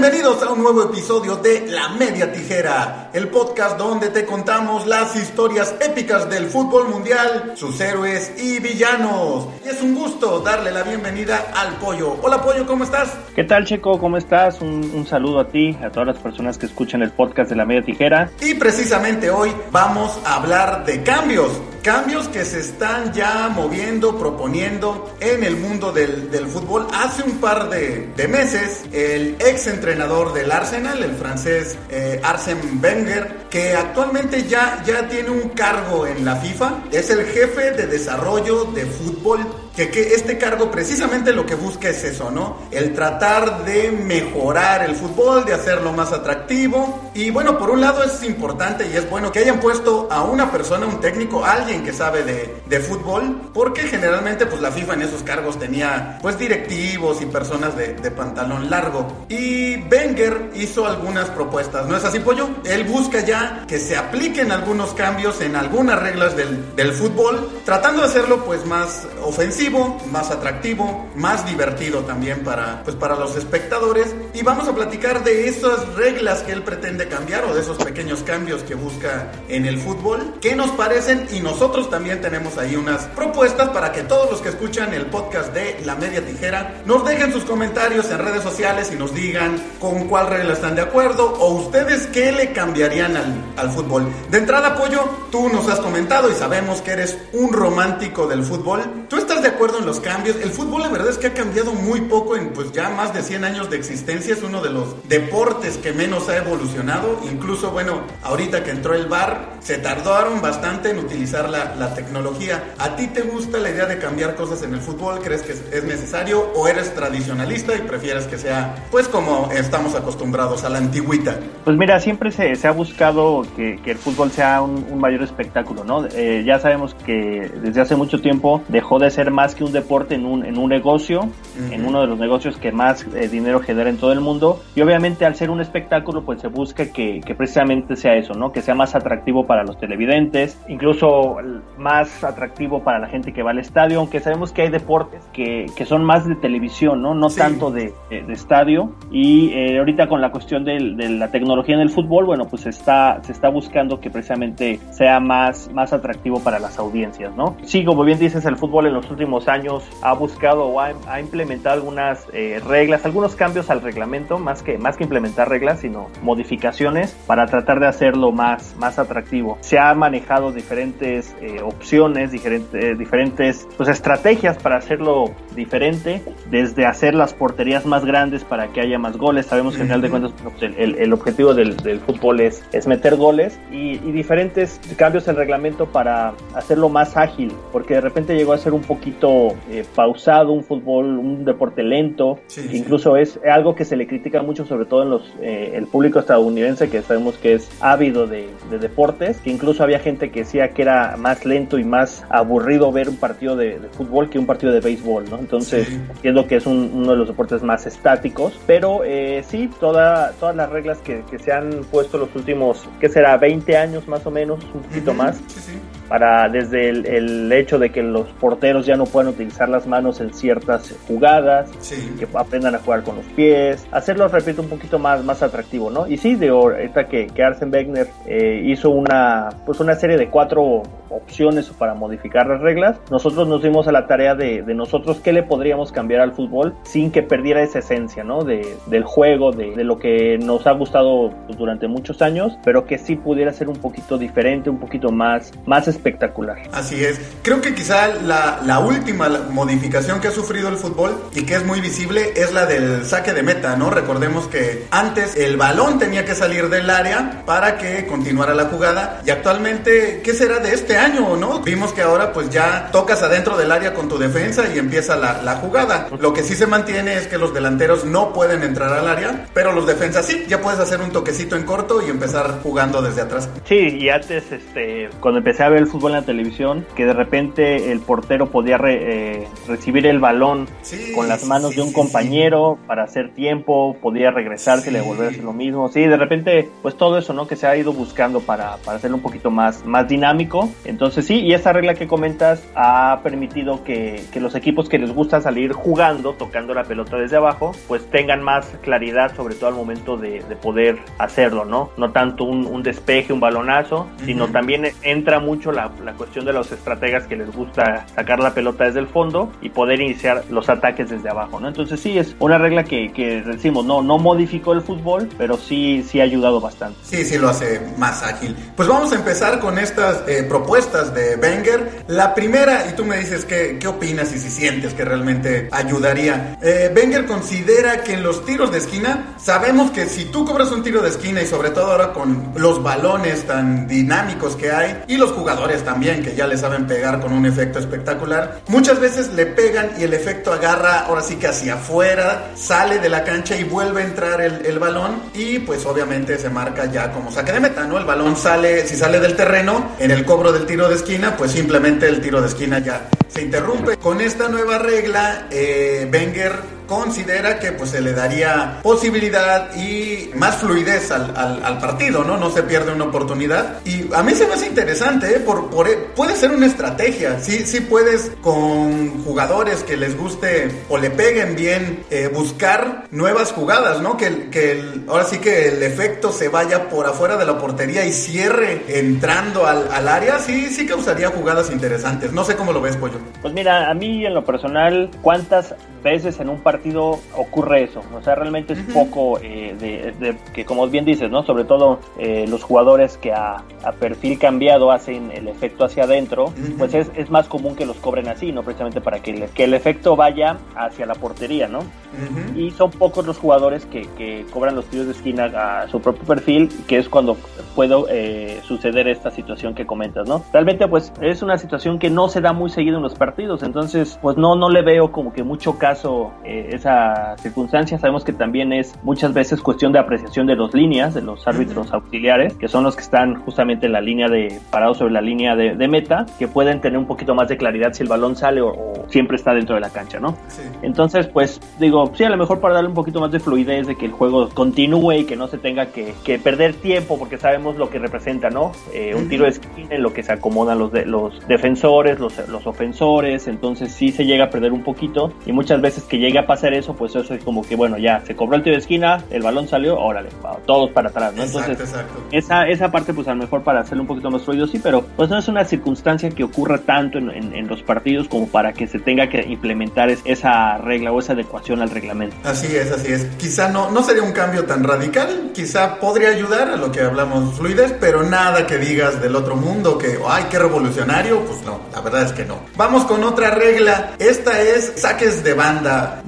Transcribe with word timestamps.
Bienvenidos 0.00 0.42
a 0.42 0.50
un 0.50 0.62
nuevo 0.62 0.84
episodio 0.84 1.36
de 1.36 1.66
La 1.66 1.90
Media 1.90 2.32
Tijera, 2.32 3.10
el 3.12 3.28
podcast 3.28 3.76
donde 3.76 4.08
te 4.08 4.24
contamos 4.24 4.86
las 4.86 5.14
historias 5.14 5.74
épicas 5.78 6.30
del 6.30 6.46
fútbol 6.46 6.88
mundial, 6.88 7.52
sus 7.54 7.78
héroes 7.82 8.32
y 8.42 8.60
villanos. 8.60 9.48
Y 9.62 9.68
es 9.68 9.82
un 9.82 9.94
gusto 9.94 10.40
darle 10.40 10.70
la 10.70 10.84
bienvenida 10.84 11.52
al 11.54 11.76
Pollo. 11.76 12.16
Hola 12.22 12.40
Pollo, 12.42 12.66
¿cómo 12.66 12.84
estás? 12.84 13.14
¿Qué 13.36 13.44
tal 13.44 13.66
Checo? 13.66 13.98
¿Cómo 13.98 14.16
estás? 14.16 14.62
Un, 14.62 14.90
un 14.94 15.06
saludo 15.06 15.40
a 15.40 15.48
ti, 15.48 15.76
a 15.84 15.90
todas 15.90 16.06
las 16.06 16.16
personas 16.16 16.56
que 16.56 16.64
escuchan 16.64 17.02
el 17.02 17.10
podcast 17.10 17.50
de 17.50 17.56
La 17.56 17.66
Media 17.66 17.82
Tijera. 17.82 18.30
Y 18.40 18.54
precisamente 18.54 19.28
hoy 19.30 19.52
vamos 19.70 20.18
a 20.24 20.36
hablar 20.36 20.82
de 20.86 21.02
cambios 21.02 21.60
cambios 21.82 22.28
que 22.28 22.44
se 22.44 22.60
están 22.60 23.12
ya 23.12 23.48
moviendo, 23.48 24.18
proponiendo 24.18 25.14
en 25.20 25.44
el 25.44 25.56
mundo 25.56 25.92
del, 25.92 26.30
del 26.30 26.46
fútbol. 26.46 26.86
Hace 26.92 27.22
un 27.22 27.38
par 27.38 27.68
de, 27.70 28.08
de, 28.16 28.28
meses, 28.28 28.84
el 28.92 29.36
ex 29.40 29.66
entrenador 29.66 30.32
del 30.32 30.50
Arsenal, 30.52 31.02
el 31.02 31.16
francés 31.16 31.76
eh, 31.88 32.20
Arsène 32.22 32.80
Wenger, 32.82 33.48
que 33.50 33.74
actualmente 33.74 34.44
ya, 34.44 34.82
ya 34.84 35.08
tiene 35.08 35.30
un 35.30 35.50
cargo 35.50 36.06
en 36.06 36.24
la 36.24 36.36
FIFA, 36.36 36.84
es 36.92 37.10
el 37.10 37.24
jefe 37.26 37.72
de 37.72 37.86
desarrollo 37.86 38.64
de 38.66 38.86
fútbol 38.86 39.46
que, 39.74 39.88
que, 39.88 40.14
este 40.14 40.36
cargo 40.36 40.70
precisamente 40.70 41.32
lo 41.32 41.46
que 41.46 41.54
busca 41.54 41.88
es 41.88 42.02
eso, 42.02 42.30
¿no? 42.30 42.58
El 42.70 42.92
tratar 42.92 43.64
de 43.64 43.92
mejorar 43.92 44.82
el 44.84 44.96
fútbol, 44.96 45.44
de 45.44 45.54
hacerlo 45.54 45.92
más 45.92 46.12
atractivo. 46.12 47.10
Y 47.14 47.30
bueno, 47.30 47.56
por 47.56 47.70
un 47.70 47.80
lado 47.80 48.02
es 48.02 48.22
importante 48.24 48.88
y 48.92 48.96
es 48.96 49.08
bueno 49.08 49.30
que 49.30 49.38
hayan 49.38 49.60
puesto 49.60 50.08
a 50.10 50.24
una 50.24 50.50
persona, 50.50 50.86
un 50.86 51.00
técnico, 51.00 51.44
alguien 51.44 51.69
que 51.78 51.92
sabe 51.92 52.24
de, 52.24 52.62
de 52.66 52.80
fútbol, 52.80 53.50
porque 53.54 53.82
generalmente 53.82 54.46
pues 54.46 54.60
la 54.60 54.70
FIFA 54.70 54.94
en 54.94 55.02
esos 55.02 55.22
cargos 55.22 55.58
tenía 55.58 56.18
pues 56.20 56.38
directivos 56.38 57.22
y 57.22 57.26
personas 57.26 57.76
de, 57.76 57.94
de 57.94 58.10
pantalón 58.10 58.68
largo. 58.68 59.06
Y 59.28 59.76
Wenger 59.90 60.50
hizo 60.54 60.86
algunas 60.86 61.28
propuestas, 61.30 61.86
¿no 61.86 61.96
es 61.96 62.04
así, 62.04 62.20
Pollo? 62.20 62.48
Él 62.64 62.84
busca 62.84 63.20
ya 63.20 63.64
que 63.68 63.78
se 63.78 63.96
apliquen 63.96 64.52
algunos 64.52 64.92
cambios 64.94 65.40
en 65.40 65.56
algunas 65.56 66.00
reglas 66.00 66.36
del, 66.36 66.74
del 66.74 66.92
fútbol, 66.92 67.48
tratando 67.64 68.02
de 68.02 68.08
hacerlo 68.08 68.44
pues 68.44 68.66
más 68.66 69.06
ofensivo 69.22 70.00
más 70.10 70.30
atractivo, 70.30 71.08
más 71.16 71.46
divertido 71.46 72.00
también 72.00 72.42
para, 72.42 72.82
pues 72.82 72.96
para 72.96 73.16
los 73.16 73.36
espectadores. 73.36 74.14
Y 74.34 74.42
vamos 74.42 74.68
a 74.68 74.74
platicar 74.74 75.24
de 75.24 75.48
esas 75.48 75.94
reglas 75.94 76.42
que 76.42 76.52
él 76.52 76.62
pretende 76.62 77.08
cambiar 77.08 77.44
o 77.44 77.54
de 77.54 77.60
esos 77.60 77.76
pequeños 77.78 78.22
cambios 78.22 78.62
que 78.62 78.74
busca 78.74 79.32
en 79.48 79.66
el 79.66 79.78
fútbol. 79.78 80.34
¿Qué 80.40 80.56
nos 80.56 80.70
parecen? 80.72 81.26
Y 81.32 81.40
nosotros 81.60 81.90
también 81.90 82.22
tenemos 82.22 82.56
ahí 82.56 82.74
unas 82.74 83.02
propuestas 83.08 83.68
para 83.68 83.92
que 83.92 84.00
todos 84.04 84.30
los 84.30 84.40
que 84.40 84.48
escuchan 84.48 84.94
el 84.94 85.04
podcast 85.04 85.52
de 85.52 85.78
La 85.84 85.94
Media 85.94 86.24
Tijera 86.24 86.80
nos 86.86 87.04
dejen 87.04 87.34
sus 87.34 87.44
comentarios 87.44 88.10
en 88.10 88.18
redes 88.18 88.42
sociales 88.42 88.90
y 88.90 88.96
nos 88.96 89.12
digan 89.12 89.62
con 89.78 90.08
cuál 90.08 90.28
regla 90.28 90.54
están 90.54 90.74
de 90.74 90.80
acuerdo 90.80 91.34
o 91.34 91.50
ustedes 91.56 92.06
qué 92.06 92.32
le 92.32 92.54
cambiarían 92.54 93.14
al, 93.14 93.34
al 93.58 93.70
fútbol. 93.72 94.10
De 94.30 94.38
entrada, 94.38 94.74
Pollo, 94.74 95.04
tú 95.30 95.50
nos 95.50 95.68
has 95.68 95.80
comentado 95.80 96.30
y 96.30 96.34
sabemos 96.34 96.80
que 96.80 96.92
eres 96.92 97.18
un 97.34 97.52
romántico 97.52 98.26
del 98.26 98.42
fútbol. 98.42 99.04
¿Tú 99.10 99.16
estás 99.18 99.40
de 99.42 99.48
acuerdo 99.48 99.78
en 99.78 99.86
los 99.86 100.00
cambios. 100.00 100.36
El 100.36 100.50
fútbol 100.50 100.82
la 100.82 100.88
verdad 100.88 101.10
es 101.10 101.18
que 101.18 101.26
ha 101.26 101.34
cambiado 101.34 101.72
muy 101.72 102.00
poco 102.02 102.36
en 102.36 102.52
pues 102.54 102.72
ya 102.72 102.88
más 102.90 103.12
de 103.12 103.22
100 103.22 103.44
años 103.44 103.68
de 103.68 103.76
existencia. 103.76 104.34
Es 104.34 104.42
uno 104.42 104.62
de 104.62 104.70
los 104.70 105.08
deportes 105.08 105.76
que 105.76 105.92
menos 105.92 106.28
ha 106.28 106.36
evolucionado. 106.38 107.20
Incluso, 107.30 107.70
bueno, 107.70 108.02
ahorita 108.22 108.64
que 108.64 108.70
entró 108.70 108.94
el 108.94 109.06
bar, 109.06 109.58
se 109.60 109.78
tardaron 109.78 110.40
bastante 110.40 110.90
en 110.90 110.98
utilizar 110.98 111.49
la, 111.50 111.74
la 111.76 111.94
tecnología. 111.94 112.74
¿A 112.78 112.96
ti 112.96 113.08
te 113.08 113.22
gusta 113.22 113.58
la 113.58 113.70
idea 113.70 113.86
de 113.86 113.98
cambiar 113.98 114.34
cosas 114.34 114.62
en 114.62 114.74
el 114.74 114.80
fútbol? 114.80 115.20
¿Crees 115.20 115.42
que 115.42 115.52
es 115.52 115.84
necesario 115.84 116.50
o 116.54 116.68
eres 116.68 116.94
tradicionalista 116.94 117.74
y 117.76 117.80
prefieres 117.80 118.26
que 118.26 118.38
sea 118.38 118.74
pues 118.90 119.08
como 119.08 119.50
estamos 119.52 119.94
acostumbrados 119.94 120.64
a 120.64 120.68
la 120.68 120.78
antigüita? 120.78 121.36
Pues 121.64 121.76
mira, 121.76 122.00
siempre 122.00 122.30
se, 122.30 122.54
se 122.54 122.68
ha 122.68 122.72
buscado 122.72 123.44
que, 123.56 123.80
que, 123.82 123.90
el 123.92 123.98
fútbol 123.98 124.30
sea 124.30 124.62
un, 124.62 124.86
un 124.90 124.98
mayor 124.98 125.22
espectáculo, 125.22 125.84
¿no? 125.84 126.06
Eh, 126.06 126.42
ya 126.46 126.58
sabemos 126.58 126.94
que 126.94 127.50
desde 127.62 127.80
hace 127.80 127.96
mucho 127.96 128.20
tiempo 128.20 128.62
dejó 128.68 128.98
de 128.98 129.10
ser 129.10 129.30
más 129.30 129.54
que 129.54 129.64
un 129.64 129.72
deporte 129.72 130.14
en 130.14 130.24
un, 130.26 130.44
en 130.44 130.58
un 130.58 130.68
negocio, 130.68 131.20
uh 131.20 131.24
-huh. 131.24 131.72
en 131.72 131.86
uno 131.86 132.00
de 132.00 132.06
los 132.06 132.18
negocios 132.18 132.56
que 132.56 132.72
más 132.72 133.06
eh, 133.14 133.28
dinero 133.28 133.60
genera 133.60 133.90
en 133.90 133.96
todo 133.96 134.12
el 134.12 134.20
mundo. 134.20 134.62
Y 134.74 134.80
obviamente 134.80 135.26
al 135.26 135.34
ser 135.34 135.50
un 135.50 135.60
espectáculo, 135.60 136.22
pues 136.22 136.40
se 136.40 136.48
busca 136.48 136.86
que, 136.86 137.20
que, 137.20 137.34
precisamente 137.34 137.96
sea 137.96 138.14
eso, 138.14 138.34
¿no? 138.34 138.52
Que 138.52 138.62
sea 138.62 138.74
más 138.74 138.94
atractivo 138.94 139.46
para 139.46 139.64
los 139.64 139.78
televidentes, 139.78 140.58
incluso 140.68 141.39
más 141.78 142.22
atractivo 142.24 142.82
para 142.82 142.98
la 142.98 143.08
gente 143.08 143.32
que 143.32 143.42
va 143.42 143.50
al 143.50 143.58
estadio, 143.58 143.98
aunque 143.98 144.20
sabemos 144.20 144.52
que 144.52 144.62
hay 144.62 144.70
deportes 144.70 145.24
que, 145.32 145.66
que 145.76 145.84
son 145.84 146.04
más 146.04 146.26
de 146.26 146.34
televisión, 146.36 147.02
¿no? 147.02 147.14
No 147.14 147.30
sí. 147.30 147.38
tanto 147.38 147.70
de, 147.70 147.92
de, 148.08 148.22
de, 148.22 148.32
estadio. 148.32 148.92
Y 149.10 149.52
eh, 149.52 149.78
ahorita 149.78 150.08
con 150.08 150.20
la 150.20 150.30
cuestión 150.30 150.64
de, 150.64 150.94
de, 150.96 151.08
la 151.10 151.30
tecnología 151.30 151.74
en 151.74 151.80
el 151.80 151.90
fútbol, 151.90 152.26
bueno, 152.26 152.46
pues 152.48 152.66
está, 152.66 153.20
se 153.22 153.32
está 153.32 153.48
buscando 153.48 154.00
que 154.00 154.10
precisamente 154.10 154.80
sea 154.92 155.20
más, 155.20 155.70
más 155.72 155.92
atractivo 155.92 156.40
para 156.40 156.58
las 156.58 156.78
audiencias, 156.78 157.34
¿no? 157.36 157.56
Sí, 157.62 157.84
como 157.84 158.04
bien 158.04 158.18
dices, 158.18 158.44
el 158.44 158.56
fútbol 158.56 158.86
en 158.86 158.94
los 158.94 159.10
últimos 159.10 159.48
años 159.48 159.88
ha 160.02 160.12
buscado 160.14 160.66
o 160.66 160.80
ha, 160.80 160.92
ha 161.06 161.20
implementado 161.20 161.74
algunas 161.74 162.26
eh, 162.32 162.60
reglas, 162.66 163.04
algunos 163.04 163.34
cambios 163.34 163.70
al 163.70 163.82
reglamento, 163.82 164.38
más 164.38 164.62
que, 164.62 164.78
más 164.78 164.96
que 164.96 165.04
implementar 165.04 165.48
reglas, 165.48 165.80
sino 165.80 166.08
modificaciones 166.22 167.12
para 167.26 167.46
tratar 167.46 167.80
de 167.80 167.86
hacerlo 167.86 168.32
más, 168.32 168.76
más 168.78 168.98
atractivo. 168.98 169.58
Se 169.60 169.78
ha 169.78 169.92
manejado 169.94 170.52
diferentes 170.52 171.29
eh, 171.40 171.60
opciones, 171.62 172.32
diferentes, 172.32 172.82
eh, 172.82 172.94
diferentes 172.94 173.68
pues, 173.76 173.88
estrategias 173.88 174.58
para 174.58 174.76
hacerlo 174.76 175.34
diferente, 175.60 176.22
desde 176.50 176.86
hacer 176.86 177.14
las 177.14 177.34
porterías 177.34 177.84
más 177.84 178.04
grandes 178.04 178.44
para 178.44 178.68
que 178.72 178.80
haya 178.80 178.98
más 178.98 179.16
goles. 179.16 179.46
Sabemos 179.46 179.74
que 179.74 179.82
al 179.82 179.88
final 179.88 180.00
de 180.00 180.10
cuentas 180.10 180.32
pues, 180.42 180.72
el, 180.76 180.94
el, 180.96 181.12
objetivo 181.12 181.54
del, 181.54 181.76
del 181.76 182.00
fútbol 182.00 182.40
es, 182.40 182.64
es, 182.72 182.86
meter 182.86 183.16
goles 183.16 183.58
y, 183.70 183.92
y 183.92 184.12
diferentes 184.12 184.80
cambios 184.96 185.28
en 185.28 185.36
reglamento 185.36 185.86
para 185.86 186.32
hacerlo 186.54 186.88
más 186.88 187.16
ágil, 187.16 187.52
porque 187.72 187.94
de 187.94 188.00
repente 188.00 188.34
llegó 188.34 188.52
a 188.52 188.58
ser 188.58 188.72
un 188.72 188.80
poquito 188.80 189.48
eh, 189.70 189.84
pausado, 189.94 190.52
un 190.52 190.64
fútbol, 190.64 191.18
un 191.18 191.44
deporte 191.44 191.82
lento, 191.82 192.38
sí, 192.46 192.68
incluso 192.72 193.14
sí. 193.16 193.22
es 193.22 193.40
algo 193.50 193.74
que 193.74 193.84
se 193.84 193.96
le 193.96 194.06
critica 194.06 194.42
mucho, 194.42 194.64
sobre 194.64 194.86
todo 194.86 195.02
en 195.02 195.10
los, 195.10 195.34
eh, 195.42 195.72
el 195.74 195.86
público 195.86 196.18
estadounidense, 196.18 196.88
que 196.88 197.02
sabemos 197.02 197.36
que 197.36 197.54
es 197.54 197.70
ávido 197.80 198.26
de, 198.26 198.48
de, 198.70 198.78
deportes, 198.78 199.38
que 199.40 199.50
incluso 199.50 199.82
había 199.82 199.98
gente 199.98 200.30
que 200.30 200.40
decía 200.40 200.70
que 200.70 200.82
era 200.82 201.16
más 201.18 201.44
lento 201.44 201.78
y 201.78 201.84
más 201.84 202.24
aburrido 202.30 202.90
ver 202.92 203.08
un 203.08 203.16
partido 203.16 203.56
de, 203.56 203.78
de 203.78 203.88
fútbol 203.88 204.30
que 204.30 204.38
un 204.38 204.46
partido 204.46 204.72
de 204.72 204.80
béisbol, 204.80 205.24
¿no? 205.30 205.38
Entonces, 205.50 205.88
sí. 205.88 205.94
entiendo 205.94 206.46
que 206.46 206.54
es 206.54 206.66
un, 206.66 206.92
uno 206.94 207.10
de 207.10 207.16
los 207.16 207.26
deportes 207.26 207.60
más 207.60 207.84
estáticos, 207.84 208.52
pero 208.68 209.02
eh, 209.02 209.42
sí, 209.48 209.68
toda, 209.80 210.30
todas 210.38 210.54
las 210.54 210.70
reglas 210.70 210.98
que, 210.98 211.24
que, 211.28 211.40
se 211.40 211.50
han 211.50 211.82
puesto 211.90 212.18
los 212.18 212.28
últimos, 212.36 212.88
¿qué 213.00 213.08
será? 213.08 213.36
20 213.36 213.76
años 213.76 214.06
más 214.06 214.24
o 214.26 214.30
menos, 214.30 214.62
un 214.72 214.82
poquito 214.82 215.10
uh 215.10 215.14
-huh. 215.14 215.16
más. 215.16 215.36
Sí, 215.48 215.72
para 216.10 216.48
desde 216.48 216.88
el, 216.88 217.06
el, 217.06 217.52
hecho 217.52 217.78
de 217.78 217.90
que 217.90 218.02
los 218.02 218.26
porteros 218.40 218.84
ya 218.84 218.96
no 218.96 219.04
pueden 219.04 219.28
utilizar 219.28 219.68
las 219.68 219.86
manos 219.86 220.20
en 220.20 220.34
ciertas 220.34 220.92
jugadas, 221.06 221.70
sí. 221.78 222.16
que 222.18 222.26
aprendan 222.34 222.74
a 222.74 222.80
jugar 222.80 223.04
con 223.04 223.14
los 223.14 223.24
pies, 223.26 223.86
hacerlo, 223.92 224.26
repito, 224.26 224.60
un 224.60 224.68
poquito 224.68 224.98
más, 224.98 225.24
más 225.24 225.40
atractivo, 225.44 225.88
¿no? 225.88 226.08
Y 226.08 226.16
sí, 226.16 226.34
de 226.34 226.48
ahorita 226.48 227.06
que, 227.06 227.28
que 227.28 227.44
Arsen 227.44 227.72
Wegener 227.72 228.08
eh, 228.26 228.60
hizo 228.64 228.90
una, 228.90 229.50
pues 229.64 229.78
una 229.78 229.94
serie 229.94 230.16
de 230.16 230.28
cuatro 230.28 230.82
opciones 231.10 231.68
para 231.70 231.94
modificar 231.94 232.48
las 232.48 232.60
reglas, 232.60 232.98
nosotros 233.10 233.46
nos 233.46 233.62
dimos 233.62 233.86
a 233.86 233.92
la 233.92 234.06
tarea 234.08 234.34
de, 234.34 234.62
de 234.62 234.74
nosotros 234.74 235.20
qué 235.20 235.32
le 235.32 235.44
podríamos 235.44 235.92
cambiar 235.92 236.22
al 236.22 236.32
fútbol 236.32 236.74
sin 236.82 237.12
que 237.12 237.22
perdiera 237.22 237.62
esa 237.62 237.80
esencia, 237.80 238.24
¿no? 238.24 238.42
De, 238.42 238.66
del 238.86 239.04
juego, 239.04 239.52
de, 239.52 239.76
de, 239.76 239.84
lo 239.84 239.98
que 239.98 240.38
nos 240.38 240.66
ha 240.66 240.72
gustado 240.72 241.30
durante 241.56 241.86
muchos 241.86 242.20
años, 242.20 242.58
pero 242.64 242.84
que 242.84 242.98
sí 242.98 243.14
pudiera 243.14 243.52
ser 243.52 243.68
un 243.68 243.76
poquito 243.76 244.18
diferente, 244.18 244.70
un 244.70 244.78
poquito 244.78 245.10
más, 245.10 245.52
más 245.66 245.86
espectacular. 246.00 246.62
Así 246.72 247.04
es. 247.04 247.20
Creo 247.42 247.60
que 247.60 247.74
quizá 247.74 248.08
la, 248.08 248.60
la 248.64 248.78
última 248.78 249.28
modificación 249.50 250.20
que 250.20 250.28
ha 250.28 250.30
sufrido 250.30 250.68
el 250.68 250.76
fútbol 250.76 251.22
y 251.34 251.42
que 251.42 251.54
es 251.56 251.64
muy 251.64 251.80
visible 251.80 252.32
es 252.36 252.52
la 252.52 252.64
del 252.66 253.04
saque 253.04 253.32
de 253.32 253.42
meta, 253.42 253.76
¿no? 253.76 253.90
Recordemos 253.90 254.48
que 254.48 254.86
antes 254.90 255.36
el 255.36 255.56
balón 255.56 255.98
tenía 255.98 256.24
que 256.24 256.34
salir 256.34 256.68
del 256.70 256.88
área 256.88 257.42
para 257.44 257.76
que 257.76 258.06
continuara 258.06 258.54
la 258.54 258.64
jugada 258.64 259.20
y 259.26 259.30
actualmente, 259.30 260.22
¿qué 260.24 260.32
será 260.32 260.58
de 260.58 260.72
este 260.72 260.96
año, 260.96 261.36
no? 261.36 261.60
Vimos 261.60 261.92
que 261.92 262.02
ahora 262.02 262.32
pues 262.32 262.48
ya 262.50 262.88
tocas 262.90 263.22
adentro 263.22 263.56
del 263.56 263.70
área 263.70 263.92
con 263.92 264.08
tu 264.08 264.18
defensa 264.18 264.64
y 264.74 264.78
empieza 264.78 265.16
la, 265.16 265.42
la 265.42 265.56
jugada. 265.56 266.08
Lo 266.18 266.32
que 266.32 266.42
sí 266.42 266.54
se 266.54 266.66
mantiene 266.66 267.14
es 267.14 267.26
que 267.26 267.36
los 267.36 267.52
delanteros 267.52 268.04
no 268.04 268.32
pueden 268.32 268.62
entrar 268.62 268.92
al 268.92 269.06
área, 269.06 269.46
pero 269.52 269.72
los 269.72 269.86
defensas 269.86 270.24
sí, 270.24 270.44
ya 270.48 270.60
puedes 270.60 270.80
hacer 270.80 271.00
un 271.00 271.10
toquecito 271.10 271.56
en 271.56 271.64
corto 271.64 272.00
y 272.06 272.10
empezar 272.10 272.60
jugando 272.62 273.02
desde 273.02 273.22
atrás. 273.22 273.48
Sí, 273.64 273.98
y 274.00 274.08
antes, 274.08 274.50
este, 274.50 275.10
cuando 275.20 275.38
empecé 275.38 275.62
a 275.62 275.68
ver 275.68 275.80
el 275.80 275.89
fútbol 275.90 276.12
en 276.12 276.18
la 276.18 276.24
televisión, 276.24 276.86
que 276.94 277.04
de 277.04 277.12
repente 277.12 277.92
el 277.92 278.00
portero 278.00 278.50
podía 278.50 278.78
eh, 278.84 279.46
recibir 279.68 280.06
el 280.06 280.18
balón 280.18 280.68
con 281.14 281.28
las 281.28 281.44
manos 281.44 281.76
de 281.76 281.82
un 281.82 281.92
compañero 281.92 282.78
para 282.86 283.04
hacer 283.04 283.34
tiempo, 283.34 283.96
podía 284.00 284.30
regresarse 284.30 284.90
y 284.90 284.92
devolverse 284.92 285.10
volver 285.10 285.26
a 285.26 285.30
hacer 285.30 285.44
lo 285.44 285.52
mismo. 285.52 285.88
Sí, 285.88 286.00
de 286.06 286.16
repente, 286.16 286.68
pues 286.82 286.96
todo 286.96 287.18
eso, 287.18 287.32
¿no? 287.32 287.46
Que 287.46 287.56
se 287.56 287.66
ha 287.66 287.76
ido 287.76 287.92
buscando 287.92 288.40
para, 288.40 288.76
para 288.78 288.98
hacerlo 288.98 289.16
un 289.16 289.22
poquito 289.22 289.50
más, 289.50 289.84
más 289.84 290.08
dinámico. 290.08 290.70
Entonces 290.84 291.26
sí, 291.26 291.40
y 291.40 291.52
esa 291.52 291.72
regla 291.72 291.94
que 291.94 292.06
comentas 292.06 292.62
ha 292.74 293.20
permitido 293.22 293.82
que, 293.84 294.22
que 294.32 294.40
los 294.40 294.54
equipos 294.54 294.88
que 294.88 294.98
les 294.98 295.12
gusta 295.12 295.40
salir 295.40 295.72
jugando, 295.72 296.34
tocando 296.34 296.74
la 296.74 296.84
pelota 296.84 297.16
desde 297.16 297.36
abajo, 297.36 297.72
pues 297.88 298.08
tengan 298.10 298.42
más 298.42 298.66
claridad, 298.82 299.34
sobre 299.34 299.54
todo 299.54 299.68
al 299.68 299.74
momento 299.74 300.16
de, 300.16 300.42
de 300.48 300.56
poder 300.56 300.98
hacerlo, 301.18 301.64
¿no? 301.64 301.90
No 301.96 302.12
tanto 302.12 302.44
un, 302.44 302.66
un 302.66 302.82
despeje, 302.82 303.32
un 303.32 303.40
balonazo, 303.40 304.06
sino 304.24 304.48
también 304.48 304.92
entra 305.02 305.40
mucho 305.40 305.69
la, 305.72 305.90
cuestión 306.16 306.44
de 306.44 306.52
los 306.52 306.70
estrategas 306.72 307.26
que 307.26 307.36
les 307.36 307.54
gusta 307.54 308.06
sacar 308.14 308.40
la 308.40 308.52
pelota 308.52 308.84
desde 308.84 309.00
el 309.00 309.06
fondo 309.06 309.50
y 309.62 309.70
poder 309.70 310.00
iniciar 310.00 310.44
los 310.50 310.68
ataques 310.68 311.10
desde 311.10 311.28
abajo, 311.30 311.60
¿no? 311.60 311.68
Entonces 311.68 312.00
sí, 312.00 312.18
es 312.18 312.34
una 312.38 312.58
regla 312.58 312.84
que, 312.84 313.12
que 313.12 313.42
decimos, 313.42 313.84
no, 313.84 314.02
no 314.02 314.18
modificó 314.18 314.72
el 314.72 314.82
fútbol, 314.82 315.28
pero 315.38 315.56
sí, 315.56 316.04
sí 316.06 316.20
ha 316.20 316.24
ayudado 316.24 316.60
bastante. 316.60 316.98
Sí, 317.02 317.24
sí 317.24 317.38
lo 317.38 317.48
hace 317.48 317.80
más 317.96 318.22
ágil. 318.22 318.54
Pues 318.76 318.88
vamos 318.88 319.12
a 319.12 319.16
empezar 319.16 319.60
con 319.60 319.78
estas 319.78 320.28
eh, 320.28 320.44
propuestas 320.48 321.14
de 321.14 321.36
Wenger. 321.36 322.04
La 322.08 322.34
primera, 322.34 322.86
y 322.90 322.94
tú 322.94 323.04
me 323.04 323.18
dices 323.18 323.44
qué, 323.44 323.78
qué 323.80 323.88
opinas 323.88 324.34
y 324.34 324.38
si 324.38 324.50
sientes 324.50 324.94
que 324.94 325.04
realmente 325.04 325.68
ayudaría. 325.72 326.58
Eh, 326.62 326.92
Wenger 326.94 327.26
considera 327.26 328.02
que 328.02 328.14
en 328.14 328.22
los 328.22 328.44
tiros 328.44 328.70
de 328.70 328.78
esquina, 328.78 329.34
sabemos 329.38 329.90
que 329.90 330.06
si 330.06 330.26
tú 330.26 330.44
cobras 330.44 330.70
un 330.72 330.82
tiro 330.82 331.02
de 331.02 331.08
esquina 331.08 331.42
y 331.42 331.46
sobre 331.46 331.70
todo 331.70 331.92
ahora 331.92 332.12
con 332.12 332.52
los 332.56 332.82
balones 332.82 333.46
tan 333.46 333.86
dinámicos 333.86 334.56
que 334.56 334.70
hay 334.70 335.04
y 335.08 335.16
los 335.16 335.32
jugadores 335.32 335.59
también 335.84 336.22
que 336.22 336.34
ya 336.34 336.46
le 336.46 336.56
saben 336.56 336.86
pegar 336.86 337.20
con 337.20 337.32
un 337.32 337.46
efecto 337.46 337.78
espectacular, 337.78 338.60
muchas 338.68 338.98
veces 339.00 339.32
le 339.34 339.46
pegan 339.46 339.90
y 339.98 340.04
el 340.04 340.14
efecto 340.14 340.52
agarra 340.52 341.00
ahora 341.00 341.22
sí 341.22 341.36
que 341.36 341.48
hacia 341.48 341.74
afuera, 341.74 342.50
sale 342.54 342.98
de 342.98 343.08
la 343.08 343.24
cancha 343.24 343.56
y 343.56 343.64
vuelve 343.64 344.02
a 344.02 344.04
entrar 344.04 344.40
el, 344.40 344.78
balón 344.78 345.22
y 345.34 345.58
pues 345.58 345.84
obviamente 345.84 346.38
se 346.38 346.48
marca 346.48 346.86
ya 346.86 347.12
como 347.12 347.30
saque 347.30 347.52
de 347.52 347.60
meta, 347.60 347.84
¿no? 347.84 347.98
El 347.98 348.04
balón 348.04 348.34
sale, 348.34 348.86
si 348.86 348.96
sale 348.96 349.20
del 349.20 349.36
terreno 349.36 349.90
en 349.98 350.10
el 350.10 350.24
cobro 350.24 350.52
del 350.52 350.64
tiro 350.64 350.88
de 350.88 350.94
esquina, 350.94 351.36
pues 351.36 351.52
simplemente 351.52 352.08
el 352.08 352.20
tiro 352.20 352.40
de 352.40 352.48
esquina 352.48 352.78
ya 352.78 353.08
se 353.28 353.42
interrumpe. 353.42 353.98
Con 353.98 354.20
esta 354.20 354.48
nueva 354.48 354.78
regla, 354.78 355.46
eh, 355.50 356.08
Wenger 356.10 356.79
considera 356.90 357.60
que 357.60 357.70
pues 357.70 357.90
se 357.90 358.00
le 358.00 358.12
daría 358.12 358.80
posibilidad 358.82 359.72
y 359.76 360.28
más 360.34 360.56
fluidez 360.56 361.12
al, 361.12 361.36
al, 361.36 361.78
partido, 361.78 362.24
¿no? 362.24 362.36
No 362.36 362.50
se 362.50 362.64
pierde 362.64 362.92
una 362.92 363.04
oportunidad. 363.04 363.78
Y 363.84 364.12
a 364.12 364.24
mí 364.24 364.32
se 364.34 364.44
me 364.48 364.54
hace 364.54 364.66
interesante, 364.66 365.36
¿eh? 365.36 365.38
Por, 365.38 365.70
por, 365.70 365.86
puede 366.16 366.34
ser 366.34 366.50
una 366.50 366.66
estrategia. 366.66 367.38
Sí, 367.38 367.64
sí 367.64 367.80
puedes 367.80 368.32
con 368.42 369.22
jugadores 369.22 369.84
que 369.84 369.96
les 369.96 370.18
guste 370.18 370.68
o 370.88 370.98
le 370.98 371.10
peguen 371.10 371.54
bien 371.54 372.04
eh, 372.10 372.28
buscar 372.34 373.04
nuevas 373.12 373.52
jugadas, 373.52 374.00
¿no? 374.00 374.16
Que, 374.16 374.50
que 374.50 374.72
el, 374.72 375.04
ahora 375.08 375.22
sí 375.22 375.38
que 375.38 375.68
el 375.68 375.84
efecto 375.84 376.32
se 376.32 376.48
vaya 376.48 376.88
por 376.88 377.06
afuera 377.06 377.36
de 377.36 377.46
la 377.46 377.56
portería 377.56 378.04
y 378.04 378.12
cierre 378.12 378.82
entrando 378.88 379.64
al, 379.64 379.88
al 379.92 380.08
área, 380.08 380.40
sí, 380.40 380.66
sí 380.70 380.86
causaría 380.86 381.28
jugadas 381.28 381.70
interesantes. 381.70 382.32
No 382.32 382.42
sé 382.42 382.56
cómo 382.56 382.72
lo 382.72 382.80
ves, 382.80 382.96
Pollo. 382.96 383.20
Pues 383.40 383.54
mira, 383.54 383.88
a 383.88 383.94
mí 383.94 384.26
en 384.26 384.34
lo 384.34 384.44
personal, 384.44 385.08
¿cuántas 385.22 385.76
veces 386.02 386.40
en 386.40 386.48
un 386.48 386.60
partido 386.60 387.18
ocurre 387.36 387.84
eso. 387.84 388.02
O 388.16 388.22
sea, 388.22 388.34
realmente 388.34 388.72
es 388.74 388.80
uh 388.80 388.82
-huh. 388.82 388.92
poco 388.92 389.38
eh, 389.42 389.74
de, 389.78 390.12
de, 390.18 390.36
que, 390.52 390.64
como 390.64 390.86
bien 390.88 391.04
dices, 391.04 391.30
¿no? 391.30 391.42
Sobre 391.42 391.64
todo 391.64 392.00
eh, 392.18 392.46
los 392.48 392.62
jugadores 392.62 393.16
que 393.18 393.32
a, 393.32 393.62
a, 393.84 393.92
perfil 393.92 394.38
cambiado 394.38 394.90
hacen 394.92 395.30
el 395.32 395.48
efecto 395.48 395.84
hacia 395.84 396.04
adentro, 396.04 396.46
uh 396.46 396.48
-huh. 396.50 396.78
pues 396.78 396.94
es, 396.94 397.10
es, 397.16 397.30
más 397.30 397.48
común 397.48 397.76
que 397.76 397.86
los 397.86 397.96
cobren 397.96 398.28
así, 398.28 398.52
¿no? 398.52 398.62
Precisamente 398.62 399.00
para 399.00 399.20
que, 399.20 399.32
le, 399.32 399.46
que 399.48 399.64
el 399.64 399.74
efecto 399.74 400.16
vaya 400.16 400.56
hacia 400.74 401.06
la 401.06 401.14
portería, 401.14 401.68
¿no? 401.68 401.80
Uh 401.80 401.82
-huh. 401.82 402.58
Y 402.58 402.70
son 402.72 402.90
pocos 402.90 403.26
los 403.26 403.38
jugadores 403.38 403.86
que, 403.86 404.02
que, 404.16 404.46
cobran 404.52 404.74
los 404.74 404.86
tiros 404.86 405.06
de 405.06 405.12
esquina 405.12 405.44
a 405.44 405.88
su 405.88 406.00
propio 406.00 406.24
perfil, 406.24 406.68
que 406.86 406.98
es 406.98 407.08
cuando 407.08 407.36
puede 407.74 407.94
eh, 408.10 408.60
suceder 408.64 409.08
esta 409.08 409.30
situación 409.30 409.74
que 409.74 409.86
comentas, 409.86 410.28
¿no? 410.28 410.42
Realmente, 410.52 410.88
pues, 410.88 411.12
es 411.20 411.42
una 411.42 411.58
situación 411.58 411.98
que 411.98 412.10
no 412.10 412.28
se 412.28 412.40
da 412.40 412.52
muy 412.52 412.70
seguido 412.70 412.96
en 412.96 413.02
los 413.02 413.14
partidos, 413.14 413.62
entonces, 413.62 414.18
pues 414.20 414.36
no, 414.36 414.56
no 414.56 414.68
le 414.68 414.82
veo 414.82 415.12
como 415.12 415.32
que 415.32 415.42
mucho 415.42 415.78
caso 415.90 416.32
eh, 416.44 416.70
esa 416.72 417.36
circunstancia. 417.38 417.98
Sabemos 417.98 418.22
que 418.22 418.32
también 418.32 418.72
es 418.72 418.94
muchas 419.02 419.34
veces 419.34 419.60
cuestión 419.60 419.92
de 419.92 419.98
apreciación 419.98 420.46
de 420.46 420.54
los 420.54 420.72
líneas, 420.72 421.14
de 421.14 421.22
los 421.22 421.48
árbitros 421.48 421.92
auxiliares, 421.92 422.54
que 422.54 422.68
son 422.68 422.84
los 422.84 422.94
que 422.94 423.02
están 423.02 423.42
justamente 423.42 423.86
en 423.86 423.92
la 423.92 424.00
línea 424.00 424.28
de, 424.28 424.60
parados 424.70 424.98
sobre 424.98 425.12
la 425.12 425.20
línea 425.20 425.56
de, 425.56 425.74
de, 425.74 425.88
meta, 425.88 426.26
que 426.38 426.46
pueden 426.46 426.80
tener 426.80 426.96
un 426.96 427.06
poquito 427.06 427.34
más 427.34 427.48
de 427.48 427.56
claridad 427.56 427.92
si 427.92 428.04
el 428.04 428.08
balón 428.08 428.36
sale 428.36 428.60
o, 428.60 428.68
o 428.68 428.92
siempre 429.08 429.36
está 429.36 429.52
dentro 429.52 429.74
de 429.74 429.80
la 429.80 429.90
cancha, 429.90 430.20
¿no? 430.20 430.36
Sí. 430.46 430.62
Entonces, 430.82 431.26
pues, 431.26 431.60
digo, 431.80 432.12
sí, 432.14 432.22
a 432.22 432.30
lo 432.30 432.36
mejor 432.36 432.60
para 432.60 432.74
darle 432.74 432.88
un 432.88 432.94
poquito 432.94 433.20
más 433.20 433.32
de 433.32 433.40
fluidez, 433.40 433.88
de 433.88 433.96
que 433.96 434.06
el 434.06 434.12
juego 434.12 434.48
continúe 434.50 435.12
y 435.12 435.24
que 435.24 435.34
no 435.34 435.48
se 435.48 435.58
tenga 435.58 435.86
que, 435.86 436.14
que 436.24 436.38
perder 436.38 436.74
tiempo, 436.74 437.18
porque 437.18 437.36
sabemos 437.36 437.76
lo 437.76 437.90
que 437.90 437.98
representa, 437.98 438.48
¿no? 438.48 438.70
Eh, 438.94 439.14
un 439.16 439.28
tiro 439.28 439.44
de 439.44 439.50
esquina 439.50 439.96
en 439.96 440.02
lo 440.02 440.12
que 440.12 440.22
se 440.22 440.32
acomodan 440.32 440.78
los, 440.78 440.92
de, 440.92 441.04
los 441.04 441.46
defensores, 441.48 442.20
los, 442.20 442.48
los 442.48 442.64
ofensores, 442.68 443.48
entonces 443.48 443.90
sí 443.92 444.12
se 444.12 444.24
llega 444.24 444.44
a 444.44 444.50
perder 444.50 444.72
un 444.72 444.84
poquito 444.84 445.32
y 445.46 445.52
muchas 445.52 445.79
veces 445.80 446.04
que 446.04 446.18
llegue 446.18 446.38
a 446.38 446.46
pasar 446.46 446.74
eso, 446.74 446.94
pues 446.94 447.14
eso 447.14 447.34
es 447.34 447.42
como 447.44 447.62
que, 447.62 447.76
bueno, 447.76 447.98
ya 447.98 448.22
se 448.26 448.36
cobró 448.36 448.56
el 448.56 448.62
tiro 448.62 448.74
de 448.74 448.80
esquina, 448.80 449.22
el 449.30 449.42
balón 449.42 449.68
salió, 449.68 449.98
órale, 449.98 450.30
todos 450.66 450.90
para 450.90 451.08
atrás, 451.08 451.34
¿no? 451.34 451.42
Entonces, 451.44 451.78
exacto, 451.78 451.98
exacto. 451.98 452.28
Esa, 452.32 452.68
esa 452.68 452.90
parte, 452.90 453.12
pues 453.14 453.28
a 453.28 453.34
lo 453.34 453.42
mejor 453.42 453.62
para 453.62 453.80
hacerlo 453.80 454.02
un 454.02 454.08
poquito 454.08 454.30
más 454.30 454.42
fluido, 454.42 454.66
sí, 454.66 454.80
pero 454.82 455.02
pues 455.16 455.28
no 455.28 455.38
es 455.38 455.48
una 455.48 455.64
circunstancia 455.64 456.30
que 456.30 456.44
ocurra 456.44 456.78
tanto 456.78 457.18
en, 457.18 457.30
en, 457.30 457.54
en 457.54 457.66
los 457.66 457.82
partidos 457.82 458.28
como 458.28 458.48
para 458.48 458.72
que 458.72 458.86
se 458.86 458.98
tenga 458.98 459.28
que 459.28 459.42
implementar 459.42 460.10
esa 460.24 460.78
regla 460.78 461.12
o 461.12 461.20
esa 461.20 461.32
adecuación 461.32 461.82
al 461.82 461.90
reglamento. 461.90 462.36
Así 462.44 462.74
es, 462.74 462.90
así 462.90 463.12
es. 463.12 463.24
Quizá 463.38 463.68
no, 463.68 463.90
no 463.90 464.02
sería 464.02 464.22
un 464.22 464.32
cambio 464.32 464.64
tan 464.64 464.84
radical, 464.84 465.50
quizá 465.54 465.98
podría 465.98 466.28
ayudar 466.28 466.68
a 466.68 466.76
lo 466.76 466.90
que 466.92 467.00
hablamos 467.00 467.54
fluidez, 467.56 467.94
pero 468.00 468.22
nada 468.22 468.66
que 468.66 468.78
digas 468.78 469.20
del 469.20 469.36
otro 469.36 469.56
mundo 469.56 469.98
que, 469.98 470.18
ay, 470.28 470.44
qué 470.50 470.58
revolucionario, 470.58 471.40
pues 471.44 471.62
no, 471.62 471.80
la 471.92 472.00
verdad 472.00 472.22
es 472.24 472.32
que 472.32 472.44
no. 472.44 472.60
Vamos 472.76 473.04
con 473.04 473.22
otra 473.24 473.50
regla, 473.50 474.12
esta 474.18 474.60
es 474.60 474.92
saques 474.96 475.42
de 475.44 475.54
banda. 475.54 475.69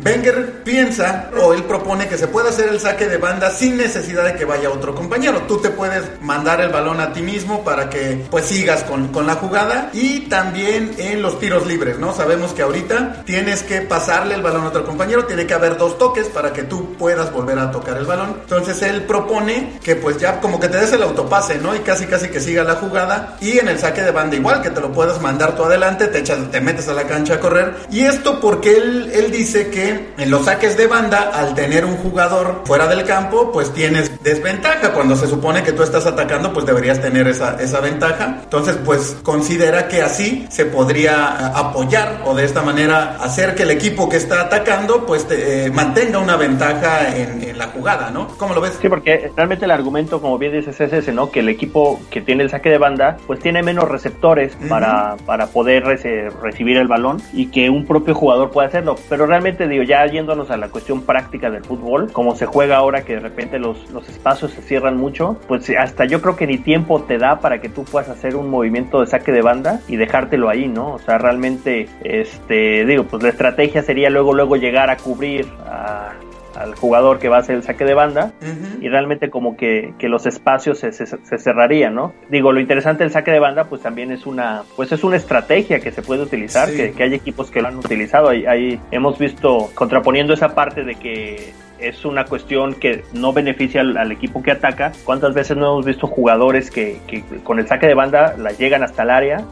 Wenger 0.05 0.62
piensa 0.65 1.31
o 1.41 1.53
él 1.53 1.65
propone 1.65 2.09
que 2.09 2.19
se 2.19 2.29
puede 2.29 2.50
hacer 2.50 2.69
el 2.69 2.81
saque 2.81 3.06
de 3.06 3.17
banda 3.17 3.50
sin 3.50 3.77
necesidad 3.77 4.25
de 4.25 4.35
que 4.35 4.44
vaya 4.44 4.71
otro 4.71 4.94
compañero. 4.94 5.43
Tú 5.49 5.59
te 5.59 5.71
puedes 5.71 6.05
mandar 6.21 6.61
el 6.61 6.69
balón 6.69 7.00
a 7.00 7.12
ti 7.12 7.23
mismo 7.23 7.65
para 7.65 7.91
que 7.91 8.25
pues 8.31 8.47
sigas 8.47 8.85
con, 8.85 9.09
con 9.09 9.27
la 9.27 9.35
jugada 9.35 9.91
y 9.93 10.21
también 10.21 10.93
en 10.99 11.23
los 11.23 11.39
tiros 11.39 11.67
libres, 11.67 11.99
¿no? 11.99 12.15
Sabemos 12.15 12.53
que 12.53 12.62
ahorita 12.62 13.23
tienes 13.25 13.62
que 13.62 13.81
pasarle 13.83 14.35
el 14.35 14.43
balón 14.43 14.65
a 14.65 14.69
otro 14.69 14.85
compañero, 14.85 15.25
tiene 15.25 15.47
que 15.47 15.55
haber 15.55 15.77
dos 15.77 15.99
toques 15.99 16.29
para 16.29 16.53
que 16.53 16.62
tú 16.62 16.94
puedas 16.94 17.33
volver 17.33 17.59
a 17.59 17.71
tocar 17.71 17.97
el 17.97 18.05
balón. 18.05 18.37
Entonces 18.43 18.81
él 18.83 19.03
propone 19.03 19.79
que 19.83 19.97
pues 19.97 20.19
ya 20.19 20.41
como 20.41 20.61
que 20.61 20.69
te 20.69 20.79
des 20.79 20.93
el 20.93 21.03
autopase, 21.03 21.59
¿no? 21.59 21.75
Y 21.75 21.81
casi 21.81 22.06
casi 22.06 22.29
que 22.29 22.41
siga 22.41 22.65
la 22.65 22.75
jugada 22.77 23.37
y 23.41 23.59
en 23.59 23.69
el 23.69 23.79
saque 23.79 24.03
de 24.03 24.11
banda 24.11 24.37
igual, 24.37 24.62
que 24.62 24.71
te 24.71 24.81
lo 24.81 24.93
puedas 24.93 25.21
mandar 25.21 25.56
tú 25.56 25.65
adelante, 25.65 26.06
te 26.09 26.19
echas, 26.19 26.50
te 26.50 26.61
metes 26.61 26.89
a 26.89 26.94
la 26.94 27.05
cancha 27.05 27.35
a 27.35 27.41
correr. 27.41 27.75
Y 27.91 28.05
esto 28.05 28.41
porque 28.41 28.77
él 28.77 29.31
dice 29.32 29.70
que 29.70 30.12
en 30.17 30.31
los 30.31 30.44
saques 30.44 30.76
de 30.76 30.87
banda, 30.87 31.31
al 31.34 31.55
tener 31.55 31.84
un 31.84 31.96
jugador 31.96 32.62
fuera 32.65 32.86
del 32.86 33.05
campo, 33.05 33.51
pues 33.51 33.72
tienes 33.72 34.22
desventaja. 34.22 34.93
Cuando 34.93 35.17
se 35.17 35.27
supone 35.27 35.62
que 35.62 35.72
tú 35.72 35.82
estás 35.82 36.06
atacando, 36.06 36.53
pues 36.53 36.67
deberías 36.67 37.01
tener 37.01 37.27
esa, 37.27 37.60
esa 37.60 37.81
ventaja. 37.81 38.41
Entonces, 38.44 38.79
pues 38.84 39.17
considera 39.22 39.89
que 39.89 40.03
así 40.03 40.46
se 40.51 40.67
podría 40.67 41.48
apoyar 41.58 42.22
o 42.24 42.34
de 42.34 42.44
esta 42.44 42.62
manera 42.62 43.17
hacer 43.20 43.55
que 43.55 43.65
el 43.65 43.70
equipo 43.70 44.08
que 44.08 44.19
está 44.19 44.43
atacando, 44.43 45.06
pues 45.06 45.27
te, 45.27 45.67
eh, 45.67 45.70
mantenga 45.70 46.19
una 46.19 46.36
ventaja 46.36 47.17
en, 47.17 47.43
en, 47.43 47.58
la 47.58 47.69
jugada, 47.69 48.10
¿no? 48.10 48.29
¿Cómo 48.39 48.55
lo 48.55 48.60
ves? 48.60 48.79
Sí, 48.81 48.89
porque 48.89 49.31
realmente 49.36 49.65
el 49.65 49.70
argumento, 49.70 50.20
como 50.20 50.39
bien 50.39 50.53
dices, 50.53 50.81
es 50.81 50.93
ese, 50.93 51.12
¿no? 51.12 51.31
Que 51.31 51.41
el 51.41 51.48
equipo 51.48 52.01
que 52.10 52.20
tiene 52.20 52.43
el 52.43 52.51
saque 52.51 52.70
de 52.70 52.79
banda, 52.79 53.17
pues 53.27 53.41
tiene 53.41 53.62
menos 53.62 53.89
receptores 53.89 54.55
uh 54.55 54.65
-huh. 54.65 54.69
para, 54.69 55.17
para 55.24 55.46
poder 55.46 55.84
rece 55.84 56.31
recibir 56.43 56.77
el 56.77 56.89
balón 56.89 57.22
y 57.32 57.46
que 57.46 57.70
un 57.70 57.86
propio 57.86 58.15
jugador 58.15 58.51
pueda 58.51 58.69
hacerlo. 58.69 58.96
Pero 59.08 59.21
realmente, 59.26 59.69
digo, 59.69 59.82
ya 59.82 60.05
yéndonos 60.06 60.50
a 60.50 60.56
la 60.56 60.69
cuestión 60.69 61.02
práctica 61.02 61.50
del 61.50 61.64
fútbol, 61.64 62.12
como 62.12 62.34
se 62.34 62.46
juega 62.46 62.76
ahora 62.76 63.05
que 63.05 63.14
de 63.14 63.20
repente 63.20 63.58
los, 63.58 63.91
los 63.91 64.08
espacios 64.08 64.52
se 64.52 64.62
cierran 64.62 64.96
mucho, 64.96 65.38
pues 65.48 65.70
hasta 65.70 66.05
yo 66.05 66.20
creo 66.20 66.36
que 66.36 66.46
ni 66.46 66.58
tiempo 66.58 67.02
te 67.02 67.19
da 67.19 67.41
para 67.41 67.60
que 67.60 67.69
tú 67.69 67.84
puedas 67.84 68.08
hacer 68.08 68.36
un 68.36 68.50
movimiento 68.50 69.00
de 69.00 69.06
saque 69.06 69.32
de 69.32 69.43
banda 69.43 69.81
y 69.88 69.96
dejártelo 69.96 70.48
ahí, 70.48 70.69
¿no? 70.69 70.94
O 70.94 70.98
sea, 70.98 71.19
realmente, 71.19 71.88
este, 72.05 72.84
digo, 72.84 73.05
pues 73.05 73.22
la 73.22 73.31
estrategia 73.31 73.82
sería 73.82 74.10
luego, 74.10 74.32
luego 74.32 74.56
llegar 74.56 74.91
a 74.91 74.96
cubrir 74.96 75.46
a 75.67 76.12
al 76.56 76.75
jugador 76.75 77.19
que 77.19 77.29
va 77.29 77.37
a 77.37 77.41
hacer 77.41 77.56
el 77.56 77.63
saque 77.63 77.85
de 77.85 77.94
banda 77.94 78.32
uh 78.41 78.44
-huh. 78.44 78.82
y 78.82 78.89
realmente 78.89 79.31
como 79.31 79.56
que, 79.56 79.94
que 79.99 80.09
los 80.09 80.27
espacios 80.27 80.79
se, 80.79 80.93
se, 80.93 81.06
se, 81.06 81.39
cerrarían, 81.39 81.94
¿no? 81.94 82.13
Digo, 82.31 82.53
lo 82.53 82.61
interesante 82.61 83.05
del 83.05 83.13
saque 83.13 83.31
de 83.31 83.41
banda 83.41 83.65
pues 83.65 83.82
también 83.82 84.13
es 84.13 84.27
una 84.27 84.63
pues 84.77 84.93
es 84.93 85.05
una 85.05 85.17
estrategia 85.17 85.81
que 85.81 85.91
se 85.91 86.03
puede 86.03 86.23
utilizar, 86.23 86.69
sí. 86.69 86.77
que, 86.77 86.93
que, 86.93 87.03
hay 87.03 87.15
equipos 87.15 87.51
que 87.51 87.63
lo 87.63 87.69
han 87.69 87.77
utilizado, 87.77 88.29
ahí, 88.29 88.47
ahí 88.47 88.81
hemos 88.91 89.19
visto 89.19 89.71
contraponiendo 89.75 90.35
esa 90.35 90.55
parte 90.55 90.85
de 90.85 90.94
que 90.94 91.53
es 91.79 92.05
una 92.05 92.25
cuestión 92.25 92.75
que 92.75 93.03
no 93.13 93.32
beneficia 93.32 93.81
al, 93.81 94.13
equipo 94.13 94.41
que 94.41 94.53
ataca. 94.53 94.93
¿Cuántas 95.05 95.35
veces 95.35 95.56
no 95.56 95.73
hemos 95.73 95.85
visto 95.85 96.06
jugadores 96.06 96.71
que, 96.71 97.01
que 97.09 97.25
con 97.43 97.59
el 97.59 97.67
saque 97.67 97.89
de 97.89 97.94
banda 97.94 98.37
la 98.39 98.53
llegan 98.53 98.85
hasta 98.85 99.03
el 99.03 99.11
área 99.11 99.44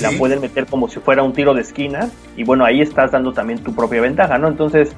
la 0.00 0.10
pueden 0.12 0.40
meter 0.40 0.66
como 0.66 0.88
si 0.88 1.00
fuera 1.00 1.22
un 1.22 1.32
tiro 1.32 1.54
de 1.54 1.60
esquina 1.60 2.08
y 2.36 2.44
bueno, 2.44 2.64
ahí 2.64 2.80
estás 2.80 3.12
dando 3.12 3.32
también 3.32 3.62
tu 3.62 3.74
propia 3.74 4.00
ventaja, 4.00 4.38
¿no? 4.38 4.48
Entonces, 4.48 4.94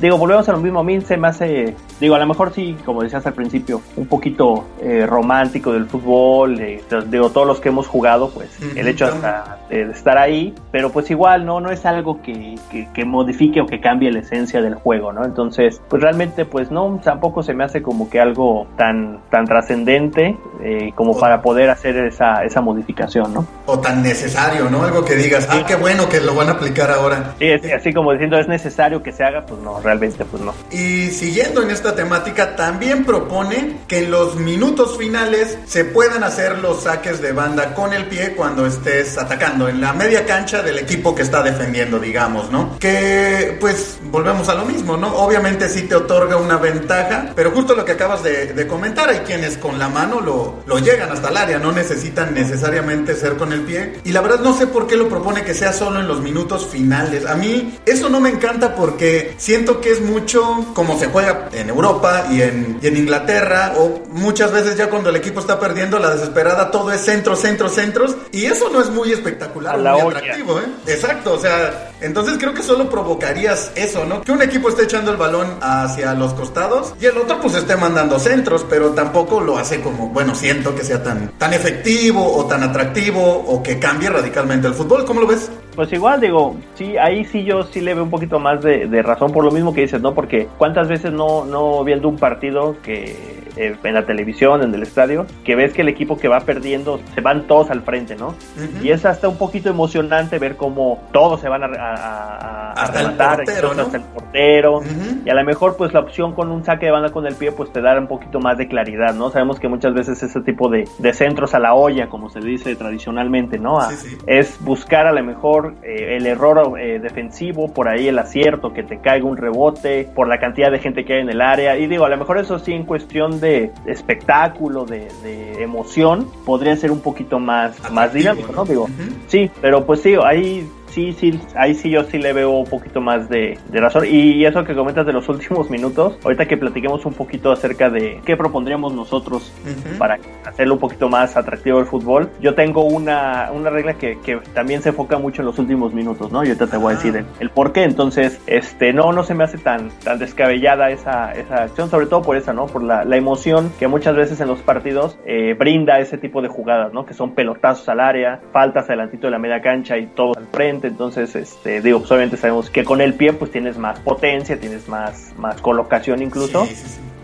digo, 0.00 0.18
volvemos 0.18 0.48
a 0.48 0.52
lo 0.52 0.58
mismo, 0.58 0.80
a 0.80 0.84
mí 0.84 1.00
se 1.00 1.16
me 1.16 1.28
hace, 1.28 1.74
digo, 2.00 2.14
a 2.14 2.18
lo 2.18 2.26
mejor 2.26 2.52
sí, 2.52 2.76
como 2.84 3.02
decías 3.02 3.26
al 3.26 3.34
principio, 3.34 3.80
un 3.96 4.06
poquito 4.06 4.64
eh, 4.80 5.06
romántico 5.06 5.72
del 5.72 5.86
fútbol, 5.86 6.60
eh, 6.60 6.82
digo, 7.08 7.30
todos 7.30 7.46
los 7.46 7.60
que 7.60 7.68
hemos 7.68 7.86
jugado, 7.86 8.30
pues 8.30 8.50
el 8.76 8.88
hecho 8.88 9.06
hasta 9.06 9.58
de, 9.68 9.82
estar 9.90 10.18
ahí, 10.18 10.54
pero 10.70 10.90
pues 10.90 11.10
igual, 11.10 11.44
¿no? 11.44 11.60
No 11.60 11.70
es 11.70 11.84
algo 11.86 12.22
que, 12.22 12.56
que, 12.94 13.04
modifique 13.04 13.60
o 13.60 13.66
que 13.66 13.80
cambie 13.80 14.10
la 14.10 14.20
esencia 14.20 14.62
del 14.62 14.74
juego, 14.74 15.12
¿no? 15.12 15.24
Entonces, 15.24 15.80
pues 15.88 16.02
realmente, 16.02 16.44
pues 16.44 16.70
no, 16.70 17.00
tampoco 17.02 17.42
se 17.42 17.52
me 17.52 17.64
hace 17.64 17.82
como 17.82 18.08
que 18.08 18.20
algo 18.20 18.66
tan, 18.76 19.20
tan 19.30 19.44
trascendente 19.44 20.36
eh, 20.62 20.92
como 20.94 21.18
para 21.18 21.42
poder 21.42 21.70
hacer 21.70 21.96
esa, 21.98 22.44
esa 22.44 22.60
modificación, 22.60 23.34
¿no? 23.34 23.46
O 23.66 23.78
tan 23.78 24.02
necesario, 24.02 24.70
¿no? 24.70 24.84
Algo 24.84 25.04
que 25.04 25.16
digas, 25.16 25.48
ah, 25.50 25.64
qué 25.66 25.74
bueno 25.74 26.08
que 26.08 26.20
lo 26.20 26.34
van 26.34 26.48
a 26.48 26.52
aplicar 26.52 26.90
ahora. 26.90 27.34
Sí, 27.38 27.50
así 27.50 27.92
como 27.92 28.12
diciendo, 28.12 28.38
es 28.38 28.48
necesario 28.48 29.02
que 29.02 29.12
se 29.12 29.24
haga, 29.24 29.44
pues 29.46 29.60
no, 29.60 29.81
realmente 29.82 30.24
pues 30.24 30.42
no. 30.42 30.54
Y 30.70 31.10
siguiendo 31.10 31.62
en 31.62 31.70
esta 31.70 31.94
temática, 31.94 32.56
también 32.56 33.04
propone 33.04 33.78
que 33.88 33.98
en 33.98 34.10
los 34.10 34.36
minutos 34.36 34.96
finales 34.98 35.58
se 35.66 35.84
puedan 35.84 36.24
hacer 36.24 36.58
los 36.58 36.84
saques 36.84 37.20
de 37.20 37.32
banda 37.32 37.74
con 37.74 37.92
el 37.92 38.06
pie 38.06 38.34
cuando 38.34 38.66
estés 38.66 39.18
atacando, 39.18 39.68
en 39.68 39.80
la 39.80 39.92
media 39.92 40.24
cancha 40.26 40.62
del 40.62 40.78
equipo 40.78 41.14
que 41.14 41.22
está 41.22 41.42
defendiendo, 41.42 41.98
digamos, 41.98 42.50
¿no? 42.50 42.78
Que 42.78 43.56
pues 43.60 43.98
volvemos 44.10 44.48
a 44.48 44.54
lo 44.54 44.64
mismo, 44.64 44.96
¿no? 44.96 45.14
Obviamente 45.16 45.68
sí 45.68 45.82
te 45.82 45.94
otorga 45.94 46.36
una 46.36 46.56
ventaja, 46.56 47.32
pero 47.34 47.50
justo 47.50 47.74
lo 47.74 47.84
que 47.84 47.92
acabas 47.92 48.22
de, 48.22 48.66
comentar, 48.66 49.10
hay 49.10 49.18
quienes 49.20 49.58
con 49.58 49.78
la 49.78 49.88
mano 49.88 50.20
lo, 50.20 50.62
lo 50.66 50.78
llegan 50.78 51.10
hasta 51.10 51.28
el 51.28 51.36
área, 51.36 51.58
no 51.58 51.72
necesitan 51.72 52.32
necesariamente 52.32 53.14
ser 53.16 53.36
con 53.36 53.52
el 53.52 53.62
pie. 53.62 53.94
Y 54.04 54.12
la 54.12 54.20
verdad 54.20 54.40
no 54.40 54.56
sé 54.56 54.66
por 54.66 54.86
qué 54.86 54.96
lo 54.96 55.08
propone 55.08 55.42
que 55.42 55.54
sea 55.54 55.72
solo 55.72 56.00
en 56.00 56.08
los 56.08 56.20
minutos 56.20 56.66
finales. 56.66 57.26
A 57.26 57.34
mí 57.34 57.78
eso 57.84 58.08
no 58.08 58.20
me 58.20 58.30
encanta 58.30 58.74
porque 58.74 59.34
siento 59.36 59.71
que 59.80 59.90
es 59.90 60.00
mucho 60.00 60.66
como 60.74 60.98
se 60.98 61.06
juega 61.06 61.48
en 61.52 61.68
Europa 61.68 62.26
y 62.30 62.42
en, 62.42 62.78
en 62.82 62.96
Inglaterra, 62.96 63.74
o 63.76 64.02
muchas 64.10 64.52
veces 64.52 64.76
ya 64.76 64.88
cuando 64.88 65.10
el 65.10 65.16
equipo 65.16 65.40
está 65.40 65.58
perdiendo 65.58 65.98
la 65.98 66.10
desesperada, 66.10 66.70
todo 66.70 66.92
es 66.92 67.00
centro, 67.00 67.36
centro, 67.36 67.68
centros, 67.68 68.16
y 68.32 68.46
eso 68.46 68.68
no 68.70 68.80
es 68.80 68.90
muy 68.90 69.12
espectacular, 69.12 69.78
muy 69.78 70.00
atractivo, 70.00 70.58
¿eh? 70.58 70.64
Exacto, 70.86 71.34
o 71.34 71.38
sea, 71.38 71.92
entonces 72.00 72.36
creo 72.38 72.54
que 72.54 72.62
solo 72.62 72.90
provocarías 72.90 73.72
eso, 73.74 74.04
¿no? 74.04 74.22
Que 74.22 74.32
un 74.32 74.42
equipo 74.42 74.68
esté 74.68 74.84
echando 74.84 75.10
el 75.10 75.16
balón 75.16 75.58
hacia 75.60 76.14
los 76.14 76.34
costados 76.34 76.94
y 77.00 77.06
el 77.06 77.16
otro 77.16 77.40
pues 77.40 77.54
esté 77.54 77.76
mandando 77.76 78.18
centros, 78.18 78.66
pero 78.68 78.90
tampoco 78.90 79.40
lo 79.40 79.58
hace 79.58 79.80
como, 79.80 80.08
bueno, 80.08 80.34
siento 80.34 80.74
que 80.74 80.84
sea 80.84 81.02
tan, 81.02 81.28
tan 81.38 81.52
efectivo 81.52 82.36
o 82.36 82.46
tan 82.46 82.62
atractivo 82.62 83.22
o 83.22 83.62
que 83.62 83.78
cambie 83.78 84.10
radicalmente 84.10 84.68
el 84.68 84.74
fútbol, 84.74 85.04
¿cómo 85.04 85.20
lo 85.20 85.26
ves? 85.26 85.50
Pues 85.74 85.90
igual 85.92 86.20
digo, 86.20 86.56
sí, 86.74 86.96
ahí 86.98 87.24
sí 87.24 87.44
yo 87.44 87.62
sí 87.62 87.80
le 87.80 87.94
veo 87.94 88.04
un 88.04 88.10
poquito 88.10 88.38
más 88.38 88.62
de, 88.62 88.86
de 88.88 89.02
razón 89.02 89.32
por 89.32 89.42
lo 89.42 89.50
mismo 89.50 89.72
que 89.72 89.82
dices, 89.82 90.02
¿no? 90.02 90.14
Porque 90.14 90.46
cuántas 90.58 90.86
veces 90.86 91.12
no, 91.12 91.46
no 91.46 91.82
viendo 91.82 92.08
un 92.08 92.16
partido 92.16 92.76
que 92.82 93.41
eh, 93.56 93.76
en 93.82 93.94
la 93.94 94.04
televisión, 94.04 94.62
en 94.62 94.74
el 94.74 94.82
estadio, 94.82 95.26
que 95.44 95.54
ves 95.54 95.72
que 95.72 95.82
el 95.82 95.88
equipo 95.88 96.16
que 96.16 96.28
va 96.28 96.40
perdiendo 96.40 97.00
se 97.14 97.20
van 97.20 97.46
todos 97.46 97.70
al 97.70 97.82
frente, 97.82 98.16
¿no? 98.16 98.34
Y 98.82 98.90
es 98.90 99.04
hasta 99.04 99.28
un 99.28 99.36
poquito 99.36 99.70
emocionante 99.70 100.38
ver 100.38 100.56
cómo 100.56 101.02
todos 101.12 101.40
se 101.40 101.48
van 101.48 101.62
a, 101.62 101.66
a, 101.66 102.72
hasta 102.72 103.00
el 103.00 103.12
portero, 103.12 103.70
hasta 103.70 103.96
el 103.96 104.02
portero. 104.04 104.80
Y 105.24 105.30
a 105.30 105.34
lo 105.34 105.44
mejor, 105.44 105.76
pues 105.76 105.92
la 105.92 106.00
opción 106.00 106.32
con 106.32 106.50
un 106.50 106.64
saque 106.64 106.86
de 106.86 106.92
banda 106.92 107.10
con 107.10 107.26
el 107.26 107.34
pie, 107.34 107.52
pues 107.52 107.72
te 107.72 107.80
da 107.80 107.98
un 107.98 108.06
poquito 108.06 108.40
más 108.40 108.56
de 108.58 108.68
claridad, 108.68 109.14
¿no? 109.14 109.30
Sabemos 109.30 109.60
que 109.60 109.68
muchas 109.68 109.94
veces 109.94 110.22
ese 110.22 110.40
tipo 110.40 110.68
de, 110.68 110.88
de 110.98 111.12
centros 111.12 111.54
a 111.54 111.58
la 111.58 111.74
olla, 111.74 112.08
como 112.08 112.30
se 112.30 112.40
dice 112.40 112.74
tradicionalmente, 112.76 113.58
¿no? 113.58 113.78
Es 114.26 114.58
buscar 114.60 115.06
a 115.06 115.12
lo 115.12 115.22
mejor 115.22 115.74
eh, 115.82 116.16
el 116.16 116.26
error 116.26 116.78
eh, 116.78 116.98
defensivo, 117.00 117.72
por 117.72 117.88
ahí 117.88 118.08
el 118.08 118.18
acierto, 118.18 118.72
que 118.72 118.82
te 118.82 118.98
caiga 119.00 119.26
un 119.26 119.36
rebote, 119.36 120.08
por 120.14 120.28
la 120.28 120.38
cantidad 120.38 120.70
de 120.70 120.78
gente 120.78 121.04
que 121.04 121.14
hay 121.14 121.20
en 121.20 121.30
el 121.30 121.40
área. 121.40 121.76
Y 121.76 121.86
digo, 121.86 122.04
a 122.04 122.08
lo 122.08 122.16
mejor 122.16 122.38
eso 122.38 122.58
sí 122.58 122.72
en 122.72 122.84
cuestión 122.84 123.40
de 123.42 123.70
espectáculo, 123.84 124.86
de, 124.86 125.62
emoción, 125.62 126.26
podría 126.46 126.74
ser 126.76 126.90
un 126.90 127.00
poquito 127.00 127.38
más, 127.38 127.76
más 127.92 128.14
dinámico, 128.14 128.52
¿no? 128.52 128.64
Digo, 128.64 128.88
sí, 129.26 129.50
pero 129.60 129.84
pues 129.84 130.00
sí, 130.00 130.14
ahí 130.24 130.66
sí, 130.92 131.12
sí, 131.12 131.40
ahí 131.56 131.74
sí 131.74 131.90
yo 131.90 132.04
sí 132.04 132.18
le 132.18 132.32
veo 132.32 132.50
un 132.50 132.66
poquito 132.66 133.00
más 133.00 133.28
de, 133.28 133.58
razón. 133.72 134.04
Y 134.08 134.44
eso 134.44 134.64
que 134.64 134.74
comentas 134.74 135.06
de 135.06 135.12
los 135.12 135.28
últimos 135.28 135.70
minutos, 135.70 136.18
ahorita 136.22 136.46
que 136.46 136.56
platiquemos 136.56 137.04
un 137.06 137.14
poquito 137.14 137.52
acerca 137.52 137.90
de 137.90 138.20
qué 138.24 138.36
propondríamos 138.36 138.94
nosotros 138.94 139.52
para 139.98 140.18
hacerlo 140.44 140.74
un 140.74 140.80
poquito 140.80 141.08
más 141.08 141.36
atractivo 141.36 141.80
el 141.80 141.86
fútbol, 141.86 142.30
yo 142.40 142.54
tengo 142.54 142.84
una, 142.84 143.50
una 143.52 143.70
regla 143.70 143.94
que, 143.94 144.18
que, 144.20 144.38
también 144.54 144.82
se 144.82 144.90
enfoca 144.90 145.18
mucho 145.18 145.42
en 145.42 145.46
los 145.46 145.58
últimos 145.58 145.94
minutos, 145.94 146.30
¿no? 146.30 146.44
Y 146.44 146.48
ahorita 146.48 146.66
te 146.66 146.76
voy 146.76 146.92
a 146.92 146.96
decir 146.96 147.24
el, 147.40 147.50
por 147.50 147.72
qué. 147.72 147.84
Entonces, 147.84 148.40
este, 148.46 148.92
no, 148.92 149.12
no 149.12 149.22
se 149.24 149.34
me 149.34 149.44
hace 149.44 149.58
tan, 149.58 149.90
tan 150.04 150.18
descabellada 150.18 150.90
esa, 150.90 151.32
esa 151.32 151.64
acción, 151.64 151.90
sobre 151.90 152.06
todo 152.06 152.22
por 152.22 152.36
esa, 152.36 152.52
¿no? 152.52 152.66
Por 152.66 152.82
la, 152.82 153.04
la 153.04 153.16
emoción 153.16 153.72
que 153.78 153.88
muchas 153.88 154.14
veces 154.14 154.40
en 154.40 154.48
los 154.48 154.60
partidos 154.60 155.18
eh, 155.26 155.54
brinda 155.58 155.98
ese 155.98 156.18
tipo 156.18 156.42
de 156.42 156.48
jugadas, 156.48 156.92
¿no? 156.92 157.06
Que 157.06 157.14
son 157.14 157.34
pelotazos 157.34 157.88
al 157.88 158.00
área, 158.00 158.40
faltas 158.52 158.88
adelantito 158.88 159.26
de 159.26 159.30
la 159.30 159.38
media 159.38 159.60
cancha 159.60 159.96
y 159.96 160.06
todo 160.06 160.34
al 160.36 160.46
frente 160.46 160.81
entonces, 160.88 161.34
este, 161.36 161.80
digo, 161.80 161.98
pues, 162.00 162.10
obviamente 162.10 162.36
sabemos 162.36 162.70
que 162.70 162.84
con 162.84 163.00
el 163.00 163.14
pie 163.14 163.32
pues 163.32 163.50
tienes 163.50 163.78
más 163.78 163.98
potencia, 164.00 164.58
tienes 164.58 164.88
más, 164.88 165.32
más 165.38 165.60
colocación 165.60 166.22
incluso 166.22 166.66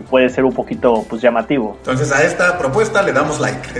puede 0.09 0.29
ser 0.29 0.43
un 0.43 0.53
poquito 0.53 1.05
pues 1.07 1.21
llamativo. 1.21 1.75
Entonces 1.79 2.11
a 2.11 2.23
esta 2.23 2.57
propuesta 2.57 3.01
le 3.01 3.13
damos 3.13 3.39
like. 3.39 3.59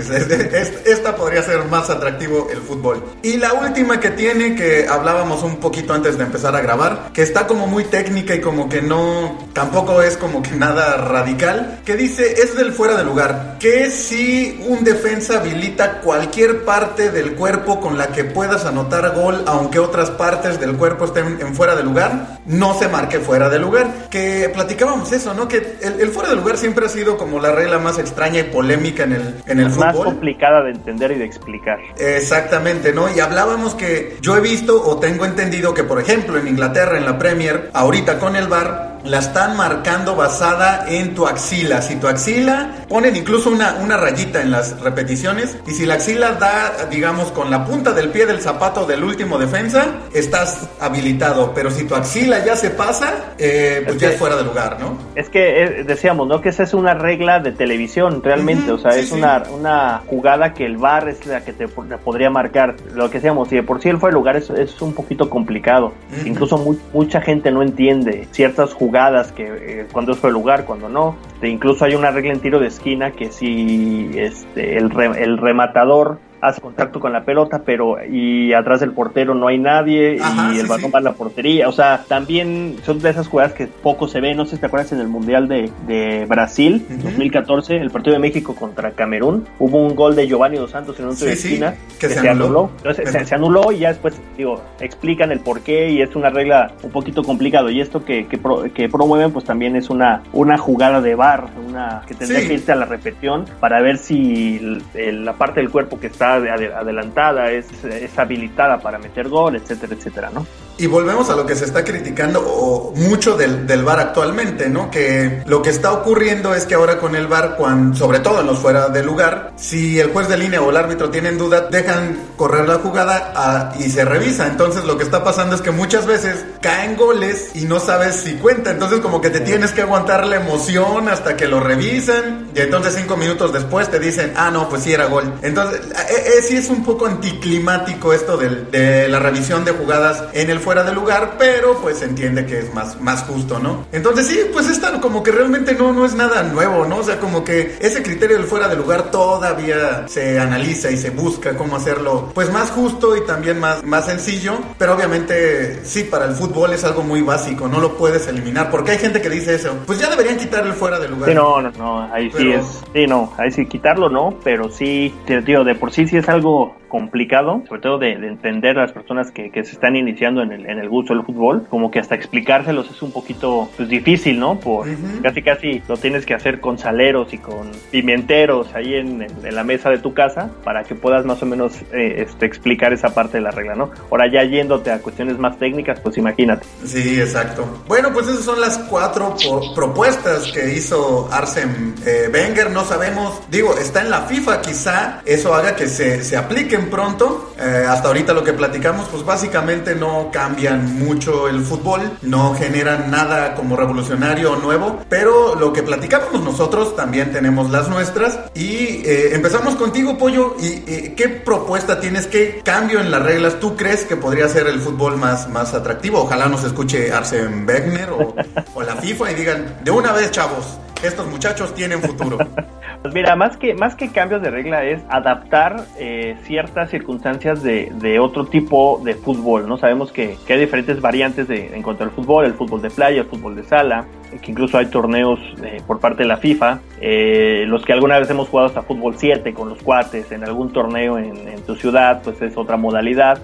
Esta 0.84 1.16
podría 1.16 1.42
ser 1.42 1.64
más 1.66 1.90
atractivo 1.90 2.48
el 2.50 2.58
fútbol. 2.58 3.02
Y 3.22 3.36
la 3.36 3.52
última 3.52 4.00
que 4.00 4.10
tiene, 4.10 4.54
que 4.54 4.86
hablábamos 4.88 5.42
un 5.42 5.56
poquito 5.56 5.92
antes 5.92 6.18
de 6.18 6.24
empezar 6.24 6.54
a 6.54 6.60
grabar, 6.60 7.10
que 7.12 7.22
está 7.22 7.46
como 7.46 7.66
muy 7.66 7.84
técnica 7.84 8.34
y 8.34 8.40
como 8.40 8.68
que 8.68 8.82
no, 8.82 9.38
tampoco 9.52 10.02
es 10.02 10.16
como 10.16 10.42
que 10.42 10.52
nada 10.52 10.96
radical, 10.96 11.80
que 11.84 11.96
dice 11.96 12.42
es 12.42 12.56
del 12.56 12.72
fuera 12.72 12.96
de 12.96 13.04
lugar, 13.04 13.56
que 13.58 13.90
si 13.90 14.64
un 14.68 14.84
defensa 14.84 15.38
habilita 15.38 16.00
cualquier 16.00 16.64
parte 16.64 17.10
del 17.10 17.34
cuerpo 17.34 17.80
con 17.80 17.98
la 17.98 18.08
que 18.08 18.24
puedas 18.24 18.64
anotar 18.64 19.14
gol, 19.14 19.42
aunque 19.46 19.78
otras 19.78 20.10
partes 20.10 20.60
del 20.60 20.76
cuerpo 20.76 21.06
estén 21.06 21.38
en 21.40 21.54
fuera 21.54 21.74
de 21.74 21.82
lugar, 21.82 22.40
no 22.46 22.78
se 22.78 22.88
marque 22.88 23.18
fuera 23.18 23.48
de 23.48 23.58
lugar. 23.58 24.08
Que 24.10 24.50
platicábamos 24.52 25.12
eso, 25.12 25.34
¿no? 25.34 25.48
Que 25.48 25.76
el, 25.80 26.00
el 26.00 26.10
fuera 26.20 26.34
de 26.34 26.40
lugar 26.40 26.58
siempre 26.58 26.86
ha 26.86 26.88
sido 26.88 27.16
como 27.16 27.40
la 27.40 27.52
regla 27.52 27.78
más 27.78 27.98
extraña 27.98 28.40
y 28.40 28.42
polémica 28.44 29.04
en 29.04 29.12
el, 29.12 29.34
en 29.46 29.60
el 29.60 29.70
fútbol. 29.70 29.86
Más 29.86 29.96
complicada 29.96 30.62
de 30.62 30.72
entender 30.72 31.12
y 31.12 31.18
de 31.18 31.24
explicar. 31.24 31.78
Exactamente, 31.98 32.92
¿no? 32.92 33.14
Y 33.14 33.20
hablábamos 33.20 33.74
que 33.74 34.16
yo 34.20 34.36
he 34.36 34.40
visto 34.40 34.82
o 34.82 34.98
tengo 34.98 35.24
entendido 35.24 35.72
que, 35.72 35.84
por 35.84 36.00
ejemplo, 36.00 36.38
en 36.38 36.46
Inglaterra, 36.46 36.98
en 36.98 37.06
la 37.06 37.18
Premier, 37.18 37.70
ahorita 37.72 38.18
con 38.18 38.36
el 38.36 38.48
VAR, 38.48 38.89
la 39.04 39.18
están 39.18 39.56
marcando 39.56 40.14
basada 40.14 40.84
en 40.88 41.14
tu 41.14 41.26
axila. 41.26 41.82
Si 41.82 41.96
tu 41.96 42.06
axila, 42.06 42.70
ponen 42.88 43.16
incluso 43.16 43.50
una, 43.50 43.76
una 43.82 43.96
rayita 43.96 44.42
en 44.42 44.50
las 44.50 44.80
repeticiones, 44.80 45.56
y 45.66 45.72
si 45.72 45.86
la 45.86 45.94
axila 45.94 46.32
da, 46.32 46.86
digamos, 46.90 47.32
con 47.32 47.50
la 47.50 47.64
punta 47.64 47.92
del 47.92 48.10
pie 48.10 48.26
del 48.26 48.40
zapato 48.40 48.84
del 48.84 49.02
último 49.02 49.38
defensa, 49.38 49.86
estás 50.12 50.68
habilitado. 50.80 51.52
Pero 51.54 51.70
si 51.70 51.84
tu 51.84 51.94
axila 51.94 52.44
ya 52.44 52.56
se 52.56 52.70
pasa, 52.70 53.34
eh, 53.38 53.82
pues 53.86 53.98
ya 53.98 54.10
es 54.10 54.16
fuera 54.16 54.36
de 54.36 54.44
lugar, 54.44 54.78
¿no? 54.80 54.98
Es 55.14 55.28
que 55.28 55.64
eh, 55.64 55.84
decíamos, 55.84 56.28
¿no? 56.28 56.40
Que 56.40 56.50
esa 56.50 56.62
es 56.62 56.74
una 56.74 56.94
regla 56.94 57.40
de 57.40 57.52
televisión, 57.52 58.22
realmente. 58.22 58.70
o 58.72 58.78
sea, 58.78 58.92
es 58.92 59.10
Una, 59.12 59.42
una 59.50 60.02
jugada 60.06 60.54
que 60.54 60.64
el 60.64 60.76
bar 60.76 61.08
es 61.08 61.26
la 61.26 61.44
que 61.44 61.52
te 61.52 61.68
podría 61.68 62.30
marcar. 62.30 62.76
Lo 62.94 63.08
que 63.10 63.18
decíamos, 63.18 63.48
si 63.48 63.56
de 63.56 63.62
por 63.62 63.80
sí 63.80 63.88
el 63.88 63.98
fuera 63.98 64.12
de 64.12 64.18
lugar 64.18 64.36
es, 64.36 64.50
es 64.50 64.80
un 64.82 64.92
poquito 64.92 65.28
complicado. 65.28 65.92
Incluso 66.24 66.58
mucha 66.92 67.20
gente 67.20 67.50
no 67.50 67.62
entiende 67.62 68.28
ciertas 68.30 68.72
jugadas 68.72 68.89
jugadas 68.90 69.30
que 69.30 69.44
eh, 69.44 69.86
cuando 69.92 70.12
es 70.12 70.18
fue 70.18 70.32
lugar, 70.32 70.64
cuando 70.64 70.88
no. 70.88 71.16
Incluso 71.42 71.84
hay 71.84 71.94
una 71.94 72.10
regla 72.10 72.32
en 72.32 72.40
tiro 72.40 72.58
de 72.58 72.66
esquina 72.66 73.12
que 73.12 73.30
si 73.30 74.10
este, 74.16 74.76
el, 74.78 74.90
el 75.16 75.38
rematador 75.38 76.18
hace 76.40 76.60
contacto 76.60 77.00
con 77.00 77.12
la 77.12 77.24
pelota, 77.24 77.62
pero 77.64 77.96
y 78.04 78.52
atrás 78.52 78.80
del 78.80 78.92
portero 78.92 79.34
no 79.34 79.48
hay 79.48 79.58
nadie 79.58 80.16
y 80.16 80.58
el 80.58 80.66
balón 80.66 80.90
va 80.94 80.98
a 80.98 81.02
la 81.02 81.12
portería. 81.12 81.68
O 81.68 81.72
sea, 81.72 82.04
también 82.08 82.76
son 82.84 82.98
de 83.00 83.10
esas 83.10 83.28
jugadas 83.28 83.52
que 83.52 83.66
poco 83.66 84.08
se 84.08 84.20
ve. 84.20 84.34
No 84.34 84.44
sé 84.44 84.56
si 84.56 84.60
te 84.60 84.66
acuerdas 84.66 84.92
en 84.92 85.00
el 85.00 85.08
Mundial 85.08 85.48
de, 85.48 85.70
de 85.86 86.26
Brasil, 86.26 86.86
2014, 86.88 87.76
el 87.76 87.90
partido 87.90 88.14
de 88.14 88.20
México 88.20 88.54
contra 88.54 88.92
Camerún, 88.92 89.46
hubo 89.58 89.78
un 89.78 89.94
gol 89.94 90.16
de 90.16 90.26
Giovanni 90.26 90.56
Dos 90.56 90.70
Santos 90.70 90.98
en 91.00 91.08
un 91.08 91.16
tiro 91.16 91.26
de 91.26 91.32
esquina 91.32 91.74
que, 91.98 92.08
se, 92.08 92.28
anuló. 92.28 92.70
Entonces, 92.78 93.28
se, 93.28 93.34
anuló 93.34 93.72
y 93.72 93.80
ya 93.80 93.88
después, 93.88 94.20
digo, 94.36 94.62
explican 94.80 95.32
el 95.32 95.40
por 95.40 95.60
qué 95.60 95.90
y 95.90 96.02
es 96.02 96.14
una 96.16 96.30
regla 96.30 96.72
un 96.82 96.90
poquito 96.90 97.22
complicado. 97.22 97.70
Y 97.70 97.80
esto 97.80 98.04
que, 98.04 98.26
que, 98.26 98.88
promueven, 98.88 99.32
pues 99.32 99.44
también 99.44 99.76
es 99.76 99.90
una, 99.90 100.22
una 100.32 100.58
jugada 100.58 101.00
de 101.00 101.14
bar, 101.14 101.48
una 101.66 102.02
que 102.06 102.14
tendría 102.14 102.46
que 102.46 102.54
irte 102.54 102.72
a 102.72 102.76
la 102.76 102.86
repetición 102.86 103.44
para 103.60 103.80
ver 103.80 103.98
si 103.98 104.58
la 104.94 105.34
parte 105.34 105.60
del 105.60 105.70
cuerpo 105.70 105.98
que 105.98 106.06
está 106.06 106.29
adelantada, 106.34 107.50
es, 107.50 107.84
es 107.84 108.18
habilitada 108.18 108.78
para 108.78 108.98
meter 108.98 109.28
gol, 109.28 109.56
etcétera, 109.56 109.94
etcétera, 109.94 110.30
¿no? 110.30 110.46
Y 110.80 110.86
volvemos 110.86 111.28
a 111.28 111.36
lo 111.36 111.44
que 111.44 111.54
se 111.54 111.66
está 111.66 111.84
criticando 111.84 112.40
o 112.40 112.94
mucho 112.96 113.36
del, 113.36 113.66
del 113.66 113.84
VAR 113.84 114.00
actualmente, 114.00 114.68
¿no? 114.68 114.90
Que 114.90 115.42
lo 115.46 115.60
que 115.60 115.70
está 115.70 115.92
ocurriendo 115.92 116.54
es 116.54 116.64
que 116.64 116.74
ahora 116.74 116.98
con 116.98 117.14
el 117.14 117.26
VAR, 117.26 117.56
cuando, 117.56 117.96
sobre 117.96 118.20
todo 118.20 118.40
en 118.40 118.46
los 118.46 118.58
fuera 118.58 118.88
de 118.88 119.02
lugar, 119.02 119.52
si 119.56 120.00
el 120.00 120.10
juez 120.10 120.28
de 120.28 120.38
línea 120.38 120.62
o 120.62 120.70
el 120.70 120.76
árbitro 120.76 121.10
tienen 121.10 121.36
duda, 121.36 121.68
dejan 121.70 122.18
correr 122.36 122.66
la 122.66 122.76
jugada 122.76 123.32
ah, 123.36 123.72
y 123.78 123.90
se 123.90 124.04
revisa. 124.04 124.46
Entonces 124.46 124.84
lo 124.84 124.96
que 124.96 125.04
está 125.04 125.22
pasando 125.22 125.54
es 125.54 125.60
que 125.60 125.70
muchas 125.70 126.06
veces 126.06 126.44
caen 126.62 126.96
goles 126.96 127.50
y 127.54 127.66
no 127.66 127.78
sabes 127.78 128.16
si 128.16 128.34
cuenta. 128.34 128.70
Entonces 128.70 129.00
como 129.00 129.20
que 129.20 129.30
te 129.30 129.40
tienes 129.40 129.72
que 129.72 129.82
aguantar 129.82 130.26
la 130.26 130.36
emoción 130.36 131.08
hasta 131.08 131.36
que 131.36 131.46
lo 131.46 131.60
revisan 131.60 132.48
y 132.54 132.60
entonces 132.60 132.94
cinco 132.96 133.16
minutos 133.16 133.52
después 133.52 133.90
te 133.90 133.98
dicen, 133.98 134.32
ah, 134.36 134.50
no, 134.50 134.68
pues 134.68 134.82
sí 134.82 134.92
era 134.92 135.06
gol. 135.06 135.32
Entonces, 135.42 135.80
eh, 135.90 136.38
eh, 136.38 136.42
sí 136.42 136.56
es 136.56 136.68
un 136.68 136.84
poco 136.84 137.06
anticlimático 137.06 138.12
esto 138.12 138.36
de, 138.36 139.08
la 139.08 139.18
revisión 139.18 139.64
de 139.64 139.72
jugadas 139.72 140.24
en 140.32 140.50
el 140.50 140.60
fuera 140.60 140.69
de 140.70 140.92
lugar, 140.92 141.34
pero 141.38 141.76
pues 141.80 141.98
se 141.98 142.04
entiende 142.04 142.46
que 142.46 142.60
es 142.60 142.72
más, 142.72 143.00
más 143.00 143.22
justo, 143.24 143.58
¿no? 143.58 143.86
Entonces 143.92 144.26
sí, 144.26 144.38
pues 144.52 144.68
esta 144.68 145.00
como 145.00 145.22
que 145.22 145.32
realmente 145.32 145.74
no, 145.74 145.92
no 145.92 146.04
es 146.04 146.14
nada 146.14 146.42
nuevo, 146.44 146.86
¿no? 146.86 146.98
O 146.98 147.02
sea, 147.02 147.18
como 147.18 147.42
que 147.44 147.76
ese 147.80 148.02
criterio 148.02 148.36
del 148.36 148.46
fuera 148.46 148.68
de 148.68 148.76
lugar 148.76 149.10
todavía 149.10 150.06
se 150.06 150.38
analiza 150.38 150.90
y 150.90 150.96
se 150.96 151.10
busca 151.10 151.56
cómo 151.56 151.76
hacerlo 151.76 152.30
pues 152.34 152.52
más 152.52 152.70
justo 152.70 153.16
y 153.16 153.26
también 153.26 153.58
más, 153.58 153.84
más 153.84 154.06
sencillo, 154.06 154.58
pero 154.78 154.94
obviamente 154.94 155.84
sí, 155.84 156.04
para 156.04 156.26
el 156.26 156.34
fútbol 156.34 156.72
es 156.72 156.84
algo 156.84 157.02
muy 157.02 157.20
básico, 157.20 157.68
no 157.68 157.80
lo 157.80 157.96
puedes 157.96 158.26
eliminar, 158.28 158.70
porque 158.70 158.92
hay 158.92 158.98
gente 158.98 159.20
que 159.20 159.28
dice 159.28 159.56
eso, 159.56 159.76
pues 159.86 159.98
ya 159.98 160.08
deberían 160.08 160.38
quitar 160.38 160.64
el 160.64 160.72
fuera 160.72 160.98
de 160.98 161.08
lugar. 161.08 161.28
Sí, 161.28 161.34
no, 161.34 161.60
no, 161.60 161.70
no, 161.72 162.12
ahí 162.12 162.30
sí 162.36 162.52
es, 162.52 162.66
sí, 162.92 163.06
no, 163.06 163.32
ahí 163.36 163.50
sí 163.50 163.66
quitarlo 163.66 164.08
no, 164.08 164.34
pero 164.44 164.70
sí, 164.70 165.14
tío, 165.44 165.64
de 165.64 165.74
por 165.74 165.92
sí 165.92 166.06
sí 166.06 166.16
es 166.16 166.28
algo 166.28 166.79
complicado, 166.90 167.62
sobre 167.66 167.80
todo 167.80 167.98
de, 167.98 168.12
entender 168.12 168.78
a 168.78 168.82
las 168.82 168.92
personas 168.92 169.30
que, 169.30 169.50
se 169.50 169.72
están 169.72 169.96
iniciando 169.96 170.42
en 170.42 170.52
el, 170.52 170.66
en 170.66 170.78
el 170.78 170.90
gusto 170.90 171.14
del 171.14 171.24
fútbol, 171.24 171.66
como 171.70 171.90
que 171.90 171.98
hasta 171.98 172.14
explicárselos 172.14 172.90
es 172.90 173.00
un 173.00 173.12
poquito 173.12 173.70
pues, 173.76 173.88
difícil, 173.88 174.38
¿no? 174.38 174.60
Por 174.60 174.86
casi 175.22 175.42
casi 175.42 175.82
lo 175.88 175.96
tienes 175.96 176.26
que 176.26 176.34
hacer 176.34 176.60
con 176.60 176.78
saleros 176.78 177.32
y 177.32 177.38
con 177.38 177.70
pimenteros 177.90 178.74
ahí 178.74 178.94
en, 178.94 179.26
la 179.42 179.64
mesa 179.64 179.90
de 179.90 179.98
tu 179.98 180.12
casa 180.12 180.50
para 180.64 180.84
que 180.84 180.94
puedas 180.94 181.24
más 181.24 181.42
o 181.42 181.46
menos 181.46 181.80
eh, 181.92 182.26
este, 182.26 182.46
explicar 182.46 182.92
esa 182.92 183.14
parte 183.14 183.38
de 183.38 183.42
la 183.42 183.50
regla, 183.50 183.74
¿no? 183.74 183.90
Ahora 184.10 184.30
ya 184.30 184.42
yéndote 184.44 184.90
a 184.90 184.98
cuestiones 184.98 185.38
más 185.38 185.58
técnicas, 185.58 186.00
pues 186.00 186.18
imagínate. 186.18 186.66
Sí, 186.84 187.20
exacto. 187.20 187.64
Bueno, 187.86 188.12
pues 188.12 188.26
esas 188.26 188.44
son 188.44 188.60
las 188.60 188.78
cuatro 188.78 189.36
propuestas 189.74 190.50
que 190.52 190.74
hizo 190.74 191.28
Arsene 191.32 191.94
eh, 192.06 192.28
Wenger, 192.32 192.70
no 192.70 192.84
sabemos, 192.84 193.40
digo, 193.50 193.76
está 193.78 194.02
en 194.02 194.10
la 194.10 194.22
FIFA, 194.22 194.60
quizá 194.60 195.22
eso 195.24 195.54
haga 195.54 195.76
que 195.76 195.86
se, 195.86 196.22
se 196.24 196.36
aplique 196.36 196.79
pronto. 196.86 197.52
Eh, 197.58 197.86
hasta 197.88 198.08
ahorita 198.08 198.32
lo 198.32 198.44
que 198.44 198.52
platicamos, 198.52 199.08
pues 199.08 199.24
básicamente 199.24 199.94
no 199.94 200.30
cambian 200.32 200.98
mucho 200.98 201.48
el 201.48 201.60
fútbol, 201.62 202.12
no 202.22 202.54
generan 202.54 203.10
nada 203.10 203.54
como 203.54 203.76
revolucionario 203.76 204.52
o 204.52 204.56
nuevo, 204.56 205.00
pero 205.08 205.54
lo 205.54 205.72
que 205.72 205.82
platicamos 205.82 206.42
nosotros 206.42 206.96
también 206.96 207.32
tenemos 207.32 207.70
las 207.70 207.88
nuestras. 207.88 208.38
Y 208.54 209.02
eh, 209.04 209.34
empezamos 209.34 209.76
contigo, 209.76 210.16
Pollo. 210.16 210.56
¿Y 210.60 211.10
qué 211.10 211.28
propuesta 211.28 212.00
tienes? 212.00 212.26
¿Qué 212.26 212.60
cambio 212.64 213.00
en 213.00 213.10
las 213.10 213.22
reglas 213.22 213.60
tú 213.60 213.76
crees 213.76 214.04
que 214.04 214.16
podría 214.16 214.48
ser 214.48 214.66
el 214.66 214.80
fútbol 214.80 215.16
más, 215.16 215.48
más 215.48 215.74
atractivo? 215.74 216.22
Ojalá 216.22 216.48
nos 216.48 216.64
escuche 216.64 217.12
Arsen 217.12 217.66
Wegener 217.66 218.10
o, 218.10 218.34
o 218.74 218.82
la 218.82 218.96
FIFA 218.96 219.32
y 219.32 219.34
digan, 219.34 219.76
de 219.84 219.90
una 219.90 220.12
vez, 220.12 220.30
chavos, 220.30 220.78
estos 221.02 221.26
muchachos 221.26 221.74
tienen 221.74 222.02
futuro. 222.02 222.38
Pues 223.02 223.14
mira, 223.14 223.34
más 223.34 223.56
que, 223.56 223.72
más 223.74 223.94
que 223.94 224.10
cambios 224.10 224.42
de 224.42 224.50
regla 224.50 224.84
es 224.84 225.02
adaptar 225.08 225.86
eh, 225.98 226.36
ciertas 226.42 226.90
circunstancias 226.90 227.62
de, 227.62 227.90
de, 227.94 228.18
otro 228.18 228.44
tipo 228.44 229.00
de 229.02 229.14
fútbol, 229.14 229.66
¿no? 229.66 229.78
Sabemos 229.78 230.12
que, 230.12 230.36
que, 230.46 230.52
hay 230.52 230.60
diferentes 230.60 231.00
variantes 231.00 231.48
de, 231.48 231.74
en 231.74 231.82
cuanto 231.82 232.04
al 232.04 232.10
fútbol, 232.10 232.44
el 232.44 232.52
fútbol 232.52 232.82
de 232.82 232.90
playa, 232.90 233.22
el 233.22 233.26
fútbol 233.26 233.56
de 233.56 233.64
sala, 233.64 234.04
que 234.42 234.50
incluso 234.50 234.76
hay 234.76 234.86
torneos 234.86 235.40
eh, 235.64 235.80
por 235.86 235.98
parte 235.98 236.24
de 236.24 236.28
la 236.28 236.36
FIFA, 236.36 236.80
eh, 237.00 237.64
los 237.66 237.86
que 237.86 237.94
alguna 237.94 238.18
vez 238.18 238.28
hemos 238.28 238.50
jugado 238.50 238.68
hasta 238.68 238.82
fútbol 238.82 239.14
7 239.16 239.54
con 239.54 239.70
los 239.70 239.82
cuates 239.82 240.30
en 240.30 240.44
algún 240.44 240.70
torneo 240.70 241.16
en, 241.16 241.48
en 241.48 241.62
tu 241.62 241.76
ciudad, 241.76 242.20
pues 242.22 242.42
es 242.42 242.54
otra 242.58 242.76
modalidad. 242.76 243.40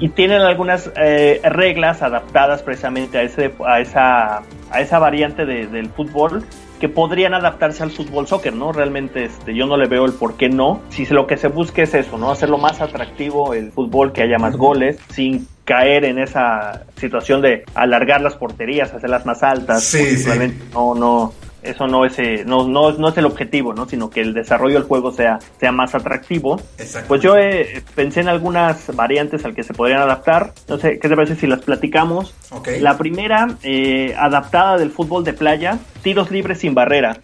Y 0.00 0.08
tienen 0.08 0.40
algunas 0.40 0.90
reglas 0.94 2.02
adaptadas 2.02 2.62
precisamente 2.62 3.18
a, 3.18 3.22
ese, 3.22 3.52
a, 3.64 3.80
esa, 3.80 4.42
a 4.70 4.80
esa 4.80 4.98
variante 4.98 5.46
del 5.46 5.88
fútbol 5.90 6.44
que 6.82 6.88
podrían 6.88 7.32
adaptarse 7.32 7.84
al 7.84 7.92
fútbol 7.92 8.26
soccer, 8.26 8.52
¿no? 8.52 8.72
Realmente 8.72 9.26
este, 9.26 9.54
yo 9.54 9.66
no 9.66 9.76
le 9.76 9.86
veo 9.86 10.04
el 10.04 10.14
por 10.14 10.36
qué 10.36 10.48
no. 10.48 10.80
Si 10.88 11.06
lo 11.06 11.28
que 11.28 11.36
se 11.36 11.46
busca 11.46 11.80
es 11.80 11.94
eso, 11.94 12.18
¿no? 12.18 12.32
Hacerlo 12.32 12.58
más 12.58 12.80
atractivo 12.80 13.54
el 13.54 13.70
fútbol, 13.70 14.12
que 14.12 14.20
haya 14.20 14.36
más 14.36 14.56
goles, 14.56 14.98
sin 15.08 15.46
caer 15.64 16.04
en 16.04 16.18
esa 16.18 16.82
situación 16.96 17.40
de 17.40 17.62
alargar 17.76 18.20
las 18.20 18.34
porterías, 18.34 18.92
hacerlas 18.92 19.24
más 19.24 19.44
altas. 19.44 19.84
Sí, 19.84 20.16
sí. 20.16 20.28
No, 20.74 20.96
no, 20.96 21.32
eso 21.62 21.86
no 21.86 22.04
es, 22.04 22.18
eh, 22.18 22.44
no, 22.46 22.66
no, 22.66 22.92
no 22.92 23.08
es 23.08 23.16
el 23.16 23.24
objetivo, 23.24 23.72
¿no? 23.72 23.88
Sino 23.88 24.10
que 24.10 24.20
el 24.20 24.34
desarrollo 24.34 24.74
del 24.74 24.84
juego 24.84 25.12
sea, 25.12 25.38
sea 25.58 25.72
más 25.72 25.94
atractivo. 25.94 26.60
Pues 27.08 27.22
yo 27.22 27.36
eh, 27.36 27.82
pensé 27.94 28.20
en 28.20 28.28
algunas 28.28 28.94
variantes 28.94 29.44
al 29.44 29.54
que 29.54 29.62
se 29.62 29.74
podrían 29.74 30.00
adaptar. 30.00 30.52
No 30.68 30.78
sé, 30.78 30.98
¿qué 30.98 31.08
te 31.08 31.14
parece 31.14 31.36
si 31.36 31.46
las 31.46 31.60
platicamos? 31.60 32.34
La 32.80 32.98
primera, 32.98 33.56
eh, 33.62 34.14
adaptada 34.18 34.76
del 34.76 34.90
fútbol 34.90 35.24
de 35.24 35.32
playa, 35.32 35.78
tiros 36.02 36.30
libres 36.30 36.58
sin 36.58 36.74
barrera. 36.74 37.18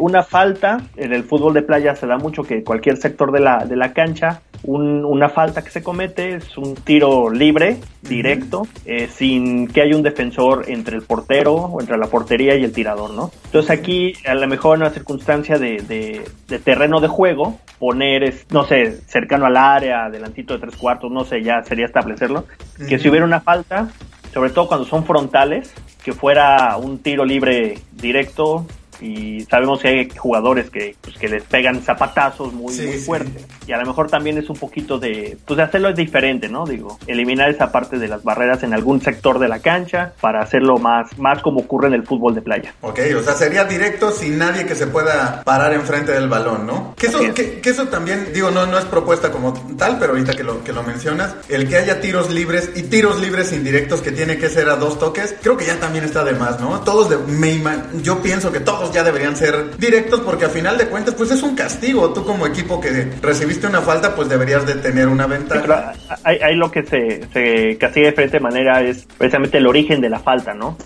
una 0.00 0.22
falta, 0.22 0.82
en 0.96 1.12
el 1.12 1.24
fútbol 1.24 1.54
de 1.54 1.62
playa 1.62 1.94
se 1.96 2.06
da 2.06 2.18
mucho 2.18 2.42
que 2.42 2.62
cualquier 2.62 2.96
sector 2.96 3.32
de 3.32 3.40
la, 3.40 3.64
de 3.64 3.76
la 3.76 3.92
cancha 3.92 4.42
una 4.66 5.28
falta 5.28 5.62
que 5.62 5.70
se 5.70 5.82
comete 5.82 6.36
es 6.36 6.56
un 6.56 6.74
tiro 6.74 7.28
libre, 7.30 7.78
directo, 8.02 8.66
eh, 8.86 9.08
sin 9.08 9.68
que 9.68 9.82
haya 9.82 9.96
un 9.96 10.02
defensor 10.02 10.64
entre 10.68 10.96
el 10.96 11.02
portero 11.02 11.54
o 11.54 11.80
entre 11.80 11.98
la 11.98 12.06
portería 12.06 12.56
y 12.56 12.64
el 12.64 12.72
tirador, 12.72 13.10
¿no? 13.10 13.30
Entonces 13.44 13.70
aquí, 13.70 14.14
a 14.26 14.34
lo 14.34 14.46
mejor 14.46 14.76
en 14.76 14.82
una 14.82 14.90
circunstancia 14.90 15.58
de, 15.58 16.24
terreno 16.64 17.00
de 17.00 17.08
juego, 17.08 17.58
poner, 17.78 18.34
no 18.50 18.64
sé, 18.64 19.00
cercano 19.06 19.46
al 19.46 19.56
área, 19.56 20.06
adelantito 20.06 20.54
de 20.54 20.60
tres 20.60 20.76
cuartos, 20.76 21.10
no 21.10 21.24
sé, 21.24 21.42
ya 21.42 21.62
sería 21.62 21.86
establecerlo, 21.86 22.46
que 22.88 22.98
si 22.98 23.08
hubiera 23.08 23.26
una 23.26 23.40
falta, 23.40 23.88
sobre 24.32 24.50
todo 24.50 24.66
cuando 24.68 24.86
son 24.86 25.04
frontales, 25.04 25.74
que 26.02 26.12
fuera 26.12 26.76
un 26.76 26.98
tiro 26.98 27.24
libre 27.24 27.78
directo, 27.92 28.66
y 29.00 29.42
sabemos 29.42 29.80
que 29.80 29.88
hay 29.88 30.08
jugadores 30.10 30.70
que, 30.70 30.96
pues, 31.00 31.16
que 31.16 31.28
les 31.28 31.42
pegan 31.44 31.82
zapatazos 31.82 32.52
muy, 32.52 32.74
muy 32.76 32.98
fuertes. 32.98 33.46
Y 33.66 33.72
a 33.72 33.78
lo 33.78 33.86
mejor 33.86 34.10
también 34.10 34.38
es 34.38 34.48
un 34.50 34.56
poquito 34.56 34.98
de, 34.98 35.36
pues 35.46 35.56
de 35.56 35.62
hacerlo 35.62 35.88
es 35.88 35.96
diferente, 35.96 36.48
¿no? 36.48 36.66
Digo, 36.66 36.98
eliminar 37.06 37.50
esa 37.50 37.72
parte 37.72 37.98
de 37.98 38.08
las 38.08 38.22
barreras 38.22 38.62
en 38.62 38.74
algún 38.74 39.00
sector 39.00 39.38
de 39.38 39.48
la 39.48 39.60
cancha 39.60 40.12
para 40.20 40.42
hacerlo 40.42 40.78
más, 40.78 41.18
más 41.18 41.42
como 41.42 41.60
ocurre 41.60 41.88
en 41.88 41.94
el 41.94 42.04
fútbol 42.04 42.34
de 42.34 42.42
playa. 42.42 42.74
Ok, 42.82 43.00
o 43.18 43.22
sea, 43.22 43.34
sería 43.34 43.64
directo 43.64 44.10
sin 44.10 44.38
nadie 44.38 44.66
que 44.66 44.74
se 44.74 44.86
pueda 44.86 45.42
parar 45.44 45.72
enfrente 45.72 46.12
del 46.12 46.28
balón, 46.28 46.66
¿no? 46.66 46.94
Que 46.96 47.06
eso, 47.06 47.18
que, 47.34 47.60
eso 47.64 47.88
también, 47.88 48.32
digo, 48.32 48.50
no, 48.50 48.66
no 48.66 48.78
es 48.78 48.84
propuesta 48.84 49.30
como 49.30 49.52
tal, 49.76 49.98
pero 49.98 50.12
ahorita 50.12 50.34
que 50.34 50.44
lo, 50.44 50.62
que 50.62 50.72
lo 50.72 50.82
mencionas, 50.82 51.34
el 51.48 51.68
que 51.68 51.76
haya 51.76 52.00
tiros 52.00 52.30
libres 52.30 52.70
y 52.74 52.82
tiros 52.82 53.20
libres 53.20 53.52
indirectos 53.52 54.00
que 54.00 54.12
tiene 54.12 54.38
que 54.38 54.48
ser 54.48 54.68
a 54.68 54.76
dos 54.76 54.98
toques, 54.98 55.34
creo 55.42 55.56
que 55.56 55.66
ya 55.66 55.78
también 55.78 56.04
está 56.04 56.24
de 56.24 56.32
más, 56.32 56.60
¿no? 56.60 56.80
Todos 56.80 57.08
de, 57.08 57.16
me, 57.16 57.62
yo 58.02 58.20
pienso 58.20 58.52
que 58.52 58.60
todos 58.60 58.83
ya 58.92 59.02
deberían 59.02 59.36
ser 59.36 59.76
directos 59.78 60.20
porque 60.20 60.46
a 60.46 60.48
final 60.48 60.78
de 60.78 60.88
cuentas 60.88 61.14
pues 61.14 61.30
es 61.30 61.42
un 61.42 61.54
castigo. 61.54 62.12
Tú 62.12 62.24
como 62.24 62.46
equipo 62.46 62.80
que 62.80 63.10
recibiste 63.20 63.66
una 63.66 63.80
falta 63.80 64.14
pues 64.14 64.28
deberías 64.28 64.66
de 64.66 64.74
tener 64.74 65.08
una 65.08 65.26
ventaja. 65.26 65.94
hay, 66.22 66.54
lo 66.56 66.70
que 66.70 66.84
se, 66.84 67.26
se 67.32 67.76
castiga 67.78 68.06
de 68.06 68.10
diferente 68.10 68.40
manera 68.40 68.82
es 68.82 69.06
precisamente 69.18 69.58
el 69.58 69.66
origen 69.66 70.00
de 70.00 70.10
la 70.10 70.18
falta, 70.18 70.54
¿no? 70.54 70.76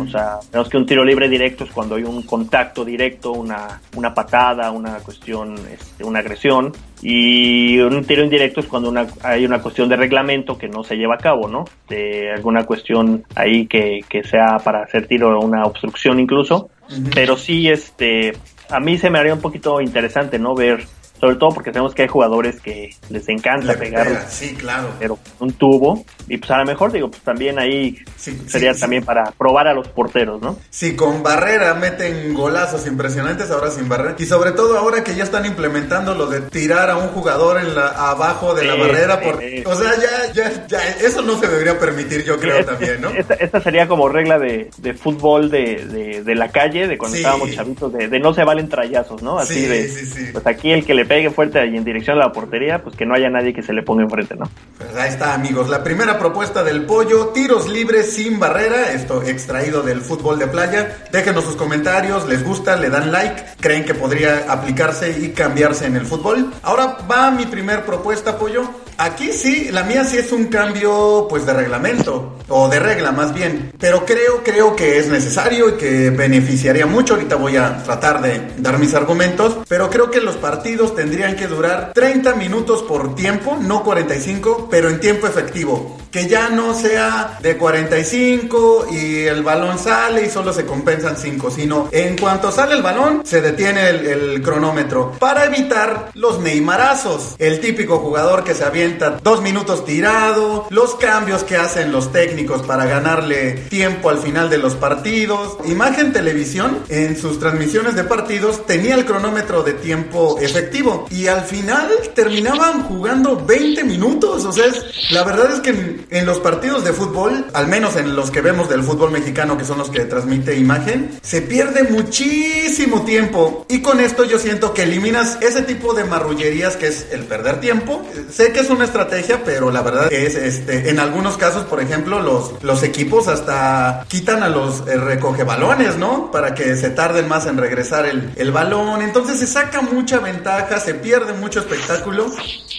O 0.00 0.08
sea, 0.08 0.38
tenemos 0.50 0.68
que 0.68 0.76
un 0.76 0.86
tiro 0.86 1.04
libre 1.04 1.28
directo 1.28 1.64
es 1.64 1.70
cuando 1.70 1.96
hay 1.96 2.04
un 2.04 2.22
contacto 2.22 2.84
directo, 2.84 3.32
una, 3.32 3.80
una 3.94 4.14
patada, 4.14 4.70
una 4.70 4.96
cuestión, 4.98 5.56
este, 5.70 6.04
una 6.04 6.20
agresión. 6.20 6.72
Y 7.02 7.78
un 7.78 8.04
tiro 8.04 8.24
indirecto 8.24 8.60
es 8.60 8.66
cuando 8.66 8.88
una, 8.88 9.06
hay 9.22 9.44
una 9.44 9.60
cuestión 9.60 9.88
de 9.88 9.96
reglamento 9.96 10.56
que 10.56 10.68
no 10.68 10.82
se 10.82 10.96
lleva 10.96 11.16
a 11.16 11.18
cabo, 11.18 11.48
¿no? 11.48 11.64
De 11.88 12.32
alguna 12.32 12.64
cuestión 12.64 13.24
ahí 13.34 13.66
que, 13.66 14.00
que 14.08 14.24
sea 14.24 14.58
para 14.64 14.82
hacer 14.82 15.06
tiro 15.06 15.38
o 15.38 15.44
una 15.44 15.64
obstrucción 15.64 16.18
incluso. 16.18 16.70
Pero 17.14 17.36
sí, 17.36 17.68
este, 17.68 18.32
a 18.70 18.80
mí 18.80 18.96
se 18.96 19.10
me 19.10 19.18
haría 19.18 19.34
un 19.34 19.40
poquito 19.40 19.80
interesante, 19.80 20.38
¿no? 20.38 20.54
Ver 20.54 20.84
sobre 21.20 21.36
todo 21.36 21.50
porque 21.50 21.72
sabemos 21.72 21.94
que 21.94 22.02
hay 22.02 22.08
jugadores 22.08 22.60
que 22.60 22.90
les 23.08 23.28
encanta 23.28 23.74
pegar. 23.74 24.26
sí, 24.28 24.54
claro. 24.54 24.90
Pero 24.98 25.18
un 25.40 25.52
tubo. 25.52 26.04
Y 26.28 26.38
pues 26.38 26.50
a 26.50 26.58
lo 26.58 26.64
mejor, 26.64 26.92
digo, 26.92 27.08
pues 27.08 27.22
también 27.22 27.58
ahí 27.58 27.98
sería 28.16 28.74
también 28.74 29.04
para 29.04 29.30
probar 29.32 29.68
a 29.68 29.74
los 29.74 29.88
porteros, 29.88 30.40
¿no? 30.42 30.58
Sí, 30.70 30.96
con 30.96 31.22
barrera 31.22 31.74
meten 31.74 32.34
golazos 32.34 32.86
impresionantes 32.86 33.50
ahora 33.50 33.70
sin 33.70 33.88
barrera. 33.88 34.16
Y 34.18 34.26
sobre 34.26 34.52
todo 34.52 34.76
ahora 34.76 35.04
que 35.04 35.14
ya 35.14 35.24
están 35.24 35.46
implementando 35.46 36.14
lo 36.14 36.26
de 36.26 36.40
tirar 36.42 36.90
a 36.90 36.96
un 36.96 37.08
jugador 37.08 37.60
en 37.60 37.74
la, 37.74 37.88
abajo 37.88 38.54
de 38.54 38.64
la 38.64 38.74
barrera. 38.74 39.20
Por, 39.20 39.36
o 39.36 39.74
sea, 39.74 39.92
ya, 39.96 40.32
ya, 40.32 40.66
ya, 40.66 40.78
eso 41.00 41.22
no 41.22 41.38
se 41.38 41.48
debería 41.48 41.78
permitir, 41.78 42.24
yo 42.24 42.38
creo 42.38 42.64
también, 42.64 43.00
¿no? 43.00 43.10
Esta, 43.10 43.60
sería 43.60 43.88
como 43.88 44.08
regla 44.08 44.38
de, 44.38 44.70
de 44.78 44.94
fútbol 44.94 45.50
de, 45.50 46.22
de, 46.24 46.34
la 46.34 46.48
calle, 46.48 46.86
de 46.86 46.98
cuando 46.98 47.16
estábamos 47.16 47.50
chavitos, 47.52 47.92
de, 47.92 48.18
no 48.18 48.34
se 48.34 48.44
valen 48.44 48.68
trayazos, 48.68 49.22
¿no? 49.22 49.38
Así 49.38 49.66
de, 49.66 50.30
pues 50.32 50.46
aquí 50.46 50.72
el 50.72 50.84
que 50.84 50.94
le 50.94 51.05
pegue 51.06 51.30
fuerte 51.30 51.64
y 51.66 51.76
en 51.76 51.84
dirección 51.84 52.16
a 52.18 52.26
la 52.26 52.32
portería, 52.32 52.82
pues 52.82 52.96
que 52.96 53.06
no 53.06 53.14
haya 53.14 53.30
nadie 53.30 53.54
que 53.54 53.62
se 53.62 53.72
le 53.72 53.82
ponga 53.82 54.02
enfrente, 54.02 54.36
¿no? 54.36 54.48
Pues 54.78 54.94
ahí 54.96 55.08
está, 55.08 55.34
amigos. 55.34 55.68
La 55.68 55.82
primera 55.82 56.18
propuesta 56.18 56.62
del 56.62 56.84
pollo, 56.84 57.28
tiros 57.28 57.68
libres 57.68 58.12
sin 58.14 58.38
barrera, 58.38 58.92
esto 58.92 59.22
extraído 59.22 59.82
del 59.82 60.00
fútbol 60.00 60.38
de 60.38 60.46
playa. 60.46 60.96
Déjenos 61.12 61.44
sus 61.44 61.56
comentarios, 61.56 62.28
les 62.28 62.44
gusta, 62.44 62.76
le 62.76 62.90
dan 62.90 63.12
like, 63.12 63.42
creen 63.60 63.84
que 63.84 63.94
podría 63.94 64.52
aplicarse 64.52 65.18
y 65.18 65.30
cambiarse 65.30 65.86
en 65.86 65.96
el 65.96 66.06
fútbol. 66.06 66.52
Ahora 66.62 66.98
va 67.10 67.30
mi 67.30 67.46
primer 67.46 67.84
propuesta, 67.84 68.38
pollo. 68.38 68.85
Aquí 68.98 69.32
sí, 69.32 69.68
la 69.70 69.82
mía 69.82 70.04
sí 70.04 70.16
es 70.16 70.32
un 70.32 70.46
cambio 70.46 71.26
pues 71.28 71.44
de 71.44 71.52
reglamento 71.52 72.36
o 72.48 72.68
de 72.68 72.78
regla 72.78 73.12
más 73.12 73.34
bien, 73.34 73.72
pero 73.78 74.06
creo 74.06 74.42
creo 74.42 74.76
que 74.76 74.98
es 74.98 75.08
necesario 75.08 75.70
y 75.70 75.72
que 75.72 76.10
beneficiaría 76.10 76.86
mucho. 76.86 77.14
Ahorita 77.14 77.36
voy 77.36 77.56
a 77.56 77.82
tratar 77.82 78.22
de 78.22 78.40
dar 78.58 78.78
mis 78.78 78.94
argumentos, 78.94 79.58
pero 79.68 79.90
creo 79.90 80.10
que 80.10 80.20
los 80.20 80.36
partidos 80.36 80.94
tendrían 80.94 81.36
que 81.36 81.46
durar 81.46 81.92
30 81.94 82.34
minutos 82.36 82.82
por 82.82 83.14
tiempo, 83.14 83.58
no 83.60 83.82
45, 83.82 84.68
pero 84.70 84.88
en 84.88 85.00
tiempo 85.00 85.26
efectivo. 85.26 85.98
Que 86.10 86.26
ya 86.26 86.48
no 86.48 86.72
sea 86.72 87.38
de 87.42 87.58
45 87.58 88.86
y 88.90 89.24
el 89.24 89.42
balón 89.42 89.78
sale 89.78 90.24
y 90.24 90.30
solo 90.30 90.52
se 90.52 90.64
compensan 90.64 91.16
5, 91.18 91.50
sino 91.50 91.88
en 91.92 92.16
cuanto 92.16 92.50
sale 92.50 92.74
el 92.74 92.82
balón 92.82 93.22
se 93.24 93.42
detiene 93.42 93.90
el, 93.90 94.40
cronómetro. 94.42 95.12
Para 95.18 95.44
evitar 95.46 96.10
los 96.14 96.38
neymarazos, 96.40 97.34
el 97.38 97.60
típico 97.60 97.98
jugador 97.98 98.44
que 98.44 98.54
se 98.54 98.64
avienta 98.64 98.85
dos 99.22 99.42
minutos 99.42 99.84
tirado, 99.84 100.66
los 100.70 100.94
cambios 100.94 101.44
que 101.44 101.56
hacen 101.56 101.92
los 101.92 102.12
técnicos 102.12 102.62
para 102.62 102.86
ganarle 102.86 103.52
tiempo 103.68 104.10
al 104.10 104.18
final 104.18 104.48
de 104.50 104.58
los 104.58 104.74
partidos. 104.74 105.58
Imagen 105.64 106.12
Televisión 106.12 106.78
en 106.88 107.16
sus 107.16 107.38
transmisiones 107.38 107.94
de 107.96 108.04
partidos 108.04 108.66
tenía 108.66 108.94
el 108.94 109.04
cronómetro 109.04 109.62
de 109.62 109.72
tiempo 109.74 110.38
efectivo 110.40 111.06
y 111.10 111.26
al 111.26 111.42
final 111.42 111.88
terminaban 112.14 112.84
jugando 112.84 113.44
20 113.44 113.84
minutos, 113.84 114.44
o 114.44 114.52
sea, 114.52 114.66
la 115.10 115.24
verdad 115.24 115.52
es 115.52 115.60
que 115.60 116.04
en 116.10 116.26
los 116.26 116.38
partidos 116.40 116.84
de 116.84 116.92
fútbol, 116.92 117.46
al 117.52 117.68
menos 117.68 117.96
en 117.96 118.16
los 118.16 118.30
que 118.30 118.40
vemos 118.40 118.68
del 118.68 118.82
fútbol 118.82 119.10
mexicano, 119.10 119.56
que 119.56 119.64
son 119.64 119.78
los 119.78 119.90
que 119.90 120.04
transmite 120.04 120.56
imagen, 120.56 121.18
se 121.22 121.42
pierde 121.42 121.84
muchísimo 121.84 123.04
tiempo. 123.04 123.66
Y 123.68 123.80
con 123.80 124.00
esto 124.00 124.24
yo 124.24 124.38
siento 124.38 124.74
que 124.74 124.82
eliminas 124.82 125.38
ese 125.40 125.62
tipo 125.62 125.94
de 125.94 126.04
marrullerías 126.04 126.76
que 126.76 126.88
es 126.88 127.06
el 127.12 127.24
perder 127.24 127.60
tiempo. 127.60 128.02
Sé 128.30 128.52
que 128.52 128.60
es 128.60 128.70
una 128.76 128.84
estrategia, 128.84 129.42
pero 129.44 129.70
la 129.70 129.82
verdad 129.82 130.12
es, 130.12 130.36
este, 130.36 130.90
en 130.90 131.00
algunos 131.00 131.36
casos, 131.36 131.64
por 131.64 131.80
ejemplo, 131.80 132.20
los, 132.20 132.62
los 132.62 132.82
equipos 132.82 133.28
hasta 133.28 134.04
quitan 134.08 134.42
a 134.42 134.48
los 134.48 134.86
eh, 134.86 134.96
recoge 134.96 135.44
balones, 135.44 135.96
¿no? 135.96 136.30
Para 136.30 136.54
que 136.54 136.76
se 136.76 136.90
tarden 136.90 137.28
más 137.28 137.46
en 137.46 137.56
regresar 137.56 138.06
el, 138.06 138.32
el 138.36 138.52
balón. 138.52 139.02
Entonces 139.02 139.40
se 139.40 139.46
saca 139.46 139.82
mucha 139.82 140.20
ventaja, 140.20 140.78
se 140.78 140.94
pierde 140.94 141.32
mucho 141.32 141.60
espectáculo, 141.60 142.30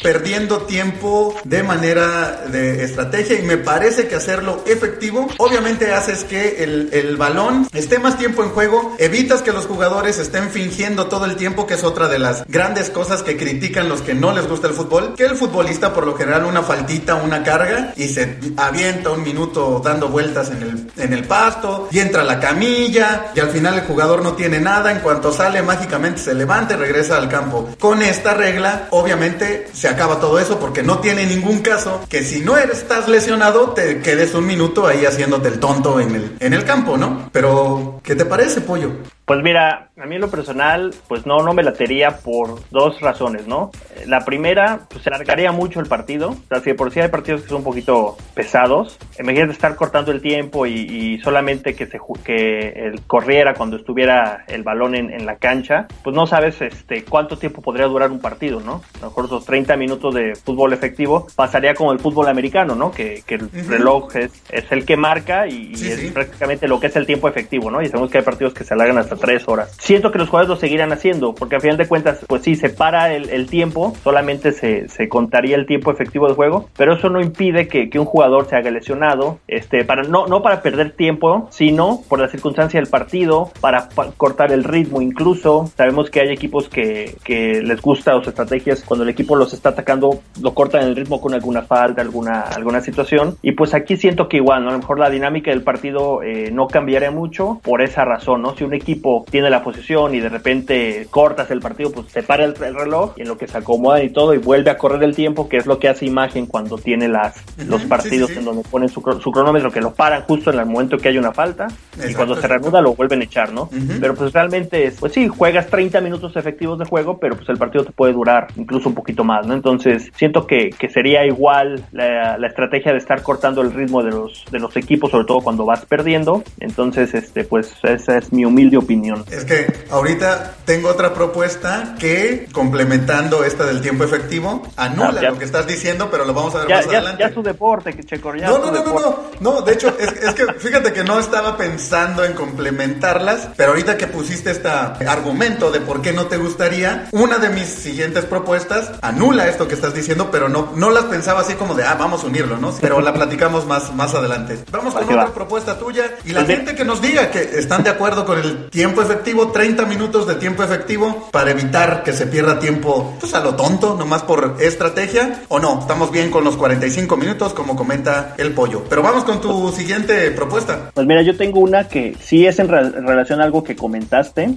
perdiendo 0.01 0.59
tiempo 0.61 1.35
de 1.43 1.63
manera 1.63 2.45
de 2.51 2.83
estrategia 2.83 3.39
y 3.39 3.43
me 3.43 3.57
parece 3.57 4.07
que 4.07 4.15
hacerlo 4.15 4.63
efectivo, 4.65 5.27
obviamente 5.37 5.93
haces 5.93 6.23
que 6.23 6.63
el, 6.63 6.89
el, 6.93 7.17
balón 7.17 7.67
esté 7.73 7.99
más 7.99 8.17
tiempo 8.17 8.43
en 8.43 8.49
juego, 8.49 8.95
evitas 8.99 9.41
que 9.41 9.51
los 9.51 9.65
jugadores 9.65 10.19
estén 10.19 10.49
fingiendo 10.49 11.07
todo 11.07 11.25
el 11.25 11.35
tiempo, 11.35 11.65
que 11.65 11.73
es 11.73 11.83
otra 11.83 12.07
de 12.07 12.19
las 12.19 12.45
grandes 12.47 12.89
cosas 12.89 13.23
que 13.23 13.37
critican 13.37 13.89
los 13.89 14.01
que 14.01 14.13
no 14.13 14.33
les 14.33 14.47
gusta 14.47 14.67
el 14.67 14.73
fútbol, 14.73 15.15
que 15.15 15.25
el 15.25 15.35
futbolista 15.35 15.86
por 15.93 16.05
lo 16.05 16.15
general 16.15 16.45
una 16.45 16.63
faltita, 16.63 17.15
una 17.15 17.43
carga 17.43 17.93
y 17.95 18.07
se 18.07 18.37
avienta 18.57 19.11
un 19.11 19.23
minuto 19.23 19.81
dando 19.83 20.09
vueltas 20.09 20.49
en 20.49 20.61
el, 20.61 20.91
en 20.97 21.13
el 21.13 21.25
pasto 21.25 21.87
y 21.91 21.99
entra 21.99 22.23
la 22.23 22.39
camilla 22.39 23.31
y 23.35 23.39
al 23.39 23.49
final 23.49 23.75
el 23.75 23.81
jugador 23.81 24.23
no 24.23 24.33
tiene 24.33 24.59
nada, 24.59 24.91
en 24.91 24.99
cuanto 24.99 25.31
sale 25.31 25.61
mágicamente 25.61 26.21
se 26.21 26.33
levanta 26.33 26.75
y 26.75 26.77
regresa 26.77 27.17
al 27.17 27.29
campo. 27.29 27.69
Con 27.79 28.01
esta 28.01 28.33
regla, 28.33 28.87
obviamente 28.91 29.69
se 29.73 29.87
acaba 29.87 30.19
todo 30.19 30.39
eso 30.39 30.59
porque 30.59 30.83
no 30.83 30.99
tiene 30.99 31.25
ningún 31.25 31.59
caso 31.59 32.01
que 32.09 32.23
si 32.23 32.41
no 32.41 32.57
estás 32.57 33.07
lesionado, 33.07 33.71
te 33.71 34.01
quedes 34.01 34.33
un 34.33 34.45
minuto 34.45 34.87
ahí 34.87 35.05
haciéndote 35.05 35.47
el 35.49 35.59
tonto 35.59 35.99
en 35.99 36.15
el, 36.15 36.35
en 36.39 36.53
el 36.53 36.63
campo, 36.63 36.97
¿no? 36.97 37.29
Pero, 37.31 37.99
¿qué 38.03 38.15
te 38.15 38.25
parece, 38.25 38.61
pollo? 38.61 38.91
Pues 39.27 39.43
mira, 39.43 39.89
a 39.97 40.05
mí 40.05 40.15
en 40.15 40.21
lo 40.21 40.31
personal, 40.31 40.95
pues 41.09 41.25
no, 41.25 41.43
no 41.43 41.53
me 41.53 41.61
latería 41.61 42.19
por 42.19 42.61
dos 42.69 43.01
razones, 43.01 43.45
¿no? 43.45 43.71
La 44.05 44.23
primera, 44.23 44.87
pues 44.89 45.03
se 45.03 45.09
alargaría 45.09 45.51
mucho 45.51 45.81
el 45.81 45.85
partido. 45.87 46.29
O 46.29 46.47
sea, 46.47 46.61
si 46.61 46.71
por 46.71 46.93
sí 46.93 47.01
hay 47.01 47.09
partidos 47.09 47.41
que 47.41 47.49
son 47.49 47.57
un 47.57 47.65
poquito 47.65 48.15
pesados, 48.33 48.97
imagínate 49.19 49.51
estar 49.51 49.75
cortando 49.75 50.13
el 50.13 50.21
tiempo 50.21 50.65
y, 50.65 51.19
solamente 51.21 51.75
que 51.75 51.87
se 51.87 51.99
que 52.23 52.69
el 52.69 53.01
corriera 53.05 53.53
cuando 53.53 53.75
estuviera 53.75 54.45
el 54.47 54.63
balón 54.63 54.95
en, 54.95 55.25
la 55.25 55.35
cancha, 55.35 55.87
pues 56.05 56.15
no 56.15 56.25
sabes 56.25 56.61
este 56.61 57.03
cuánto 57.03 57.37
tiempo 57.37 57.61
podría 57.61 57.87
durar 57.87 58.11
un 58.11 58.21
partido, 58.21 58.61
¿no? 58.61 58.81
A 58.95 59.01
lo 59.01 59.07
mejor 59.07 59.25
esos 59.25 59.45
30 59.45 59.75
minutos 59.75 60.15
de 60.15 60.35
fútbol 60.35 60.71
efectivo 60.71 61.27
pasaría 61.35 61.73
como 61.73 61.91
el 61.91 61.99
fútbol 61.99 62.29
americano, 62.29 62.75
¿no? 62.75 62.91
Que, 62.91 63.23
el 63.27 63.49
reloj 63.67 64.15
es, 64.15 64.41
es, 64.49 64.71
el 64.71 64.85
que 64.85 64.95
marca 64.95 65.47
y, 65.47 65.73
es 65.73 66.11
prácticamente 66.13 66.65
lo 66.69 66.79
que 66.79 66.87
es 66.87 66.95
el 66.95 67.05
tiempo 67.05 67.27
efectivo, 67.27 67.69
¿no? 67.69 67.81
Y 67.81 67.87
sabemos 67.87 68.09
que 68.09 68.19
hay 68.19 68.23
partidos 68.23 68.53
que 68.53 68.63
se 68.63 68.73
alargan 68.73 68.99
hasta 68.99 69.16
tres 69.17 69.47
horas. 69.47 69.75
Siento 69.79 70.11
que 70.11 70.19
los 70.19 70.29
jugadores 70.29 70.49
lo 70.49 70.55
seguirán 70.55 70.91
haciendo, 70.91 71.33
porque 71.33 71.55
al 71.55 71.61
final 71.61 71.77
de 71.77 71.87
cuentas, 71.87 72.25
pues 72.27 72.43
sí, 72.43 72.55
se 72.55 72.69
para 72.69 73.13
el, 73.13 73.47
tiempo, 73.47 73.93
solamente 74.03 74.51
se, 74.51 74.89
se, 74.89 75.07
contaría 75.07 75.55
el 75.55 75.65
tiempo 75.65 75.91
efectivo 75.91 76.27
del 76.27 76.35
juego, 76.35 76.69
pero 76.77 76.93
eso 76.93 77.09
no 77.09 77.21
impide 77.21 77.67
que, 77.67 77.89
que 77.89 77.99
un 77.99 78.05
jugador 78.05 78.47
se 78.47 78.55
haga 78.55 78.71
lesionado, 78.71 79.39
este, 79.47 79.85
para, 79.85 80.03
no, 80.03 80.27
no 80.27 80.41
para 80.41 80.61
perder 80.61 80.91
tiempo, 80.91 81.47
sino 81.51 82.01
por 82.07 82.19
la 82.19 82.27
circunstancia 82.27 82.79
del 82.79 82.89
partido, 82.89 83.51
para, 83.61 83.89
cortar 84.17 84.51
el 84.51 84.63
ritmo 84.63 85.01
incluso. 85.01 85.71
Sabemos 85.75 86.09
que 86.09 86.21
hay 86.21 86.29
equipos 86.29 86.69
que, 86.69 87.15
que 87.23 87.61
les 87.61 87.81
gusta 87.81 88.13
sus 88.17 88.27
estrategias 88.27 88.83
cuando 88.83 89.03
el 89.03 89.09
equipo 89.09 89.35
los 89.35 89.53
está 89.53 89.69
atacando, 89.69 90.21
lo 90.41 90.53
cortan 90.53 90.83
el 90.83 90.95
ritmo 90.95 91.21
con 91.21 91.33
alguna 91.33 91.63
falta, 91.63 92.01
alguna, 92.01 92.41
alguna 92.41 92.81
situación. 92.81 93.37
Y 93.41 93.53
pues 93.53 93.73
aquí 93.73 93.97
siento 93.97 94.27
que 94.27 94.37
igual, 94.37 94.63
¿no? 94.63 94.69
a 94.69 94.73
lo 94.73 94.79
mejor 94.79 94.99
la 94.99 95.09
dinámica 95.09 95.51
del 95.51 95.63
partido 95.63 96.21
eh, 96.23 96.49
no 96.51 96.67
cambiaría 96.67 97.11
mucho 97.11 97.59
por 97.63 97.81
esa 97.81 98.05
razón, 98.05 98.41
¿no? 98.41 98.55
Si 98.55 98.63
un 98.63 98.73
equipo 98.73 99.06
tiene 99.29 99.49
la 99.49 99.63
posición 99.63 100.15
y 100.15 100.19
de 100.19 100.29
repente 100.29 101.07
cortas 101.09 101.49
el 101.51 101.59
partido, 101.59 101.91
pues 101.91 102.07
se 102.11 102.23
para 102.23 102.45
el, 102.45 102.55
reloj 102.55 103.13
y 103.17 103.21
en 103.21 103.27
lo 103.27 103.37
que 103.37 103.47
se 103.47 103.57
acomoda 103.57 104.03
y 104.03 104.09
todo 104.09 104.33
y 104.33 104.37
vuelve 104.37 104.69
a 104.69 104.77
correr 104.77 105.03
el 105.03 105.15
tiempo, 105.15 105.47
que 105.47 105.57
es 105.57 105.65
lo 105.65 105.79
que 105.79 105.89
hace 105.89 106.05
imagen 106.05 106.45
cuando 106.45 106.77
tiene 106.77 107.07
las, 107.07 107.43
los 107.65 107.83
partidos 107.83 108.31
en 108.31 108.45
donde 108.45 108.63
ponen 108.69 108.89
su, 108.89 109.01
cronómetro, 109.01 109.71
que 109.71 109.81
lo 109.81 109.93
paran 109.93 110.23
justo 110.23 110.51
en 110.51 110.59
el 110.59 110.65
momento 110.65 110.97
que 110.97 111.09
hay 111.09 111.17
una 111.17 111.31
falta 111.31 111.67
y 112.07 112.13
cuando 112.13 112.35
se 112.35 112.47
reanuda 112.47 112.81
lo 112.81 112.95
vuelven 112.95 113.21
a 113.21 113.23
echar, 113.23 113.51
¿no? 113.51 113.69
Pero 113.99 114.15
pues 114.15 114.33
realmente, 114.33 114.91
pues 114.99 115.13
sí, 115.13 115.27
juegas 115.27 115.67
30 115.67 116.01
minutos 116.01 116.35
efectivos 116.35 116.79
de 116.79 116.85
juego, 116.85 117.17
pero 117.17 117.35
pues 117.35 117.47
el 117.49 117.57
partido 117.57 117.85
te 117.85 117.91
puede 117.91 118.13
durar 118.13 118.47
incluso 118.55 118.89
un 118.89 118.95
poquito 118.95 119.23
más, 119.23 119.45
¿no? 119.47 119.53
Entonces 119.53 120.11
siento 120.15 120.45
que, 120.45 120.69
que 120.69 120.89
sería 120.89 121.25
igual 121.25 121.85
la, 121.91 122.37
la, 122.37 122.47
estrategia 122.47 122.91
de 122.91 122.97
estar 122.97 123.21
cortando 123.21 123.61
el 123.61 123.73
ritmo 123.73 124.03
de 124.03 124.11
los, 124.11 124.45
de 124.51 124.59
los 124.59 124.75
equipos, 124.77 125.11
sobre 125.11 125.25
todo 125.25 125.41
cuando 125.41 125.65
vas 125.65 125.85
perdiendo. 125.85 126.43
Entonces, 126.59 127.13
este, 127.13 127.43
pues 127.43 127.73
esa 127.83 128.17
es 128.17 128.31
mi 128.31 128.45
humilde 128.45 128.77
opinión 128.77 128.96
es 129.29 129.45
que 129.45 129.85
ahorita 129.89 130.55
tengo 130.65 130.89
otra 130.89 131.13
propuesta 131.13 131.95
que, 131.99 132.47
complementando 132.51 133.43
esta 133.43 133.65
del 133.65 133.81
tiempo 133.81 134.03
efectivo, 134.03 134.63
anula 134.75 135.21
ah, 135.21 135.29
lo 135.31 135.39
que 135.39 135.45
estás 135.45 135.67
diciendo, 135.67 136.09
pero 136.11 136.25
lo 136.25 136.33
vamos 136.33 136.55
a 136.55 136.59
ver 136.59 136.69
más 136.69 136.87
adelante. 136.87 137.23
Ya 137.23 137.33
su 137.33 137.41
deporte, 137.41 137.93
que 137.93 138.03
Checo, 138.03 138.33
no, 138.33 138.57
no, 138.57 138.71
no, 138.71 138.83
no, 138.83 138.99
no, 138.99 139.19
no, 139.39 139.61
de 139.61 139.73
hecho, 139.73 139.95
es, 139.97 140.33
que 140.33 140.45
fíjate 140.53 140.93
que 140.93 141.03
no 141.03 141.19
estaba 141.19 141.57
pensando 141.57 142.23
en 142.23 142.33
complementarlas, 142.33 143.49
pero 143.55 143.71
ahorita 143.71 143.97
que 143.97 144.07
pusiste 144.07 144.51
este 144.51 144.69
argumento 144.69 145.71
de 145.71 145.81
por 145.81 146.01
qué 146.01 146.13
no 146.13 146.25
te 146.25 146.37
gustaría, 146.37 147.07
una 147.11 147.37
de 147.37 147.49
mis 147.49 147.67
siguientes 147.67 148.25
propuestas 148.25 148.91
anula 149.01 149.47
esto 149.47 149.67
que 149.67 149.75
estás 149.75 149.93
diciendo, 149.93 150.29
pero 150.31 150.49
no, 150.49 150.73
no 150.75 150.89
las 150.89 151.05
pensaba 151.05 151.41
así 151.41 151.53
como 151.53 151.73
de, 151.75 151.83
ah, 151.83 151.95
vamos 151.95 152.23
a 152.23 152.27
unirlo, 152.27 152.57
¿no? 152.57 152.73
Pero 152.81 153.01
la 153.01 153.13
platicamos 153.13 153.65
más, 153.65 153.93
más 153.95 154.13
adelante. 154.13 154.59
Vamos 154.71 154.93
con 154.93 155.03
otra 155.03 155.33
propuesta 155.33 155.77
tuya 155.77 156.11
y 156.25 156.33
la 156.33 156.45
gente 156.45 156.75
que 156.75 156.83
nos 156.83 157.01
diga 157.01 157.31
que 157.31 157.41
están 157.41 157.83
de 157.83 157.89
acuerdo 157.89 158.25
con 158.25 158.37
el 158.39 158.69
tiempo 158.69 158.86
tiempo 158.87 159.01
efectivo, 159.01 159.51
30 159.51 159.85
minutos 159.85 160.25
de 160.27 160.35
tiempo 160.35 160.63
efectivo 160.63 161.27
para 161.29 161.51
evitar 161.51 162.03
que 162.03 162.13
se 162.13 162.25
pierda 162.25 162.57
tiempo 162.57 163.17
pues 163.19 163.33
a 163.33 163.43
lo 163.43 163.53
tonto, 163.53 163.97
nomás 163.97 164.23
por 164.23 164.55
estrategia. 164.61 165.41
O 165.49 165.59
no, 165.59 165.81
estamos 165.81 166.09
bien 166.09 166.31
con 166.31 166.45
los 166.45 166.55
45 166.55 167.17
minutos 167.17 167.53
como 167.53 167.75
comenta 167.75 168.33
el 168.37 168.53
pollo. 168.53 168.85
Pero 168.89 169.03
vamos 169.03 169.25
con 169.25 169.41
tu 169.41 169.73
siguiente 169.73 170.31
propuesta. 170.31 170.91
Pues 170.93 171.05
mira, 171.05 171.21
yo 171.21 171.35
tengo 171.35 171.59
una 171.59 171.89
que 171.89 172.15
sí 172.21 172.45
es 172.45 172.59
en, 172.59 172.69
relación 172.69 173.41
a 173.41 173.43
algo 173.43 173.61
que 173.61 173.75
comentaste, 173.75 174.55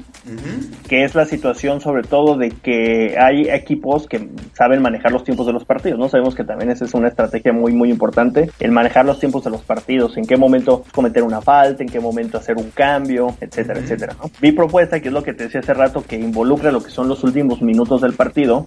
que 0.86 1.04
es 1.04 1.16
la 1.16 1.24
situación 1.24 1.80
sobre 1.80 2.04
todo 2.04 2.36
de 2.36 2.50
que 2.50 3.16
hay 3.18 3.48
equipos 3.50 4.06
que 4.06 4.28
saben 4.52 4.80
manejar 4.80 5.10
los 5.10 5.24
tiempos 5.24 5.48
de 5.48 5.54
los 5.54 5.64
partidos, 5.64 5.98
¿no? 5.98 6.08
Sabemos 6.08 6.36
que 6.36 6.44
también 6.44 6.70
esa 6.70 6.84
es 6.84 6.94
una 6.94 7.08
estrategia 7.08 7.52
muy, 7.52 7.72
muy 7.72 7.90
importante, 7.90 8.48
el 8.60 8.70
manejar 8.70 9.06
los 9.06 9.18
tiempos 9.18 9.42
de 9.42 9.50
los 9.50 9.62
partidos, 9.62 10.16
en 10.16 10.24
qué 10.24 10.36
momento 10.36 10.84
cometer 10.92 11.24
una 11.24 11.40
falta, 11.40 11.82
en 11.82 11.88
qué 11.88 11.98
momento 11.98 12.38
hacer 12.38 12.56
un 12.56 12.70
cambio, 12.70 13.34
etcétera, 13.40 13.80
etcétera. 13.80 14.09
Mi 14.40 14.52
propuesta, 14.52 15.00
que 15.00 15.08
es 15.08 15.14
lo 15.14 15.22
que 15.22 15.32
te 15.32 15.44
decía 15.44 15.60
hace 15.60 15.74
rato, 15.74 16.04
que 16.06 16.16
involucra 16.16 16.70
lo 16.70 16.82
que 16.82 16.90
son 16.90 17.08
los 17.08 17.24
últimos 17.24 17.60
minutos 17.62 18.00
del 18.00 18.14
partido, 18.14 18.66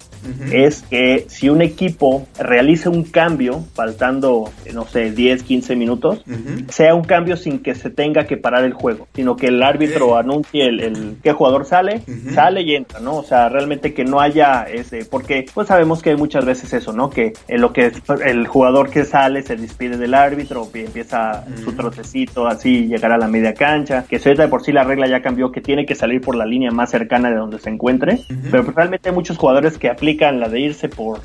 es 0.51 0.83
que 0.83 1.25
si 1.27 1.49
un 1.49 1.61
equipo 1.61 2.27
realiza 2.37 2.89
un 2.89 3.03
cambio, 3.03 3.63
faltando, 3.73 4.51
no 4.73 4.85
sé, 4.85 5.11
10, 5.11 5.43
15 5.43 5.75
minutos, 5.75 6.23
sea 6.69 6.95
un 6.95 7.03
cambio 7.03 7.37
sin 7.37 7.59
que 7.59 7.75
se 7.75 7.89
tenga 7.89 8.25
que 8.25 8.37
parar 8.37 8.63
el 8.65 8.73
juego, 8.73 9.07
sino 9.15 9.35
que 9.35 9.47
el 9.47 9.61
árbitro 9.63 10.17
anuncie 10.17 10.67
el, 10.67 10.79
el, 10.79 11.17
qué 11.23 11.31
jugador 11.31 11.65
sale, 11.65 12.03
sale 12.33 12.61
y 12.61 12.75
entra, 12.75 12.99
¿no? 12.99 13.17
O 13.17 13.23
sea, 13.23 13.49
realmente 13.49 13.93
que 13.93 14.03
no 14.03 14.19
haya 14.19 14.63
ese, 14.63 15.05
porque 15.05 15.45
pues 15.53 15.67
sabemos 15.67 16.01
que 16.01 16.11
hay 16.11 16.17
muchas 16.17 16.45
veces 16.45 16.73
eso, 16.73 16.93
¿no? 16.93 17.09
Que 17.09 17.33
en 17.47 17.61
lo 17.61 17.73
que 17.73 17.91
el 18.25 18.47
jugador 18.47 18.89
que 18.89 19.05
sale 19.05 19.41
se 19.41 19.55
despide 19.55 19.97
del 19.97 20.13
árbitro, 20.13 20.67
empieza 20.73 21.45
su 21.63 21.73
trocecito 21.73 22.47
así, 22.47 22.87
llegar 22.87 23.11
a 23.11 23.17
la 23.17 23.27
media 23.27 23.53
cancha, 23.53 24.05
que 24.07 24.19
se 24.19 24.33
de 24.33 24.47
por 24.47 24.63
sí 24.63 24.71
la 24.71 24.83
regla 24.83 25.07
ya 25.07 25.21
cambió, 25.21 25.32
que 25.51 25.61
tiene 25.61 25.85
que 25.85 25.95
salir 25.95 26.21
por 26.21 26.35
la 26.35 26.45
línea 26.45 26.71
más 26.71 26.91
cercana 26.91 27.29
de 27.29 27.35
donde 27.35 27.59
se 27.59 27.69
encuentre, 27.69 28.19
pero 28.51 28.63
pues, 28.63 28.75
realmente 28.75 29.09
hay 29.09 29.15
muchos 29.15 29.37
jugadores 29.37 29.77
que 29.77 29.89
aplican 29.89 30.39
la 30.39 30.49
de 30.49 30.59
irse 30.59 30.89
por 30.89 31.19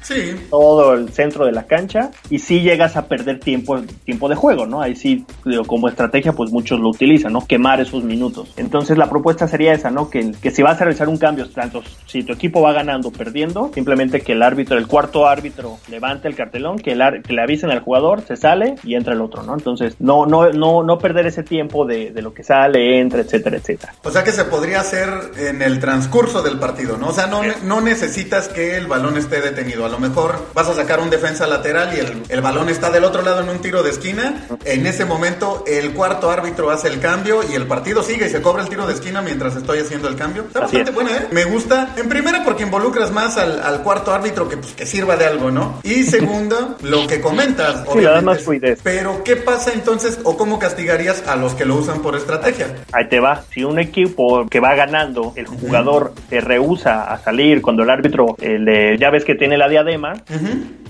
todo 0.50 0.94
el 0.94 1.10
centro 1.10 1.44
de 1.44 1.52
la 1.52 1.66
cancha 1.66 2.10
y 2.30 2.38
sí 2.38 2.60
llegas 2.60 2.96
a 2.96 3.06
perder 3.06 3.40
tiempo, 3.40 3.80
tiempo 4.04 4.28
de 4.28 4.34
juego, 4.34 4.66
¿no? 4.66 4.80
Ahí 4.80 4.96
sí, 4.96 5.24
como 5.66 5.88
estrategia, 5.88 6.32
pues 6.32 6.50
muchos 6.50 6.80
lo 6.80 6.88
utilizan, 6.88 7.32
¿no? 7.32 7.46
Quemar 7.46 7.80
esos 7.80 8.04
minutos. 8.04 8.52
Entonces 8.56 8.98
la 8.98 9.08
propuesta 9.08 9.48
sería 9.48 9.72
esa, 9.72 9.90
¿no? 9.90 10.10
Que, 10.10 10.32
que 10.40 10.50
si 10.50 10.62
vas 10.62 10.80
a 10.80 10.84
realizar 10.84 11.08
un 11.08 11.18
cambio, 11.18 11.48
tanto 11.48 11.82
si 12.06 12.22
tu 12.22 12.32
equipo 12.32 12.60
va 12.62 12.72
ganando 12.72 13.08
o 13.08 13.12
perdiendo, 13.12 13.70
simplemente 13.74 14.20
que 14.20 14.32
el 14.32 14.42
árbitro, 14.42 14.78
el 14.78 14.86
cuarto 14.86 15.26
árbitro, 15.26 15.78
levante 15.90 16.28
el 16.28 16.34
cartelón, 16.34 16.78
que, 16.78 16.92
el, 16.92 17.22
que 17.22 17.32
le 17.32 17.42
avisen 17.42 17.70
al 17.70 17.80
jugador, 17.80 18.22
se 18.22 18.36
sale 18.36 18.76
y 18.84 18.94
entra 18.94 19.14
el 19.14 19.20
otro, 19.20 19.42
¿no? 19.42 19.54
Entonces, 19.54 19.96
no, 19.98 20.26
no, 20.26 20.50
no, 20.50 20.82
no 20.82 20.98
perder 20.98 21.26
ese 21.26 21.42
tiempo 21.42 21.84
de, 21.84 22.10
de 22.10 22.22
lo 22.22 22.32
que 22.32 22.42
sale, 22.42 23.00
entra, 23.00 23.20
etcétera, 23.20 23.56
etcétera. 23.56 23.94
O 24.04 24.10
sea 24.10 24.24
que 24.24 24.32
se 24.32 24.44
podría 24.44 24.80
hacer 24.80 25.08
en 25.36 25.60
el 25.62 25.80
transcurso 25.80 26.42
del 26.42 26.58
partido, 26.58 26.96
¿no? 26.96 27.08
O 27.08 27.12
sea, 27.12 27.26
no, 27.26 27.42
no 27.64 27.80
necesitas 27.80 28.48
que 28.48 28.76
el 28.76 28.86
balón 28.86 29.16
esté 29.16 29.40
detenido. 29.40 29.84
A 29.84 29.88
lo 29.88 29.98
mejor 29.98 30.46
vas 30.54 30.68
a 30.68 30.74
sacar 30.74 31.00
un 31.00 31.10
defensa 31.10 31.46
lateral 31.46 31.94
y 31.94 32.00
el, 32.00 32.22
el 32.28 32.40
balón 32.40 32.68
está 32.68 32.90
del 32.90 33.04
otro 33.04 33.22
lado 33.22 33.40
en 33.40 33.48
un 33.48 33.58
tiro 33.58 33.82
de 33.82 33.90
esquina. 33.90 34.46
En 34.64 34.86
ese 34.86 35.04
momento, 35.04 35.64
el 35.66 35.92
cuarto 35.92 36.30
árbitro 36.30 36.70
hace 36.70 36.88
el 36.88 37.00
cambio 37.00 37.40
y 37.48 37.54
el 37.54 37.66
partido 37.66 38.02
sigue 38.02 38.26
y 38.26 38.30
se 38.30 38.40
cobra 38.40 38.62
el 38.62 38.68
tiro 38.68 38.86
de 38.86 38.94
esquina 38.94 39.20
mientras 39.20 39.56
estoy 39.56 39.80
haciendo 39.80 40.08
el 40.08 40.16
cambio. 40.16 40.44
Está 40.46 40.60
bastante 40.60 40.90
bueno, 40.90 41.10
¿eh? 41.10 41.26
Me 41.30 41.44
gusta. 41.44 41.94
En 41.96 42.08
primera, 42.08 42.44
porque 42.44 42.62
involucras 42.62 43.10
más 43.10 43.36
al, 43.36 43.60
al 43.60 43.82
cuarto 43.82 44.12
árbitro 44.12 44.48
que, 44.48 44.56
pues, 44.56 44.72
que 44.72 44.86
sirva 44.86 45.16
de 45.16 45.26
algo, 45.26 45.50
¿no? 45.50 45.80
Y 45.82 46.02
segundo, 46.04 46.76
lo 46.82 47.06
que 47.06 47.20
comentas. 47.20 47.84
Sí, 47.92 48.00
da 48.00 48.20
más 48.20 48.42
fluidez. 48.42 48.80
Pero, 48.82 49.22
¿qué 49.24 49.36
pasa 49.36 49.72
entonces 49.72 50.20
o 50.24 50.36
cómo 50.36 50.58
castigarías 50.58 51.26
a 51.26 51.36
los 51.36 51.54
que 51.54 51.64
lo 51.64 51.76
usan 51.76 52.00
por 52.00 52.16
estrategia? 52.16 52.76
Ahí 52.92 53.08
te 53.08 53.20
va. 53.20 53.42
Si 53.52 53.64
un 53.64 53.78
equipo 53.88 54.46
que 54.46 54.60
va 54.60 54.74
ganando, 54.74 55.32
el 55.36 55.46
jugador 55.46 56.12
se 56.28 56.40
rehúsa 56.40 57.12
a 57.12 57.18
salir 57.18 57.62
cuando 57.62 57.82
el 57.82 57.90
árbitro, 57.90 58.36
el 58.40 58.98
ya 58.98 59.10
ves 59.10 59.24
que 59.24 59.34
tiene 59.34 59.56
la 59.56 59.68
diadema, 59.68 60.14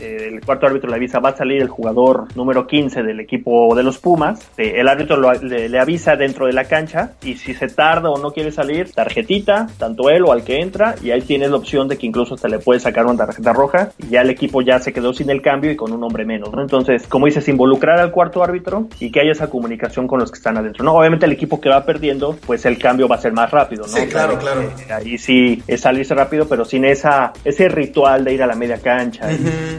eh, 0.00 0.30
el 0.32 0.44
cuarto 0.44 0.66
árbitro 0.66 0.90
le 0.90 0.96
avisa, 0.96 1.18
va 1.18 1.30
a 1.30 1.36
salir 1.36 1.62
el 1.62 1.68
jugador 1.68 2.28
número 2.36 2.66
15 2.66 3.02
del 3.02 3.20
equipo 3.20 3.74
de 3.74 3.82
los 3.82 3.98
Pumas, 3.98 4.40
eh, 4.56 4.74
el 4.76 4.88
árbitro 4.88 5.20
le, 5.42 5.78
avisa 5.78 6.16
dentro 6.16 6.46
de 6.46 6.52
la 6.52 6.64
cancha 6.64 7.12
y 7.22 7.34
si 7.34 7.54
se 7.54 7.68
tarda 7.68 8.10
o 8.10 8.18
no 8.18 8.32
quiere 8.32 8.52
salir, 8.52 8.92
tarjetita, 8.92 9.68
tanto 9.78 10.10
él 10.10 10.24
o 10.24 10.32
al 10.32 10.44
que 10.44 10.60
entra, 10.60 10.94
y 11.02 11.10
ahí 11.10 11.22
tienes 11.22 11.50
la 11.50 11.56
opción 11.56 11.88
de 11.88 11.96
que 11.96 12.06
incluso 12.06 12.36
se 12.36 12.48
le 12.48 12.58
puede 12.58 12.80
sacar 12.80 13.06
una 13.06 13.26
tarjeta 13.26 13.52
roja 13.52 13.90
y 13.98 14.08
ya 14.08 14.22
el 14.22 14.30
equipo 14.30 14.62
ya 14.62 14.78
se 14.78 14.92
quedó 14.92 15.12
sin 15.12 15.30
el 15.30 15.42
cambio 15.42 15.70
y 15.70 15.76
con 15.76 15.92
un 15.92 16.02
hombre 16.02 16.24
menos, 16.24 16.52
¿no? 16.52 16.62
Entonces, 16.62 17.06
como 17.06 17.26
dices, 17.26 17.48
involucrar 17.48 17.98
al 17.98 18.10
cuarto 18.10 18.42
árbitro 18.42 18.88
y 19.00 19.10
que 19.10 19.20
haya 19.20 19.32
esa 19.32 19.48
comunicación 19.48 20.06
con 20.06 20.20
los 20.20 20.30
que 20.30 20.38
están 20.38 20.56
adentro, 20.56 20.84
¿no? 20.84 20.94
Obviamente 20.94 21.26
el 21.26 21.32
equipo 21.32 21.60
que 21.60 21.68
va 21.68 21.84
perdiendo, 21.84 22.36
pues 22.46 22.66
el 22.66 22.78
cambio 22.88 23.06
va 23.06 23.16
a 23.16 23.20
ser 23.20 23.32
más 23.32 23.50
rápido, 23.50 23.86
¿no? 23.86 23.92
Sí, 23.92 24.06
claro, 24.06 24.38
claro. 24.38 24.62
Eh, 24.62 24.92
ahí 24.92 25.18
sí 25.18 25.62
es 25.66 25.82
salirse 25.82 26.14
rápido, 26.14 26.48
pero 26.48 26.64
sin 26.64 26.86
esa 26.86 27.32
ese 27.44 27.68
ritual 27.68 28.24
de 28.24 28.32
ir 28.32 28.42
a 28.42 28.46
la 28.46 28.54
media 28.54 28.78
cancha. 28.78 29.28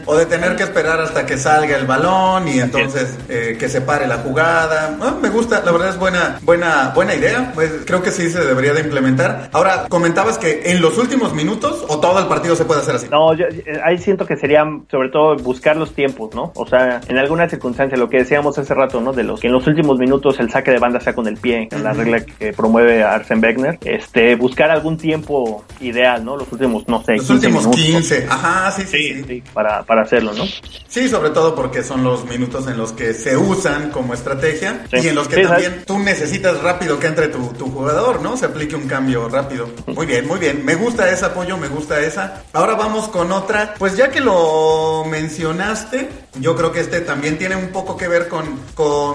O 0.06 0.16
de 0.16 0.26
tener 0.26 0.54
que 0.54 0.62
esperar 0.62 1.00
hasta 1.00 1.26
que 1.26 1.36
salga 1.36 1.76
el 1.76 1.86
balón 1.86 2.46
y 2.46 2.60
entonces 2.60 3.18
eh, 3.28 3.56
que 3.58 3.68
se 3.68 3.80
pare 3.80 4.06
la 4.06 4.18
jugada. 4.18 4.96
Ah, 5.00 5.16
me 5.20 5.28
gusta, 5.28 5.60
la 5.64 5.72
verdad 5.72 5.88
es 5.88 5.98
buena, 5.98 6.38
buena, 6.42 6.92
buena 6.94 7.14
idea. 7.14 7.50
Pues 7.54 7.70
creo 7.84 8.00
que 8.00 8.12
sí 8.12 8.30
se 8.30 8.44
debería 8.44 8.72
de 8.72 8.80
implementar. 8.80 9.50
Ahora, 9.52 9.86
comentabas 9.88 10.38
que 10.38 10.70
en 10.70 10.80
los 10.80 10.96
últimos 10.98 11.34
minutos 11.34 11.84
o 11.88 11.98
todo 11.98 12.20
el 12.20 12.26
partido 12.26 12.54
se 12.54 12.64
puede 12.64 12.80
hacer 12.80 12.94
así. 12.94 13.08
No, 13.10 13.34
yo, 13.34 13.46
eh, 13.46 13.80
ahí 13.84 13.98
siento 13.98 14.24
que 14.24 14.36
sería 14.36 14.64
sobre 14.88 15.08
todo 15.08 15.36
buscar 15.36 15.76
los 15.76 15.94
tiempos, 15.94 16.32
¿no? 16.34 16.52
O 16.54 16.66
sea, 16.66 17.00
en 17.08 17.18
alguna 17.18 17.48
circunstancia, 17.48 17.98
lo 17.98 18.08
que 18.08 18.18
decíamos 18.18 18.56
hace 18.56 18.72
rato, 18.72 19.00
¿no? 19.00 19.12
De 19.12 19.24
los 19.24 19.40
que 19.40 19.48
en 19.48 19.52
los 19.52 19.66
últimos 19.66 19.98
minutos 19.98 20.38
el 20.38 20.50
saque 20.50 20.70
de 20.70 20.78
banda 20.78 21.00
sea 21.00 21.14
con 21.14 21.26
el 21.26 21.36
pie, 21.36 21.68
en 21.70 21.82
la 21.82 21.92
regla 21.92 22.20
que 22.20 22.52
promueve 22.52 22.99
Arsen 23.02 23.42
Wegener, 23.42 23.78
este, 23.84 24.34
buscar 24.36 24.70
algún 24.70 24.96
tiempo 24.96 25.64
ideal, 25.80 26.24
¿no? 26.24 26.36
Los 26.36 26.50
últimos, 26.52 26.86
no 26.88 27.02
sé, 27.02 27.16
los 27.16 27.26
15 27.26 27.32
últimos 27.32 27.66
minutos. 27.68 28.08
15, 28.08 28.26
ajá, 28.28 28.70
sí, 28.72 28.82
sí, 28.82 29.14
sí, 29.14 29.24
sí. 29.26 29.42
para, 29.52 29.82
para 29.82 30.02
hacerlo, 30.02 30.32
¿no? 30.34 30.44
Sí, 30.88 31.08
sobre 31.08 31.30
todo 31.30 31.54
porque 31.54 31.82
son 31.82 32.02
los 32.04 32.24
minutos 32.24 32.66
en 32.66 32.76
los 32.76 32.92
que 32.92 33.14
se 33.14 33.36
usan 33.36 33.90
como 33.90 34.14
estrategia 34.14 34.84
y 34.92 35.08
en 35.08 35.14
los 35.14 35.28
que 35.28 35.44
también 35.44 35.84
tú 35.86 35.98
necesitas 35.98 36.60
rápido 36.62 36.98
que 36.98 37.06
entre 37.06 37.28
tu, 37.28 37.48
tu, 37.52 37.70
jugador, 37.70 38.22
¿no? 38.22 38.36
Se 38.36 38.46
aplique 38.46 38.74
un 38.74 38.88
cambio 38.88 39.28
rápido. 39.28 39.68
Muy 39.86 40.06
bien, 40.06 40.26
muy 40.26 40.38
bien. 40.38 40.64
Me 40.64 40.74
gusta 40.74 41.10
ese 41.10 41.26
apoyo, 41.26 41.56
me 41.56 41.68
gusta 41.68 42.00
esa. 42.00 42.42
Ahora 42.52 42.74
vamos 42.74 43.08
con 43.08 43.30
otra. 43.32 43.74
Pues 43.78 43.96
ya 43.96 44.10
que 44.10 44.20
lo 44.20 45.04
mencionaste, 45.08 46.08
yo 46.38 46.54
creo 46.56 46.72
que 46.72 46.80
este 46.80 47.00
también 47.00 47.38
tiene 47.38 47.56
un 47.56 47.68
poco 47.68 47.96
que 47.96 48.08
ver 48.08 48.28
con, 48.28 48.44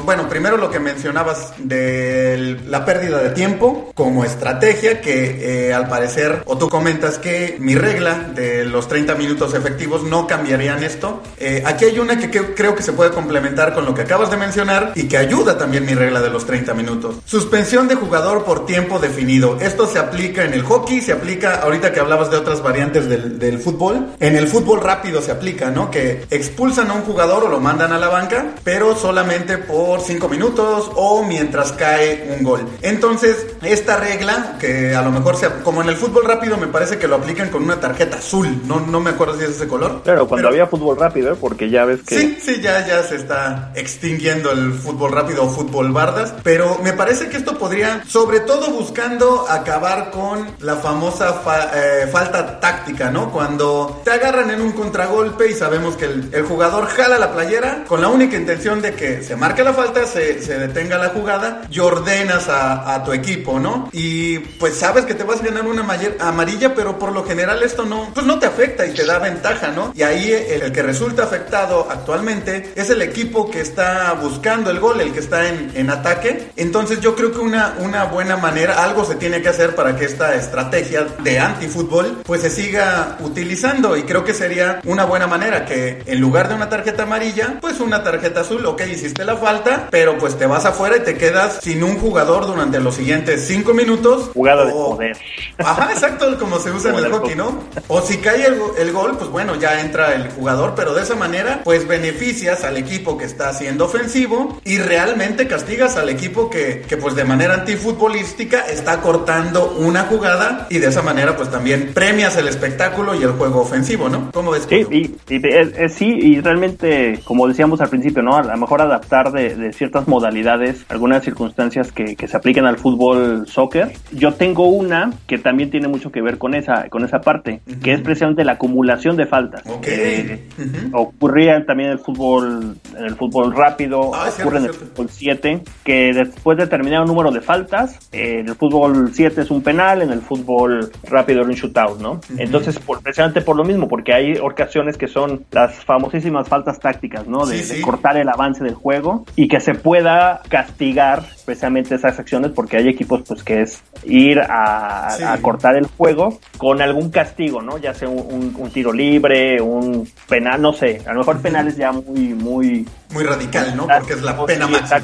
bueno, 0.06 0.28
primero 0.28 0.58
lo 0.58 0.70
que 0.70 0.80
mencionabas 0.80 1.54
de 1.58 2.60
la 2.68 2.86
pérdida 2.86 3.20
de 3.20 3.30
tiempo 3.30 3.92
como 3.96 4.26
estrategia, 4.26 5.02
que 5.02 5.70
eh, 5.70 5.74
al 5.74 5.88
parecer, 5.88 6.44
o 6.46 6.58
tú 6.58 6.70
comentas 6.70 7.18
que 7.18 7.58
mi 7.60 7.76
regla 7.76 8.32
de 8.36 8.66
los 8.66 8.88
30 8.88 9.16
minutos 9.16 9.54
efectivos 9.54 10.04
no 10.04 10.28
cambiarían 10.28 10.84
esto. 10.84 11.22
Eh, 11.38 11.64
aquí 11.66 11.86
hay 11.86 12.00
una 12.00 12.18
que, 12.18 12.30
creo 12.30 12.76
que 12.76 12.84
se 12.84 12.94
puede 12.94 13.12
complementar 13.12 13.74
con 13.74 13.86
lo 13.86 13.94
que 13.94 14.02
acabas 14.02 14.30
de 14.30 14.38
mencionar 14.38 14.92
y 14.96 15.08
que 15.08 15.18
ayuda 15.18 15.58
también 15.58 15.86
mi 15.86 15.94
regla 15.94 16.22
de 16.22 16.30
los 16.30 16.46
30 16.46 16.74
minutos. 16.74 17.16
Suspensión 17.26 17.88
de 17.88 17.96
jugador 17.96 18.44
por 18.44 18.66
tiempo 18.66 19.00
definido. 19.00 19.58
Esto 19.62 19.88
se 19.88 20.00
aplica 20.00 20.44
en 20.44 20.54
el 20.54 20.64
hockey, 20.64 21.02
se 21.02 21.14
aplica, 21.14 21.56
ahorita 21.56 21.94
que 21.94 22.00
hablabas 22.00 22.30
de 22.30 22.38
otras 22.38 22.62
variantes 22.62 23.08
del, 23.08 23.40
del 23.40 23.60
fútbol, 23.60 24.16
en 24.20 24.36
el 24.36 24.48
fútbol 24.48 24.82
rápido 24.82 25.22
se 25.22 25.32
aplica, 25.32 25.72
¿no? 25.72 25.90
Que 25.90 26.26
expulsan 26.30 26.90
a 26.90 26.94
un 26.94 27.05
jugador 27.06 27.46
o 27.46 27.50
lo 27.50 27.60
mandan 27.60 27.94
a 27.94 27.98
la 27.98 28.10
banca, 28.10 28.56
pero 28.64 28.96
solamente 28.96 29.58
por 29.58 30.02
5 30.02 30.28
minutos 30.30 30.92
o 30.96 31.24
mientras 31.24 31.72
cae 31.74 32.36
un 32.38 32.44
gol. 32.44 32.68
Entonces, 32.82 33.46
esta 33.62 33.98
regla, 33.98 34.58
que 34.60 34.96
a 34.96 35.02
lo 35.02 35.12
mejor 35.12 35.36
sea, 35.36 35.64
como 35.64 35.82
en 35.82 35.90
el 35.90 35.96
fútbol 35.96 36.26
rápido, 36.26 36.58
me 36.58 36.68
parece 36.68 36.98
que 36.98 37.08
lo 37.08 37.16
aplican 37.16 37.50
con 37.50 37.64
una 37.64 37.80
tarjeta 37.80 38.18
azul, 38.18 38.62
no, 38.66 38.80
no 38.80 39.00
me 39.00 39.12
acuerdo 39.12 39.38
si 39.38 39.44
es 39.44 39.52
ese 39.52 39.68
color. 39.68 40.02
Claro, 40.04 40.28
cuando 40.28 40.48
había 40.48 40.68
fútbol 40.68 40.98
rápido, 40.98 41.34
¿eh? 41.34 41.38
porque 41.40 41.70
ya 41.70 41.86
ves 41.86 42.02
que... 42.06 42.18
Sí, 42.18 42.38
sí, 42.42 42.62
ya, 42.62 42.86
ya 42.86 43.04
se 43.04 43.16
está 43.16 43.72
extinguiendo 43.76 44.52
el 44.52 44.74
fútbol 44.74 45.12
rápido 45.12 45.44
o 45.44 45.50
fútbol 45.50 45.92
bardas, 45.92 46.34
pero 46.44 46.80
me 46.84 46.94
parece 46.94 47.30
que 47.30 47.38
esto 47.38 47.58
podría, 47.58 48.04
sobre 48.08 48.42
todo 48.42 48.72
buscando 48.72 49.46
acabar 49.50 50.12
con 50.12 50.48
la 50.60 50.76
famosa 50.76 51.42
eh, 51.74 52.08
falta 52.12 52.60
táctica, 52.60 53.12
¿no? 53.12 53.32
Cuando 53.32 54.02
te 54.04 54.12
agarran 54.12 54.52
en 54.52 54.62
un 54.62 54.72
contragolpe 54.72 55.50
y 55.50 55.54
sabemos 55.54 55.96
que 55.96 56.06
el, 56.06 56.30
el, 56.34 56.44
jugador 56.44 56.88
jala 56.96 57.20
la 57.20 57.32
playera 57.34 57.84
con 57.88 58.02
la 58.02 58.08
única 58.08 58.38
intención 58.38 58.82
de 58.82 58.94
que 58.94 59.22
se 59.22 59.36
marque 59.36 59.64
la 59.64 59.74
falta, 59.74 60.06
se, 60.06 60.42
se 60.42 60.58
detenga 60.58 60.98
la 60.98 61.10
jugada 61.10 61.64
y 61.70 61.80
ordenas 61.80 62.48
a, 62.48 62.96
a, 62.96 63.04
tu 63.04 63.12
equipo, 63.12 63.60
¿no? 63.60 63.90
Y 63.92 64.40
pues 64.40 64.76
sabes 64.76 65.06
que 65.06 65.14
te 65.14 65.24
vas 65.24 65.42
a 65.42 65.44
ganar 65.44 65.66
una 65.66 65.86
amarilla, 66.20 66.74
pero 66.74 66.98
por 66.98 67.12
lo 67.12 67.24
general 67.26 67.62
esto 67.64 67.86
no, 67.86 68.12
pues 68.14 68.26
no 68.26 68.40
te 68.40 68.46
afecta 68.46 68.86
y 68.86 68.94
te 68.94 69.06
da 69.06 69.20
ventaja, 69.20 69.70
¿no? 69.70 69.92
Y 69.94 70.04
ahí 70.04 70.32
el, 70.32 70.64
el 70.64 70.72
que 70.72 70.82
resulta 70.82 71.24
afectado 71.24 71.88
actualmente 71.90 72.72
es 72.76 72.90
el 72.90 73.02
equipo 73.02 73.50
que 73.52 73.60
está 73.60 74.14
buscando 74.14 74.72
el 74.72 74.80
gol, 74.80 75.02
el 75.02 75.12
que 75.12 75.20
está 75.20 75.50
en, 75.50 75.72
en 75.76 75.90
ataque. 75.90 76.52
Entonces 76.56 77.02
yo 77.02 77.16
creo 77.16 77.32
que 77.32 77.40
una, 77.40 77.76
una 77.80 78.06
buena 78.06 78.38
manera, 78.38 78.84
algo 78.84 79.04
se 79.04 79.16
tiene 79.16 79.42
que 79.42 79.50
hacer 79.50 79.76
para 79.76 79.96
que 79.96 80.06
esta 80.06 80.36
estrategia 80.36 81.06
de 81.24 81.40
antifútbol 81.40 82.22
pues 82.24 82.42
se 82.42 82.50
siga 82.50 83.18
utilizando 83.20 83.98
y 83.98 84.04
creo 84.04 84.24
que 84.24 84.34
sería 84.34 84.80
una 84.86 85.06
buena 85.06 85.28
manera 85.28 85.66
que 85.66 86.02
en 86.06 86.22
lugar 86.22 86.48
de 86.48 86.56
una 86.56 86.70
tarjeta 86.70 86.85
amarilla, 87.04 87.58
pues 87.62 87.80
una 87.80 88.04
tarjeta 88.04 88.42
azul, 88.42 88.66
ok, 88.66 88.82
hiciste 88.92 89.24
la 89.24 89.38
falta, 89.38 89.88
pero 89.92 90.18
pues 90.18 90.38
te 90.38 90.46
vas 90.46 90.66
afuera 90.66 90.98
y 90.98 91.02
te 91.02 91.18
quedas 91.18 91.60
sin 91.62 91.84
un 91.84 91.98
jugador 91.98 92.46
durante 92.46 92.80
los 92.80 92.96
siguientes 92.96 93.46
cinco 93.48 93.74
minutos. 93.74 94.32
Jugada 94.34 94.64
o... 94.64 94.66
de 94.66 94.72
poder. 94.74 95.18
Ajá, 95.58 95.92
exacto, 95.92 96.38
como 96.38 96.60
se 96.60 96.72
usa 96.72 96.92
como 96.92 97.00
en 97.00 97.06
el 97.06 97.12
hockey, 97.12 97.36
¿no? 97.36 97.64
O 97.88 98.02
si 98.02 98.18
cae 98.18 98.46
el, 98.46 98.56
el 98.78 98.92
gol, 98.92 99.18
pues 99.18 99.30
bueno, 99.30 99.56
ya 99.56 99.82
entra 99.82 100.14
el 100.14 100.30
jugador, 100.32 100.74
pero 100.76 100.94
de 100.94 101.04
esa 101.04 101.16
manera, 101.16 101.62
pues 101.64 101.88
beneficias 101.88 102.64
al 102.64 102.78
equipo 102.78 103.18
que 103.18 103.26
está 103.26 103.54
siendo 103.54 103.86
ofensivo 103.86 104.60
y 104.64 104.80
realmente 104.80 105.48
castigas 105.48 105.98
al 105.98 106.10
equipo 106.10 106.50
que, 106.50 106.82
que 106.88 106.98
pues 106.98 107.16
de 107.16 107.24
manera 107.24 107.54
antifutbolística 107.56 108.62
está 108.62 109.02
cortando 109.02 109.76
una 109.78 110.04
jugada 110.04 110.68
y 110.70 110.80
de 110.80 110.88
esa 110.88 111.02
manera 111.02 111.36
pues 111.38 111.50
también 111.50 111.92
premias 111.94 112.36
el 112.38 112.48
espectáculo 112.48 113.16
y 113.16 113.24
el 113.24 113.32
juego 113.32 113.62
ofensivo, 113.62 114.10
¿no? 114.10 114.32
¿Cómo 114.32 114.52
ves? 114.52 114.66
Sí, 114.68 114.86
y, 114.90 115.34
y, 115.34 115.90
sí, 115.90 116.06
y 116.06 116.42
realmente 116.42 116.75
solamente, 116.76 117.22
como 117.24 117.48
decíamos 117.48 117.82
al 117.82 117.90
principio, 117.90 118.22
¿no? 118.22 118.36
A 118.36 118.44
lo 118.44 118.58
mejor 118.58 118.82
adaptar 118.82 119.32
de, 119.32 119.74
ciertas 119.74 120.08
modalidades, 120.08 120.86
algunas 120.90 121.24
circunstancias 121.24 121.92
que, 121.92 122.16
se 122.26 122.38
apliquen 122.38 122.66
al 122.66 122.78
fútbol 122.78 123.48
soccer. 123.48 123.92
Yo 124.12 124.34
tengo 124.34 124.68
una 124.68 125.12
que 125.28 125.38
también 125.38 125.70
tiene 125.70 125.88
mucho 125.88 126.12
que 126.12 126.22
ver 126.22 126.38
con 126.38 126.56
esa, 126.56 126.90
con 126.90 127.04
esa 127.04 127.22
parte, 127.22 127.62
que 127.84 127.94
es 127.94 128.02
precisamente 128.02 128.44
la 128.44 128.54
acumulación 128.54 129.16
de 129.16 129.26
faltas. 129.26 129.64
Okay. 129.66 130.48
Ocurría 130.94 131.66
también 131.66 131.90
en 131.90 131.98
el 131.98 132.00
fútbol, 132.00 132.78
en 132.98 133.06
el 133.06 133.16
fútbol 133.16 133.56
rápido, 133.56 134.12
ah, 134.14 134.30
ocurre 134.40 134.58
en 134.60 134.66
el 134.66 134.74
fútbol 134.74 135.10
7, 135.10 135.62
que 135.84 136.14
después 136.14 136.58
de 136.58 136.64
determinado 136.64 137.06
número 137.06 137.32
de 137.32 137.42
faltas, 137.42 138.00
eh, 138.12 138.40
en 138.40 138.50
el 138.50 138.56
fútbol 138.56 139.12
7 139.14 139.42
es 139.42 139.52
un 139.52 139.62
penal, 139.62 140.02
en 140.02 140.12
el 140.12 140.22
fútbol 140.22 140.92
rápido 141.04 141.42
es 141.42 141.48
un 141.48 141.54
shootout, 141.54 142.00
¿no? 142.00 142.22
Entonces, 142.38 142.80
por, 142.80 143.02
precisamente 143.02 143.42
por 143.42 143.56
lo 143.56 143.64
mismo, 143.64 143.88
porque 143.88 144.14
hay 144.14 144.38
ocasiones 144.38 144.98
que 144.98 145.08
son 145.08 145.46
las 145.52 145.76
famosísimas 145.86 146.48
faltas 146.48 146.65
tácticas, 146.74 147.28
¿no? 147.28 147.46
De, 147.46 147.82
cortar 147.82 148.18
el 148.18 148.30
avance 148.30 148.64
del 148.64 148.74
juego 148.74 149.26
y 149.36 149.48
que 149.48 149.60
se 149.60 149.76
pueda 149.76 150.42
castigar 150.50 151.24
precisamente 151.46 151.96
esas 151.96 152.18
acciones 152.20 152.52
porque 152.52 152.78
hay 152.78 152.88
equipos 152.88 153.22
pues 153.28 153.44
que 153.44 153.62
es 153.62 153.84
ir 154.04 154.40
a, 154.40 155.38
cortar 155.42 155.76
el 155.76 155.88
juego 155.88 156.40
con 156.58 156.82
algún 156.82 157.10
castigo, 157.12 157.62
¿no? 157.62 157.78
Ya 157.78 157.94
sea 157.94 158.10
un, 158.10 158.54
tiro 158.74 158.92
libre, 158.92 159.62
un 159.62 160.08
penal, 160.28 160.62
no 160.62 160.74
sé, 160.74 161.02
a 161.06 161.14
lo 161.14 161.20
mejor 161.20 161.42
penal 161.42 161.68
es 161.68 161.78
ya 161.78 161.92
muy, 161.92 162.34
muy... 162.34 162.86
Muy 163.12 163.24
radical, 163.24 163.76
¿no? 163.76 163.88
Porque 163.88 164.14
es 164.14 164.22
la 164.22 164.46
pena 164.46 164.68
máxima. 164.68 165.02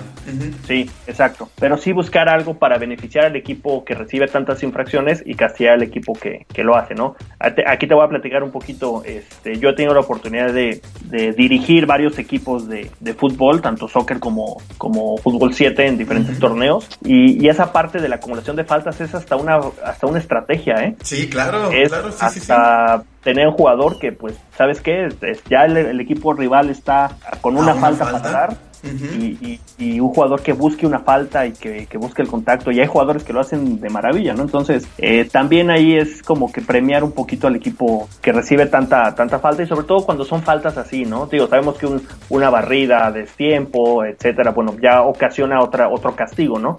Sí, 0.67 0.89
exacto. 1.07 1.49
Pero 1.59 1.77
sí 1.77 1.91
buscar 1.91 2.29
algo 2.29 2.53
para 2.55 2.77
beneficiar 2.77 3.25
al 3.25 3.35
equipo 3.35 3.83
que 3.83 3.95
recibe 3.95 4.27
tantas 4.27 4.61
infracciones 4.63 5.23
y 5.25 5.35
castigar 5.35 5.75
al 5.75 5.83
equipo 5.83 6.13
que, 6.13 6.45
que 6.53 6.63
lo 6.63 6.75
hace, 6.75 6.93
¿no? 6.93 7.15
Aquí 7.39 7.87
te 7.87 7.93
voy 7.93 8.05
a 8.05 8.09
platicar 8.09 8.43
un 8.43 8.51
poquito, 8.51 9.03
este, 9.03 9.57
yo 9.57 9.69
he 9.69 9.73
tenido 9.73 9.93
la 9.93 10.01
oportunidad 10.01 10.53
de, 10.53 10.81
de 11.05 11.31
dirigir 11.33 11.85
varios 11.85 12.17
equipos 12.19 12.67
de, 12.67 12.91
de, 12.99 13.13
fútbol, 13.13 13.61
tanto 13.61 13.87
soccer 13.87 14.19
como, 14.19 14.61
como 14.77 15.17
fútbol 15.17 15.53
7 15.53 15.87
en 15.87 15.97
diferentes 15.97 16.39
torneos, 16.39 16.87
y, 17.03 17.43
y, 17.43 17.49
esa 17.49 17.71
parte 17.71 17.99
de 17.99 18.09
la 18.09 18.17
acumulación 18.17 18.55
de 18.55 18.63
faltas 18.63 19.01
es 19.01 19.13
hasta 19.13 19.35
una, 19.35 19.59
hasta 19.83 20.07
una 20.07 20.19
estrategia, 20.19 20.75
¿eh? 20.83 20.95
Sí, 21.01 21.29
claro, 21.29 21.71
es 21.71 21.89
claro, 21.89 22.11
sí, 22.11 22.17
hasta 22.21 22.99
sí, 22.99 23.07
tener 23.23 23.47
un 23.47 23.53
jugador 23.53 23.99
que, 23.99 24.11
pues, 24.11 24.35
¿sabes 24.57 24.81
qué? 24.81 25.09
Ya 25.49 25.65
el, 25.65 25.99
equipo 25.99 26.33
rival 26.33 26.69
está 26.69 27.17
con 27.41 27.55
una, 27.55 27.75
falta, 27.75 27.90
falta 27.95 28.21
para 28.21 28.31
dar 28.31 28.57
y, 28.83 29.59
y, 29.77 29.99
un 29.99 30.09
jugador 30.09 30.41
que 30.41 30.53
busque 30.53 30.87
una 30.87 30.99
falta 30.99 31.45
y 31.45 31.51
que, 31.53 31.85
que, 31.85 31.97
busque 31.97 32.21
el 32.21 32.27
contacto. 32.27 32.71
Y 32.71 32.79
hay 32.79 32.87
jugadores 32.87 33.23
que 33.23 33.33
lo 33.33 33.39
hacen 33.39 33.79
de 33.79 33.89
maravilla, 33.89 34.33
¿no? 34.33 34.43
Entonces, 34.43 34.87
eh, 34.97 35.25
también 35.31 35.69
ahí 35.69 35.95
es 35.95 36.23
como 36.23 36.51
que 36.51 36.61
premiar 36.61 37.03
un 37.03 37.11
poquito 37.11 37.47
al 37.47 37.55
equipo 37.55 38.09
que 38.21 38.31
recibe 38.31 38.65
tanta, 38.65 39.13
tanta 39.15 39.39
falta 39.39 39.63
y 39.63 39.67
sobre 39.67 39.85
todo 39.85 40.05
cuando 40.05 40.25
son 40.25 40.41
faltas 40.41 40.77
así, 40.77 41.05
¿no? 41.05 41.27
Digo, 41.27 41.47
sabemos 41.47 41.77
que 41.77 41.85
un, 41.85 42.01
una 42.29 42.49
barrida, 42.49 43.11
destiempo, 43.11 44.03
etcétera, 44.03 44.51
bueno, 44.51 44.75
ya 44.81 45.03
ocasiona 45.03 45.61
otra, 45.61 45.89
otro 45.89 46.15
castigo, 46.15 46.57
¿no? 46.57 46.77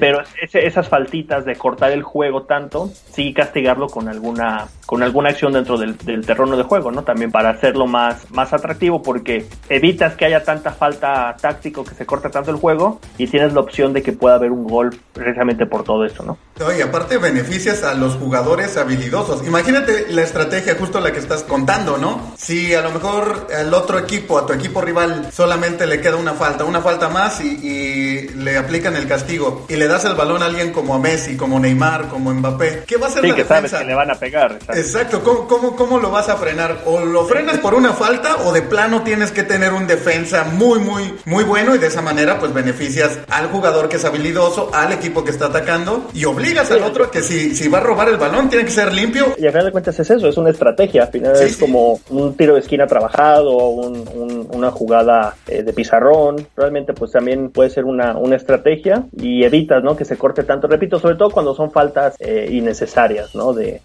Pero 0.00 0.20
esas 0.52 0.88
faltitas 0.88 1.44
de 1.44 1.54
cortar 1.56 1.92
el 1.92 2.02
juego 2.02 2.42
tanto, 2.42 2.90
sí 3.12 3.32
castigarlo 3.32 3.86
con 3.88 4.08
alguna, 4.08 4.66
con 4.86 5.02
alguna 5.02 5.30
acción 5.30 5.52
dentro 5.52 5.76
del, 5.76 5.96
del 5.98 6.24
terreno 6.24 6.56
de 6.56 6.62
juego, 6.62 6.90
¿no? 6.90 7.02
También 7.02 7.30
para 7.30 7.50
hacerlo 7.50 7.86
más, 7.86 8.30
más 8.30 8.52
atractivo 8.52 9.02
porque 9.02 9.46
evitas 9.68 10.14
que 10.14 10.24
haya 10.24 10.44
tanta 10.44 10.72
falta 10.72 11.36
táctico 11.40 11.84
que 11.84 11.94
se 11.94 12.06
corta 12.06 12.30
tanto 12.30 12.50
el 12.50 12.56
juego 12.56 13.00
y 13.18 13.26
tienes 13.26 13.52
la 13.52 13.60
opción 13.60 13.92
de 13.92 14.02
que 14.02 14.12
pueda 14.12 14.36
haber 14.36 14.52
un 14.52 14.64
gol 14.64 14.96
precisamente 15.12 15.66
por 15.66 15.82
todo 15.84 16.04
esto, 16.04 16.22
¿no? 16.22 16.38
y 16.76 16.80
aparte 16.80 17.18
beneficias 17.18 17.82
a 17.82 17.94
los 17.94 18.14
jugadores 18.14 18.76
habilidosos. 18.76 19.46
Imagínate 19.46 20.06
la 20.10 20.22
estrategia 20.22 20.74
justo 20.74 21.00
la 21.00 21.12
que 21.12 21.18
estás 21.18 21.42
contando, 21.42 21.98
¿no? 21.98 22.32
Si 22.36 22.74
a 22.74 22.80
lo 22.80 22.90
mejor 22.90 23.48
al 23.54 23.72
otro 23.74 23.98
equipo, 23.98 24.38
a 24.38 24.46
tu 24.46 24.54
equipo 24.54 24.80
rival, 24.80 25.30
solamente 25.32 25.86
le 25.86 26.00
queda 26.00 26.16
una 26.16 26.32
falta, 26.32 26.64
una 26.64 26.80
falta 26.80 27.08
más 27.08 27.40
y, 27.40 28.28
le 28.36 28.56
aplican 28.56 28.96
el 28.96 29.06
castigo 29.06 29.66
y 29.68 29.76
le 29.76 29.86
das 29.86 30.04
el 30.06 30.14
balón 30.14 30.42
a 30.42 30.46
alguien 30.46 30.72
como 30.72 30.94
a 30.94 30.98
Messi, 30.98 31.36
como 31.36 31.60
Neymar, 31.60 32.08
como 32.08 32.32
Mbappé, 32.32 32.84
¿qué 32.86 32.96
va 32.96 33.06
a 33.06 33.10
hacer 33.10 33.22
sí, 33.22 33.28
la 33.28 33.34
que 33.34 33.42
defensa? 33.42 33.68
Sabes 33.68 33.82
que 33.82 33.88
le 33.88 33.94
van 33.94 34.10
a 34.10 34.14
pegar. 34.14 34.58
Exacto. 34.76 35.22
¿Cómo, 35.22 35.46
cómo, 35.46 35.76
cómo 35.76 35.98
lo 35.98 36.10
vas 36.10 36.28
a 36.28 36.36
frenar? 36.36 36.78
O 36.86 37.04
lo 37.04 37.24
frenas 37.24 37.58
por 37.58 37.74
una 37.74 37.92
falta 37.92 38.36
o 38.44 38.52
de 38.52 38.62
plano 38.62 39.02
tienes 39.02 39.32
que 39.32 39.42
tener 39.42 39.72
un 39.72 39.86
defensa 39.86 40.44
muy, 40.44 40.78
muy, 40.78 41.14
muy 41.24 41.44
bueno 41.44 41.74
y 41.74 41.78
de 41.78 41.86
esa 41.86 42.02
manera 42.02 42.38
pues 42.38 42.52
beneficias 42.52 43.18
al 43.28 43.48
jugador 43.48 43.88
que 43.88 43.96
es 43.96 44.04
habilidoso, 44.04 44.70
al 44.72 44.92
equipo 44.92 45.24
que 45.24 45.30
está 45.30 45.46
atacando 45.46 46.06
y 46.14 46.24
obligas 46.24 46.70
al 46.70 46.82
otro 46.82 47.04
a 47.04 47.10
que 47.10 47.22
si, 47.22 47.54
si 47.54 47.68
va 47.68 47.78
a 47.78 47.80
robar 47.82 48.08
el 48.08 48.16
balón 48.16 48.48
tiene 48.48 48.64
que 48.64 48.70
ser 48.70 48.92
limpio. 48.92 49.34
Y 49.38 49.46
al 49.46 49.52
final 49.52 49.66
de 49.66 49.72
cuentas 49.72 49.98
es 49.98 50.10
eso, 50.10 50.28
es 50.28 50.36
una 50.36 50.50
estrategia, 50.50 51.04
al 51.04 51.08
final 51.08 51.36
es 51.36 51.56
como 51.56 52.00
un 52.10 52.36
tiro 52.36 52.54
de 52.54 52.60
esquina 52.60 52.86
trabajado, 52.86 53.56
un, 53.68 54.48
una 54.52 54.70
jugada 54.70 55.36
eh, 55.46 55.62
de 55.62 55.72
pizarrón, 55.72 56.46
realmente 56.56 56.92
pues 56.92 57.12
también 57.12 57.50
puede 57.50 57.70
ser 57.70 57.84
una, 57.84 58.16
una 58.16 58.36
estrategia 58.36 59.04
y 59.16 59.44
evitas 59.44 59.82
¿no? 59.82 59.96
que 59.96 60.04
se 60.04 60.16
corte 60.16 60.42
tanto, 60.44 60.66
repito, 60.66 60.98
sobre 60.98 61.16
todo 61.16 61.30
cuando 61.30 61.54
son 61.54 61.70
faltas 61.70 62.14
eh, 62.18 62.48
innecesarias, 62.50 63.34
¿no? 63.34 63.52
De 63.52 63.80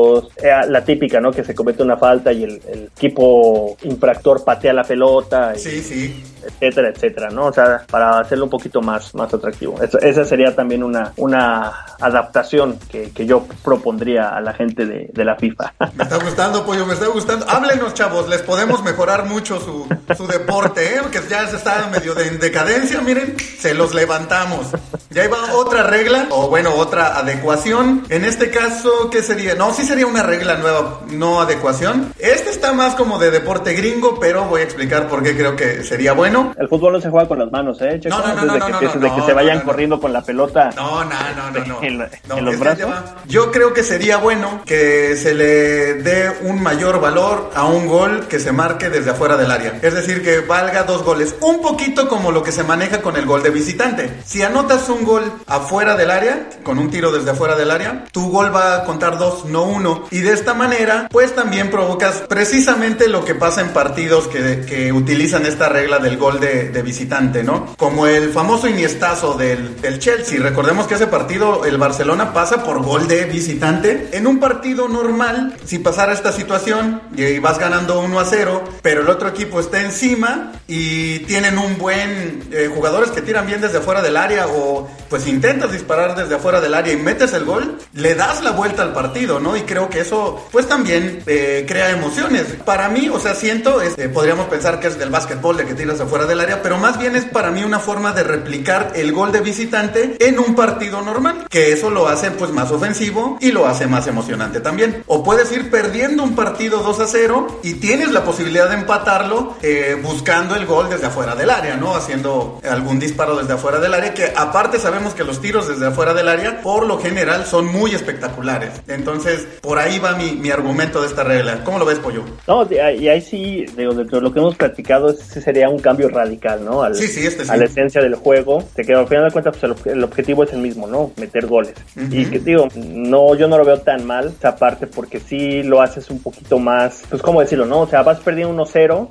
caloncitos, 0.00 0.32
eh, 0.42 0.50
la 0.68 0.84
típica, 0.84 1.20
¿no? 1.20 1.30
Que 1.30 1.44
se 1.44 1.54
comete 1.54 1.82
una 1.82 1.96
falta 1.96 2.32
y 2.32 2.44
el, 2.44 2.60
el 2.68 2.90
equipo 2.96 3.76
infractor 3.82 4.44
patea 4.44 4.72
la 4.72 4.84
pelota. 4.84 5.54
sí, 5.56 5.80
sí 5.80 6.24
etcétera, 6.42 6.88
etcétera, 6.88 7.30
¿no? 7.30 7.46
O 7.46 7.52
sea, 7.52 7.84
para 7.90 8.18
hacerlo 8.20 8.44
un 8.44 8.50
poquito 8.50 8.80
más, 8.80 9.14
más 9.14 9.32
atractivo. 9.32 9.80
esa 9.82 10.24
sería 10.24 10.54
también 10.54 10.82
una, 10.82 11.12
una 11.16 11.72
adaptación 12.00 12.78
que, 12.90 13.10
que 13.10 13.26
yo 13.26 13.46
propondría 13.62 14.30
a 14.30 14.40
la 14.40 14.52
gente 14.52 14.86
de, 14.86 15.10
de, 15.12 15.24
la 15.24 15.36
FIFA. 15.36 15.74
Me 15.94 16.04
está 16.04 16.16
gustando, 16.16 16.64
Pollo, 16.64 16.86
me 16.86 16.94
está 16.94 17.06
gustando. 17.08 17.46
Háblenos, 17.48 17.94
chavos, 17.94 18.28
les 18.28 18.42
podemos 18.42 18.82
mejorar 18.82 19.26
mucho 19.26 19.60
su, 19.60 19.86
su 20.16 20.26
deporte, 20.26 20.94
¿eh? 20.94 20.98
Porque 21.02 21.20
ya 21.28 21.46
se 21.46 21.56
está 21.56 21.88
medio 21.88 22.14
de 22.14 22.30
decadencia, 22.30 23.00
miren, 23.00 23.36
se 23.38 23.74
los 23.74 23.94
levantamos. 23.94 24.68
Ya 25.10 25.24
iba 25.24 25.54
otra 25.54 25.82
regla, 25.82 26.28
o 26.30 26.48
bueno, 26.48 26.74
otra 26.74 27.18
adecuación. 27.18 28.04
En 28.08 28.24
este 28.24 28.50
caso, 28.50 29.10
¿qué 29.10 29.22
sería? 29.22 29.54
No, 29.54 29.72
sí 29.72 29.84
sería 29.84 30.06
una 30.06 30.22
regla 30.22 30.56
nueva, 30.56 31.00
no 31.10 31.40
adecuación. 31.40 32.14
Este 32.18 32.50
está 32.50 32.72
más 32.72 32.94
como 32.94 33.18
de 33.18 33.30
deporte 33.30 33.72
gringo, 33.74 34.18
pero 34.20 34.44
voy 34.44 34.60
a 34.60 34.64
explicar 34.64 35.08
por 35.08 35.22
qué 35.22 35.36
creo 35.36 35.56
que 35.56 35.82
sería 35.82 36.12
bueno 36.12 36.54
el 36.60 36.68
fútbol 36.68 36.92
no 36.92 37.00
se 37.00 37.08
juega 37.08 37.26
con 37.26 37.38
las 37.38 37.50
manos, 37.50 37.80
¿eh? 37.80 38.00
no, 38.08 38.18
no, 38.20 38.44
no, 38.44 38.54
desde 38.54 38.78
que, 38.78 38.86
desde 38.86 39.14
que 39.14 39.22
se 39.22 39.32
vayan 39.32 39.60
corriendo 39.60 40.00
con 40.00 40.12
la 40.12 40.22
pelota. 40.22 40.70
No, 40.76 41.04
no, 41.04 41.16
no, 41.34 41.64
no. 41.64 41.80
En, 41.82 42.44
los 42.44 42.58
brazos. 42.58 42.90
Yo 43.26 43.50
creo 43.50 43.72
que 43.72 43.82
sería 43.82 44.18
bueno 44.18 44.60
que 44.64 45.16
se 45.16 45.34
le 45.34 45.94
dé 45.94 46.30
un 46.42 46.62
mayor 46.62 47.00
valor 47.00 47.50
a 47.54 47.64
un 47.64 47.86
gol 47.86 48.26
que 48.28 48.38
se 48.38 48.52
marque 48.52 48.90
desde 48.90 49.10
afuera 49.10 49.36
del 49.36 49.50
área. 49.50 49.78
Es 49.82 49.94
decir, 49.94 50.22
que 50.22 50.40
valga 50.40 50.84
dos 50.84 51.02
goles. 51.02 51.34
Un 51.40 51.60
poquito 51.62 52.08
como 52.08 52.30
lo 52.30 52.42
que 52.42 52.52
se 52.52 52.62
maneja 52.62 53.00
con 53.00 53.16
el 53.16 53.26
gol 53.26 53.42
de 53.42 53.50
visitante. 53.50 54.10
Si 54.24 54.42
anotas 54.42 54.88
un 54.88 54.99
gol 55.04 55.32
afuera 55.46 55.96
del 55.96 56.10
área, 56.10 56.48
con 56.62 56.78
un 56.78 56.90
tiro 56.90 57.12
desde 57.12 57.30
afuera 57.30 57.56
del 57.56 57.70
área, 57.70 58.04
tu 58.12 58.30
gol 58.30 58.54
va 58.54 58.76
a 58.76 58.84
contar 58.84 59.18
dos, 59.18 59.44
no 59.46 59.64
uno. 59.64 60.06
Y 60.10 60.20
de 60.20 60.32
esta 60.32 60.54
manera, 60.54 61.08
pues 61.10 61.34
también 61.34 61.70
provocas 61.70 62.22
precisamente 62.28 63.08
lo 63.08 63.24
que 63.24 63.34
pasa 63.34 63.60
en 63.60 63.70
partidos 63.70 64.28
que, 64.28 64.64
que 64.66 64.92
utilizan 64.92 65.46
esta 65.46 65.68
regla 65.68 65.98
del 65.98 66.16
gol 66.16 66.40
de, 66.40 66.80
visitante, 66.82 67.42
¿no? 67.42 67.74
Como 67.76 68.06
el 68.06 68.30
famoso 68.30 68.66
iniestazo 68.66 69.34
del, 69.34 69.80
del, 69.80 69.98
Chelsea. 69.98 70.40
Recordemos 70.40 70.86
que 70.86 70.94
ese 70.94 71.06
partido 71.06 71.64
el 71.66 71.76
Barcelona 71.76 72.32
pasa 72.32 72.64
por 72.64 72.82
gol 72.82 73.06
de 73.06 73.24
visitante. 73.26 74.08
En 74.12 74.26
un 74.26 74.40
partido 74.40 74.88
normal, 74.88 75.56
si 75.64 75.78
pasara 75.78 76.12
esta 76.12 76.32
situación 76.32 77.02
y 77.16 77.38
vas 77.38 77.58
ganando 77.58 78.00
1 78.00 78.18
a 78.18 78.24
0, 78.24 78.64
pero 78.82 79.02
el 79.02 79.08
otro 79.08 79.28
equipo 79.28 79.60
está 79.60 79.82
encima 79.82 80.52
y 80.66 81.20
tienen 81.20 81.58
un 81.58 81.78
buen 81.78 82.48
eh, 82.52 82.70
jugadores 82.74 83.10
que 83.10 83.22
tiran 83.22 83.46
bien 83.46 83.60
desde 83.60 83.78
afuera 83.78 84.02
del 84.02 84.16
área 84.16 84.46
o 84.48 84.88
pues 85.08 85.26
intentas 85.26 85.72
disparar 85.72 86.14
desde 86.14 86.34
afuera 86.34 86.60
del 86.60 86.74
área 86.74 86.92
y 86.92 86.96
metes 86.96 87.32
el 87.32 87.44
gol, 87.44 87.78
le 87.94 88.14
das 88.14 88.42
la 88.42 88.50
vuelta 88.52 88.82
al 88.82 88.92
partido, 88.92 89.40
¿no? 89.40 89.56
Y 89.56 89.62
creo 89.62 89.88
que 89.88 90.00
eso 90.00 90.46
pues 90.52 90.68
también 90.68 91.22
eh, 91.26 91.64
crea 91.66 91.90
emociones. 91.90 92.46
Para 92.64 92.88
mí, 92.88 93.08
o 93.08 93.18
sea, 93.18 93.34
siento, 93.34 93.80
este, 93.80 94.08
podríamos 94.08 94.46
pensar 94.46 94.80
que 94.80 94.88
es 94.88 94.98
del 94.98 95.10
básquetbol 95.10 95.56
de 95.56 95.66
que 95.66 95.74
tiras 95.74 96.00
afuera 96.00 96.10
fuera 96.10 96.26
del 96.26 96.40
área, 96.40 96.60
pero 96.60 96.76
más 96.76 96.98
bien 96.98 97.14
es 97.14 97.24
para 97.24 97.52
mí 97.52 97.62
una 97.62 97.78
forma 97.78 98.10
de 98.12 98.24
replicar 98.24 98.92
el 98.96 99.12
gol 99.12 99.30
de 99.30 99.40
visitante 99.40 100.16
en 100.18 100.40
un 100.40 100.56
partido 100.56 101.00
normal, 101.02 101.46
que 101.48 101.72
eso 101.72 101.88
lo 101.88 102.08
hace 102.08 102.32
pues 102.32 102.50
más 102.50 102.72
ofensivo 102.72 103.38
y 103.40 103.52
lo 103.52 103.68
hace 103.68 103.86
más 103.86 104.08
emocionante 104.08 104.60
también. 104.60 105.04
O 105.06 105.22
puedes 105.22 105.52
ir 105.52 105.70
perdiendo 105.70 106.24
un 106.24 106.34
partido 106.34 106.82
2 106.82 107.00
a 107.00 107.06
0 107.06 107.60
y 107.62 107.74
tienes 107.74 108.10
la 108.10 108.24
posibilidad 108.24 108.68
de 108.68 108.74
empatarlo 108.74 109.56
eh, 109.62 109.96
buscando 110.02 110.56
el 110.56 110.66
gol 110.66 110.90
desde 110.90 111.06
afuera 111.06 111.36
del 111.36 111.48
área, 111.48 111.76
¿no? 111.76 111.94
Haciendo 111.94 112.60
algún 112.68 112.98
disparo 112.98 113.36
desde 113.36 113.52
afuera 113.52 113.78
del 113.78 113.94
área, 113.94 114.12
que 114.12 114.32
aparte 114.34 114.79
sabemos 114.80 115.14
que 115.14 115.24
los 115.24 115.40
tiros 115.40 115.68
desde 115.68 115.86
afuera 115.86 116.14
del 116.14 116.28
área 116.28 116.60
por 116.62 116.86
lo 116.86 116.98
general 116.98 117.46
son 117.46 117.66
muy 117.66 117.94
espectaculares. 117.94 118.70
Entonces, 118.88 119.46
por 119.60 119.78
ahí 119.78 119.98
va 119.98 120.16
mi, 120.16 120.32
mi 120.32 120.50
argumento 120.50 121.00
de 121.00 121.08
esta 121.08 121.24
regla. 121.24 121.62
¿Cómo 121.64 121.78
lo 121.78 121.84
ves, 121.84 121.98
Pollo? 121.98 122.24
No, 122.46 122.66
y 122.70 123.08
ahí 123.08 123.20
sí, 123.20 123.66
digo, 123.76 123.94
dentro 123.94 124.18
de 124.18 124.22
lo 124.22 124.32
que 124.32 124.40
hemos 124.40 124.56
platicado, 124.56 125.10
ese 125.10 125.40
sería 125.40 125.68
un 125.68 125.78
cambio 125.78 126.08
radical, 126.08 126.64
¿no? 126.64 126.82
Al, 126.82 126.94
sí, 126.94 127.06
sí, 127.06 127.26
este 127.26 127.44
sí. 127.44 127.50
A 127.50 127.56
la 127.56 127.64
esencia 127.64 128.00
del 128.00 128.14
juego, 128.14 128.64
de 128.76 128.84
que 128.84 128.94
al 128.94 129.06
final 129.06 129.24
de 129.24 129.30
cuentas 129.30 129.56
pues, 129.56 129.86
el, 129.86 130.02
objetivo 130.02 130.44
es 130.44 130.52
el 130.52 130.60
mismo, 130.60 130.86
¿no? 130.86 131.12
Meter 131.16 131.46
goles. 131.46 131.74
Y 132.10 132.26
que 132.26 132.38
digo, 132.38 132.68
no, 132.74 133.34
yo 133.34 133.48
no 133.48 133.58
lo 133.58 133.64
veo 133.64 133.78
tan 133.80 134.06
mal 134.06 134.32
esa 134.36 134.56
parte 134.56 134.86
porque 134.86 135.20
sí 135.20 135.62
lo 135.62 135.80
haces 135.82 136.10
un 136.10 136.22
poquito 136.22 136.58
más, 136.58 137.02
pues 137.08 137.22
cómo 137.22 137.40
decirlo, 137.40 137.66
¿no? 137.66 137.80
O 137.80 137.86
sea, 137.86 138.02
vas 138.02 138.20
perdiendo 138.20 138.64
1-0 138.64 139.08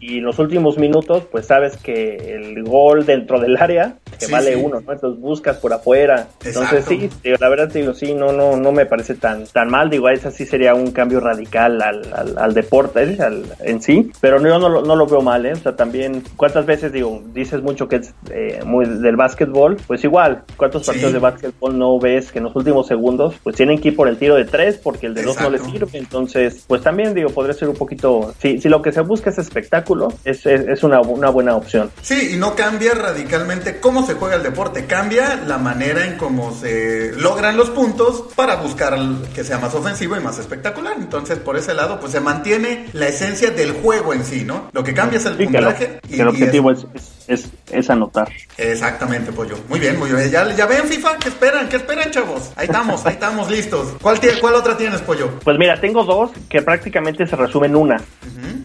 y 0.00 0.18
en 0.18 0.24
los 0.24 0.38
últimos 0.38 0.78
minutos, 0.78 1.24
pues 1.30 1.46
sabes 1.46 1.76
que 1.76 2.34
el 2.34 2.64
gol 2.64 3.04
dentro 3.04 3.38
del 3.38 3.58
área 3.58 3.96
que 4.18 4.26
vale 4.28 4.56
uno, 4.56 4.80
¿no? 4.80 4.92
Entonces 4.92 5.20
buscas 5.20 5.58
por 5.58 5.72
afuera. 5.74 6.28
Entonces 6.42 6.86
sí, 6.86 7.10
la 7.22 7.48
verdad 7.50 7.68
digo, 7.68 7.92
sí, 7.92 8.14
no, 8.14 8.32
no, 8.32 8.56
no 8.56 8.72
me 8.72 8.86
parece 8.86 9.14
tan, 9.14 9.46
tan 9.46 9.68
mal. 9.68 9.90
Digo, 9.90 10.08
esa 10.08 10.30
sí 10.30 10.46
sería 10.46 10.74
un 10.74 10.90
cambio 10.92 11.20
radical 11.20 11.82
al, 11.82 12.36
al, 12.38 12.54
deporte 12.54 13.02
¿eh? 13.02 13.18
en 13.60 13.82
sí, 13.82 14.10
pero 14.20 14.42
yo 14.42 14.58
no, 14.58 14.82
no, 14.82 14.96
lo 14.96 15.06
veo 15.06 15.20
mal, 15.20 15.44
¿eh? 15.44 15.52
O 15.52 15.56
sea, 15.56 15.76
también, 15.76 16.22
¿cuántas 16.36 16.64
veces, 16.64 16.92
digo, 16.92 17.22
dices 17.34 17.62
mucho 17.62 17.86
que 17.86 17.96
es 17.96 18.14
eh, 18.30 18.60
muy 18.64 18.86
del 18.86 19.16
básquetbol? 19.16 19.76
Pues 19.86 20.02
igual, 20.04 20.44
¿cuántos 20.56 20.86
partidos 20.86 21.12
de 21.12 21.18
básquetbol 21.18 21.78
no 21.78 21.98
ves 21.98 22.32
que 22.32 22.38
en 22.38 22.44
los 22.44 22.56
últimos 22.56 22.86
segundos, 22.86 23.34
pues 23.42 23.54
tienen 23.54 23.78
que 23.78 23.88
ir 23.88 23.96
por 23.96 24.08
el 24.08 24.16
tiro 24.16 24.34
de 24.34 24.46
tres 24.46 24.78
porque 24.78 25.06
el 25.06 25.14
de 25.14 25.24
dos 25.24 25.38
no 25.40 25.50
les 25.50 25.62
sirve? 25.62 25.98
Entonces, 25.98 26.64
pues 26.66 26.80
también, 26.82 27.14
digo, 27.14 27.28
podría 27.30 27.52
ser 27.52 27.68
un 27.68 27.76
poquito, 27.76 28.32
si, 28.38 28.60
si 28.60 28.68
lo 28.70 28.80
que 28.80 28.92
se 28.92 29.02
busca 29.02 29.28
es 29.28 29.38
espectáculo, 29.38 29.89
es, 30.24 30.46
es, 30.46 30.68
es 30.68 30.82
una, 30.82 31.00
una 31.00 31.30
buena 31.30 31.54
opción. 31.56 31.90
Sí, 32.02 32.32
y 32.34 32.36
no 32.36 32.54
cambia 32.54 32.94
radicalmente 32.94 33.80
cómo 33.80 34.06
se 34.06 34.14
juega 34.14 34.36
el 34.36 34.42
deporte, 34.42 34.86
cambia 34.86 35.36
la 35.46 35.58
manera 35.58 36.04
en 36.06 36.16
cómo 36.16 36.52
se 36.54 37.12
logran 37.12 37.56
los 37.56 37.70
puntos 37.70 38.24
para 38.34 38.56
buscar 38.56 38.98
que 39.34 39.44
sea 39.44 39.58
más 39.58 39.74
ofensivo 39.74 40.16
y 40.16 40.20
más 40.20 40.38
espectacular. 40.38 40.94
Entonces, 40.98 41.38
por 41.38 41.56
ese 41.56 41.74
lado, 41.74 42.00
pues 42.00 42.12
se 42.12 42.20
mantiene 42.20 42.86
la 42.92 43.08
esencia 43.08 43.50
del 43.50 43.72
juego 43.72 44.12
en 44.12 44.24
sí, 44.24 44.44
¿no? 44.44 44.68
Lo 44.72 44.84
que 44.84 44.94
cambia 44.94 45.18
es 45.18 45.26
el 45.26 45.36
puntaje. 45.36 46.00
y, 46.08 46.20
el 46.20 46.28
objetivo 46.28 46.70
es, 46.70 46.86
es, 47.26 47.48
es, 47.70 47.90
anotar. 47.90 48.30
Exactamente, 48.56 49.32
pollo. 49.32 49.56
Muy 49.68 49.80
bien, 49.80 49.98
muy 49.98 50.10
bien. 50.10 50.30
Ya, 50.30 50.54
ya 50.54 50.66
ven, 50.66 50.84
FIFA, 50.84 51.18
¿qué 51.18 51.28
esperan? 51.28 51.68
¿Qué 51.68 51.76
esperan, 51.76 52.10
chavos? 52.10 52.52
Ahí 52.56 52.66
estamos, 52.66 53.04
ahí 53.06 53.14
estamos 53.14 53.50
listos. 53.50 53.94
¿Cuál, 54.00 54.18
¿Cuál 54.40 54.54
otra 54.54 54.76
tienes, 54.76 55.00
pollo? 55.02 55.30
Pues 55.44 55.58
mira, 55.58 55.80
tengo 55.80 56.04
dos 56.04 56.30
que 56.48 56.62
prácticamente 56.62 57.26
se 57.26 57.36
resumen 57.36 57.76
una. 57.76 58.00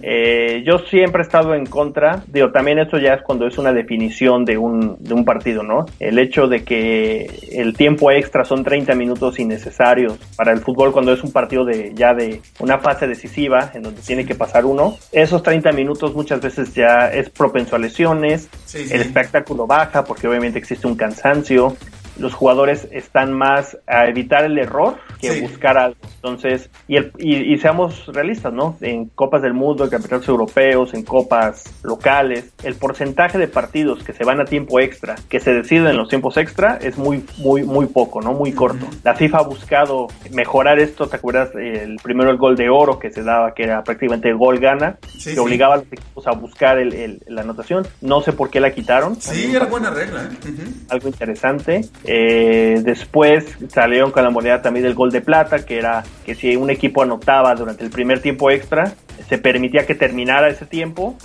Eh, 0.07 0.61
yo 0.63 0.77
siempre 0.77 1.23
he 1.23 1.25
estado 1.25 1.55
en 1.55 1.65
contra, 1.65 2.23
digo, 2.27 2.51
también 2.51 2.77
esto 2.77 2.99
ya 2.99 3.15
es 3.15 3.23
cuando 3.23 3.47
es 3.47 3.57
una 3.57 3.73
definición 3.73 4.45
de 4.45 4.55
un, 4.55 4.97
de 4.99 5.15
un 5.15 5.25
partido, 5.25 5.63
¿no? 5.63 5.87
El 5.99 6.19
hecho 6.19 6.47
de 6.47 6.63
que 6.63 7.25
el 7.51 7.75
tiempo 7.75 8.11
extra 8.11 8.45
son 8.45 8.63
30 8.63 8.93
minutos 8.93 9.39
innecesarios 9.39 10.19
para 10.37 10.51
el 10.51 10.59
fútbol 10.59 10.91
cuando 10.91 11.11
es 11.11 11.23
un 11.23 11.31
partido 11.31 11.65
de 11.65 11.91
ya 11.95 12.13
de 12.13 12.39
una 12.59 12.77
fase 12.77 13.07
decisiva 13.07 13.71
en 13.73 13.81
donde 13.81 14.01
tiene 14.01 14.27
que 14.27 14.35
pasar 14.35 14.65
uno, 14.65 14.95
esos 15.11 15.41
30 15.41 15.71
minutos 15.71 16.13
muchas 16.13 16.39
veces 16.39 16.75
ya 16.75 17.07
es 17.11 17.31
propenso 17.31 17.75
a 17.75 17.79
lesiones, 17.79 18.47
el 18.75 19.01
espectáculo 19.01 19.65
baja 19.65 20.03
porque 20.03 20.27
obviamente 20.27 20.59
existe 20.59 20.85
un 20.85 20.95
cansancio, 20.95 21.75
los 22.17 22.33
jugadores 22.33 22.87
están 22.91 23.33
más 23.33 23.77
a 23.87 24.07
evitar 24.07 24.45
el 24.45 24.57
error 24.57 24.97
que 25.19 25.41
buscar 25.41 25.77
algo. 25.77 25.97
Entonces, 26.15 26.69
y, 26.87 26.97
el, 26.97 27.11
y, 27.17 27.57
seamos 27.57 28.07
realistas, 28.07 28.53
¿no? 28.53 28.77
En 28.81 29.05
Copas 29.09 29.41
del 29.41 29.53
Mundo, 29.53 29.83
en 29.83 29.89
campeonatos 29.89 30.27
europeos, 30.27 30.93
en 30.93 31.03
copas 31.03 31.63
locales, 31.83 32.51
el 32.63 32.75
porcentaje 32.75 33.37
de 33.37 33.47
partidos 33.47 34.03
que 34.03 34.13
se 34.13 34.23
van 34.23 34.41
a 34.41 34.45
tiempo 34.45 34.79
extra, 34.79 35.15
que 35.29 35.39
se 35.39 35.53
deciden 35.53 35.87
en 35.87 35.97
los 35.97 36.09
tiempos 36.09 36.37
extra, 36.37 36.77
es 36.81 36.97
muy, 36.97 37.23
muy, 37.37 37.63
muy 37.63 37.85
poco, 37.87 38.21
¿no? 38.21 38.33
Muy 38.33 38.51
corto. 38.53 38.87
La 39.03 39.15
FIFA 39.15 39.37
ha 39.37 39.43
buscado 39.43 40.07
mejorar 40.31 40.79
esto, 40.79 41.07
¿te 41.07 41.17
acuerdas? 41.17 41.49
El 41.55 41.97
primero 42.01 42.31
el 42.31 42.37
gol 42.37 42.55
de 42.55 42.69
oro 42.69 42.99
que 42.99 43.11
se 43.11 43.23
daba, 43.23 43.53
que 43.53 43.63
era 43.63 43.83
prácticamente 43.83 44.29
el 44.29 44.37
gol 44.37 44.59
gana, 44.59 44.97
que 45.23 45.39
obligaba 45.39 45.75
a 45.75 45.77
los 45.77 45.87
equipos 45.87 46.27
a 46.27 46.31
buscar 46.31 46.77
el, 46.77 47.21
la 47.27 47.41
anotación. 47.41 47.85
No 48.01 48.21
sé 48.21 48.33
por 48.33 48.49
qué 48.49 48.59
la 48.59 48.73
quitaron. 48.73 49.19
Sí, 49.21 49.53
era 49.55 49.65
buena 49.65 49.89
regla. 49.89 50.23
¿eh? 50.23 50.65
Algo 50.89 51.07
interesante. 51.07 51.81
Eh, 52.07 52.81
después 52.83 53.45
salieron 53.69 54.11
con 54.11 54.23
la 54.23 54.29
moneda 54.29 54.61
también 54.61 54.85
del 54.85 54.95
gol 54.95 55.11
de 55.11 55.21
plata, 55.21 55.65
que 55.65 55.77
era 55.77 56.03
que 56.25 56.35
si 56.35 56.55
un 56.55 56.69
equipo 56.69 57.03
anotaba 57.03 57.53
durante 57.55 57.83
el 57.83 57.89
primer 57.89 58.21
tiempo 58.21 58.51
extra, 58.51 58.93
se 59.27 59.37
permitía 59.37 59.85
que 59.85 59.95
terminara 59.95 60.49
ese 60.49 60.65
tiempo, 60.65 61.17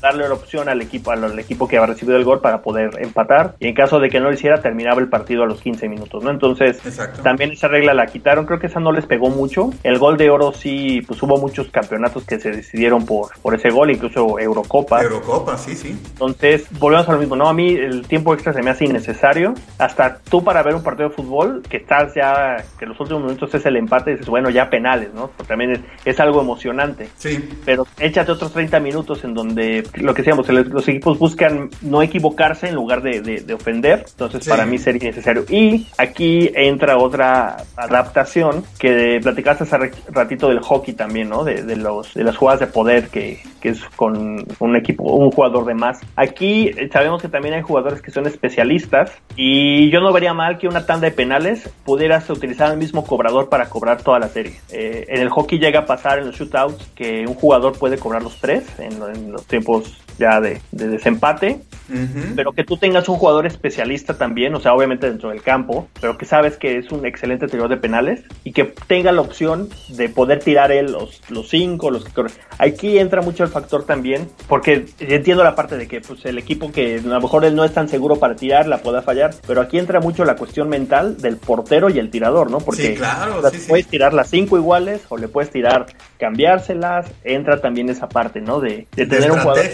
darle 0.00 0.28
la 0.28 0.34
opción 0.34 0.68
al 0.68 0.82
equipo, 0.82 1.12
al, 1.12 1.38
equipo 1.38 1.68
que 1.68 1.76
había 1.76 1.94
recibido 1.94 2.18
el 2.18 2.24
gol 2.24 2.40
para 2.40 2.62
poder 2.62 2.90
empatar, 3.00 3.54
y 3.60 3.68
en 3.68 3.74
caso 3.74 4.00
de 4.00 4.08
que 4.08 4.18
no 4.18 4.26
lo 4.26 4.34
hiciera, 4.34 4.60
terminaba 4.60 5.00
el 5.00 5.08
partido 5.08 5.44
a 5.44 5.46
los 5.46 5.60
15 5.60 5.88
minutos, 5.88 6.24
¿no? 6.24 6.30
Entonces, 6.30 6.78
también 7.22 7.52
esa 7.52 7.68
regla 7.68 7.94
la 7.94 8.06
quitaron, 8.06 8.44
creo 8.44 8.58
que 8.58 8.66
esa 8.66 8.80
no 8.80 8.92
les 8.92 9.06
pegó 9.06 9.30
mucho. 9.30 9.70
El 9.84 9.98
gol 9.98 10.16
de 10.16 10.30
oro 10.30 10.52
sí, 10.52 11.02
pues 11.06 11.22
hubo 11.22 11.38
muchos 11.38 11.68
campeonatos 11.70 12.24
que 12.24 12.40
se 12.40 12.50
decidieron 12.50 13.06
por, 13.06 13.30
por 13.40 13.54
ese 13.54 13.70
gol, 13.70 13.90
incluso 13.90 14.38
Eurocopa. 14.38 15.02
Eurocopa, 15.02 15.56
sí, 15.56 15.76
sí. 15.76 15.96
Entonces, 16.12 16.66
volvemos 16.78 17.08
a 17.08 17.12
lo 17.12 17.18
mismo, 17.18 17.36
¿no? 17.36 17.48
A 17.48 17.54
mí 17.54 17.72
el 17.72 18.06
tiempo 18.06 18.34
extra 18.34 18.52
se 18.52 18.62
me 18.62 18.70
hace 18.70 18.84
innecesario. 18.86 19.54
Hasta 19.92 20.18
tú 20.30 20.42
para 20.42 20.62
ver 20.62 20.74
un 20.74 20.82
partido 20.82 21.10
de 21.10 21.14
fútbol, 21.14 21.62
que 21.68 21.76
estás 21.76 22.14
ya, 22.14 22.64
que 22.78 22.86
los 22.86 22.98
últimos 22.98 23.24
minutos 23.24 23.54
es 23.54 23.66
el 23.66 23.76
empate, 23.76 24.10
y 24.10 24.14
dices, 24.14 24.28
bueno, 24.28 24.48
ya 24.48 24.70
penales, 24.70 25.12
¿no? 25.12 25.28
Porque 25.36 25.48
también 25.48 25.72
es, 25.72 25.80
es 26.06 26.18
algo 26.18 26.40
emocionante. 26.40 27.08
Sí. 27.16 27.46
Pero 27.66 27.86
échate 27.98 28.32
otros 28.32 28.54
30 28.54 28.80
minutos 28.80 29.22
en 29.24 29.34
donde 29.34 29.86
lo 29.96 30.14
que 30.14 30.22
decíamos, 30.22 30.48
los 30.48 30.88
equipos 30.88 31.18
buscan 31.18 31.68
no 31.82 32.00
equivocarse 32.00 32.68
en 32.68 32.74
lugar 32.74 33.02
de, 33.02 33.20
de, 33.20 33.52
ofender. 33.52 34.06
Entonces, 34.08 34.48
para 34.48 34.64
mí 34.64 34.78
sería 34.78 35.10
necesario. 35.10 35.44
Y 35.50 35.86
aquí 35.98 36.50
entra 36.54 36.96
otra 36.96 37.58
adaptación 37.76 38.64
que 38.78 39.20
platicaste 39.22 39.64
hace 39.64 39.92
ratito 40.08 40.48
del 40.48 40.60
hockey 40.60 40.94
también, 40.94 41.28
¿no? 41.28 41.44
De, 41.44 41.62
de, 41.62 41.76
los, 41.76 42.14
de 42.14 42.24
las 42.24 42.36
jugadas 42.38 42.60
de 42.60 42.66
poder 42.66 43.08
que, 43.08 43.40
que 43.60 43.70
es 43.70 43.84
con 43.96 44.42
un 44.58 44.76
equipo, 44.76 45.04
un 45.04 45.30
jugador 45.30 45.66
de 45.66 45.74
más. 45.74 46.00
Aquí 46.16 46.68
eh, 46.68 46.88
sabemos 46.90 47.20
que 47.20 47.28
también 47.28 47.54
hay 47.54 47.62
jugadores 47.62 48.00
que 48.00 48.10
son 48.10 48.26
especialistas 48.26 49.12
y 49.36 49.81
yo 49.90 50.00
no 50.00 50.12
vería 50.12 50.34
mal 50.34 50.58
que 50.58 50.68
una 50.68 50.84
tanda 50.86 51.08
de 51.08 51.12
penales 51.12 51.68
pudieras 51.84 52.28
utilizar 52.28 52.70
el 52.70 52.78
mismo 52.78 53.04
cobrador 53.04 53.48
para 53.48 53.68
cobrar 53.68 54.02
toda 54.02 54.18
la 54.18 54.28
serie. 54.28 54.60
Eh, 54.70 55.06
en 55.08 55.20
el 55.22 55.30
hockey 55.30 55.58
llega 55.58 55.80
a 55.80 55.86
pasar 55.86 56.18
en 56.18 56.26
los 56.26 56.36
shootouts 56.36 56.90
que 56.94 57.24
un 57.26 57.34
jugador 57.34 57.78
puede 57.78 57.98
cobrar 57.98 58.22
los 58.22 58.36
tres 58.36 58.64
en, 58.78 59.32
los 59.32 59.46
tiempos 59.46 59.98
ya 60.18 60.40
de, 60.40 60.60
desempate, 60.70 61.60
pero 62.36 62.52
que 62.52 62.64
tú 62.64 62.78
tengas 62.78 63.08
un 63.08 63.16
jugador 63.16 63.46
especialista 63.46 64.16
también, 64.16 64.54
o 64.54 64.60
sea, 64.60 64.72
obviamente 64.72 65.08
dentro 65.08 65.28
del 65.28 65.42
campo, 65.42 65.88
pero 66.00 66.16
que 66.16 66.24
sabes 66.24 66.56
que 66.56 66.78
es 66.78 66.90
un 66.90 67.04
excelente 67.04 67.46
tirador 67.48 67.70
de 67.70 67.76
penales 67.76 68.22
y 68.44 68.52
que 68.52 68.64
tenga 68.86 69.12
la 69.12 69.20
opción 69.20 69.68
de 69.90 70.08
poder 70.08 70.40
tirar 70.40 70.72
él 70.72 70.92
los, 70.92 71.20
los 71.28 71.48
cinco, 71.48 71.90
los 71.90 72.04
que 72.04 72.12
Aquí 72.58 72.98
entra 72.98 73.20
mucho 73.22 73.42
el 73.42 73.50
factor 73.50 73.84
también, 73.84 74.28
porque 74.48 74.86
entiendo 75.00 75.42
la 75.42 75.54
parte 75.54 75.76
de 75.76 75.88
que 75.88 76.00
pues, 76.00 76.24
el 76.24 76.38
equipo 76.38 76.70
que 76.70 76.98
a 76.98 77.00
lo 77.00 77.20
mejor 77.20 77.44
él 77.44 77.54
no 77.54 77.64
es 77.64 77.72
tan 77.72 77.88
seguro 77.88 78.16
para 78.16 78.36
tirar, 78.36 78.66
la 78.66 78.78
pueda 78.78 79.02
fallar, 79.02 79.34
pero 79.46 79.60
aquí 79.60 79.78
entra 79.78 80.00
mucho 80.00 80.24
la 80.24 80.36
cuestión 80.36 80.68
mental 80.68 81.16
del 81.18 81.36
portero 81.36 81.90
y 81.90 81.98
el 81.98 82.10
tirador, 82.10 82.50
¿no? 82.50 82.58
Porque 82.58 82.94
claro, 82.94 83.42
puedes 83.68 83.86
tirar 83.88 84.14
las 84.14 84.30
cinco 84.30 84.56
iguales 84.56 85.02
o 85.08 85.16
le 85.16 85.28
puedes 85.28 85.50
tirar, 85.50 85.86
cambiárselas, 86.22 87.10
entra 87.24 87.60
también 87.60 87.88
esa 87.88 88.08
parte, 88.08 88.40
¿no? 88.40 88.60
De, 88.60 88.86
tener 88.94 89.32
un 89.32 89.40
jugador 89.40 89.64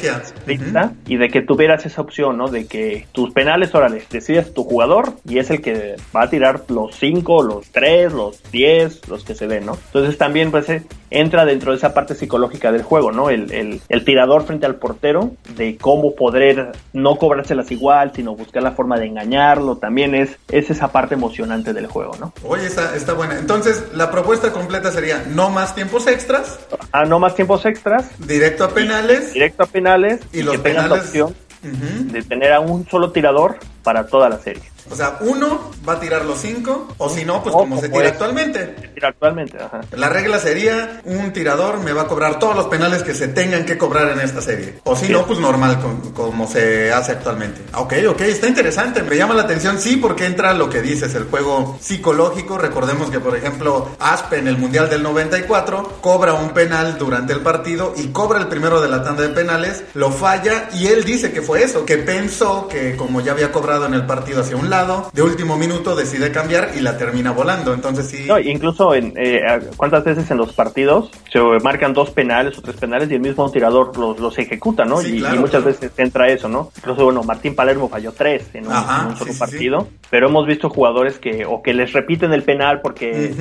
y 1.06 1.16
de 1.18 1.28
que 1.28 1.42
tuvieras 1.42 1.84
esa 1.84 2.00
opción, 2.00 2.38
¿no? 2.38 2.48
De 2.48 2.64
que 2.66 3.06
tus 3.12 3.34
penales, 3.34 3.74
órale, 3.74 4.02
decides 4.10 4.54
tu 4.54 4.64
jugador 4.64 5.12
y 5.28 5.40
es 5.40 5.50
el 5.50 5.60
que 5.60 5.96
va 6.16 6.22
a 6.22 6.30
tirar 6.30 6.62
los 6.68 6.96
cinco, 6.96 7.42
los 7.42 7.70
tres, 7.70 8.14
los 8.14 8.42
diez, 8.50 9.06
los 9.08 9.24
que 9.24 9.34
se 9.34 9.46
ven, 9.46 9.66
¿no? 9.66 9.76
Entonces 9.88 10.16
también 10.16 10.50
pues 10.50 10.70
eh, 10.70 10.84
entra 11.10 11.44
dentro 11.44 11.72
de 11.72 11.76
esa 11.76 11.92
parte 11.92 12.14
psicológica 12.14 12.72
del 12.72 12.82
juego, 12.82 13.12
¿no? 13.12 13.28
El, 13.28 13.52
el, 13.52 13.82
el 13.90 14.04
tirador 14.06 14.44
frente 14.44 14.64
al 14.64 14.76
portero, 14.76 15.32
de 15.54 15.76
cómo 15.76 16.14
poder 16.14 16.72
no 16.94 17.16
cobrárselas 17.16 17.70
igual, 17.70 18.12
sino 18.14 18.34
buscar 18.34 18.62
la 18.62 18.72
forma 18.72 18.98
de 18.98 19.04
engañarlo, 19.04 19.76
también 19.76 20.14
es, 20.14 20.30
es 20.50 20.70
esa 20.70 20.88
parte 20.88 21.14
emocionante 21.14 21.74
del 21.74 21.88
juego, 21.88 22.16
¿no? 22.18 22.32
Oye, 22.42 22.66
está, 22.66 22.96
está 22.96 23.12
buena. 23.12 23.38
Entonces, 23.38 23.84
la 23.92 24.10
propuesta 24.10 24.50
completa 24.50 24.90
sería 24.90 25.24
no 25.28 25.50
más 25.50 25.74
tiempos 25.74 26.06
extras. 26.40 26.88
Ah, 26.92 27.04
no 27.04 27.18
más 27.18 27.34
tiempos 27.34 27.64
extras. 27.66 28.10
Directo 28.18 28.64
a 28.64 28.70
penales. 28.70 29.32
Directo 29.32 29.62
a 29.62 29.66
penales. 29.66 30.20
Y, 30.32 30.42
los 30.42 30.54
que 30.54 30.60
penales. 30.60 30.90
la 30.90 30.96
opción 30.96 31.34
de 31.62 32.22
tener 32.22 32.52
a 32.52 32.60
un 32.60 32.88
solo 32.88 33.10
tirador 33.10 33.58
para 33.82 34.06
toda 34.06 34.28
la 34.28 34.38
serie. 34.38 34.62
O 34.90 34.96
sea, 34.96 35.18
uno 35.20 35.70
va 35.88 35.94
a 35.94 36.00
tirar 36.00 36.24
los 36.24 36.40
cinco, 36.40 36.88
o 36.98 37.08
si 37.08 37.24
no, 37.24 37.42
pues 37.42 37.54
como 37.54 37.80
se 37.80 37.88
tira 37.88 38.08
actualmente. 38.08 38.74
Se 38.80 38.88
tira 38.88 39.08
actualmente, 39.08 39.58
ajá. 39.58 39.80
La 39.92 40.08
regla 40.08 40.38
sería, 40.38 41.00
un 41.04 41.32
tirador 41.32 41.80
me 41.80 41.92
va 41.92 42.02
a 42.02 42.06
cobrar 42.06 42.38
todos 42.38 42.54
los 42.54 42.66
penales 42.66 43.02
que 43.02 43.14
se 43.14 43.28
tengan 43.28 43.64
que 43.64 43.78
cobrar 43.78 44.10
en 44.10 44.20
esta 44.20 44.40
serie. 44.40 44.74
O 44.84 44.96
si 44.96 45.08
no, 45.08 45.26
pues 45.26 45.38
normal, 45.38 45.78
como, 46.14 46.46
se 46.46 46.92
hace 46.92 47.12
actualmente. 47.12 47.60
Ok, 47.74 47.94
ok, 48.08 48.20
está 48.22 48.48
interesante, 48.48 49.02
me 49.02 49.16
llama 49.16 49.34
la 49.34 49.42
atención, 49.42 49.78
sí, 49.78 49.96
porque 49.96 50.26
entra 50.26 50.52
lo 50.54 50.68
que 50.68 50.82
dices, 50.82 51.14
el 51.14 51.24
juego 51.24 51.78
psicológico. 51.80 52.58
Recordemos 52.58 53.10
que, 53.10 53.20
por 53.20 53.36
ejemplo, 53.36 53.90
Aspe 53.98 54.38
en 54.38 54.48
el 54.48 54.58
Mundial 54.58 54.90
del 54.90 55.02
94 55.02 55.98
cobra 56.00 56.34
un 56.34 56.50
penal 56.50 56.98
durante 56.98 57.32
el 57.32 57.40
partido 57.40 57.94
y 57.96 58.08
cobra 58.08 58.38
el 58.38 58.48
primero 58.48 58.80
de 58.80 58.88
la 58.88 59.02
tanda 59.02 59.22
de 59.22 59.30
penales, 59.30 59.84
lo 59.94 60.10
falla 60.10 60.68
y 60.72 60.86
él 60.88 61.04
dice 61.04 61.32
que 61.32 61.42
fue 61.42 61.62
eso, 61.62 61.84
que 61.84 61.98
pensó 61.98 62.68
que 62.68 62.96
como 62.96 63.20
ya 63.20 63.32
había 63.32 63.52
cobrado 63.52 63.86
en 63.86 63.94
el 63.94 64.06
partido 64.06 64.42
hacia 64.42 64.56
un 64.56 64.70
lado, 64.70 64.77
de 65.12 65.22
último 65.22 65.56
minuto 65.56 65.96
decide 65.96 66.30
cambiar 66.30 66.70
y 66.76 66.80
la 66.80 66.96
termina 66.96 67.32
volando. 67.32 67.74
Entonces 67.74 68.06
sí. 68.06 68.24
No, 68.26 68.38
incluso 68.38 68.94
en 68.94 69.12
eh, 69.16 69.40
cuántas 69.76 70.04
veces 70.04 70.30
en 70.30 70.36
los 70.36 70.52
partidos 70.52 71.10
se 71.32 71.40
marcan 71.62 71.92
dos 71.92 72.10
penales 72.10 72.58
o 72.58 72.62
tres 72.62 72.76
penales 72.76 73.10
y 73.10 73.14
el 73.14 73.20
mismo 73.20 73.50
tirador 73.50 73.96
los, 73.96 74.18
los 74.18 74.38
ejecuta, 74.38 74.84
¿no? 74.84 75.02
y, 75.02 75.22
muchas 75.38 75.64
veces 75.64 75.90
entra 75.96 76.28
eso, 76.28 76.48
¿no? 76.48 76.70
Incluso, 76.76 77.04
bueno, 77.04 77.22
Martín 77.22 77.54
Palermo 77.54 77.88
falló 77.88 78.12
tres 78.12 78.46
en 78.54 78.66
un, 78.66 79.16
solo 79.16 79.32
partido, 79.38 79.88
pero 80.10 80.28
hemos 80.28 80.46
visto 80.46 80.68
jugadores 80.68 81.18
que 81.18 81.44
o 81.44 81.62
que 81.62 81.74
les 81.74 81.92
repiten 81.92 82.32
el 82.32 82.42
penal 82.42 82.80
porque 82.80 83.34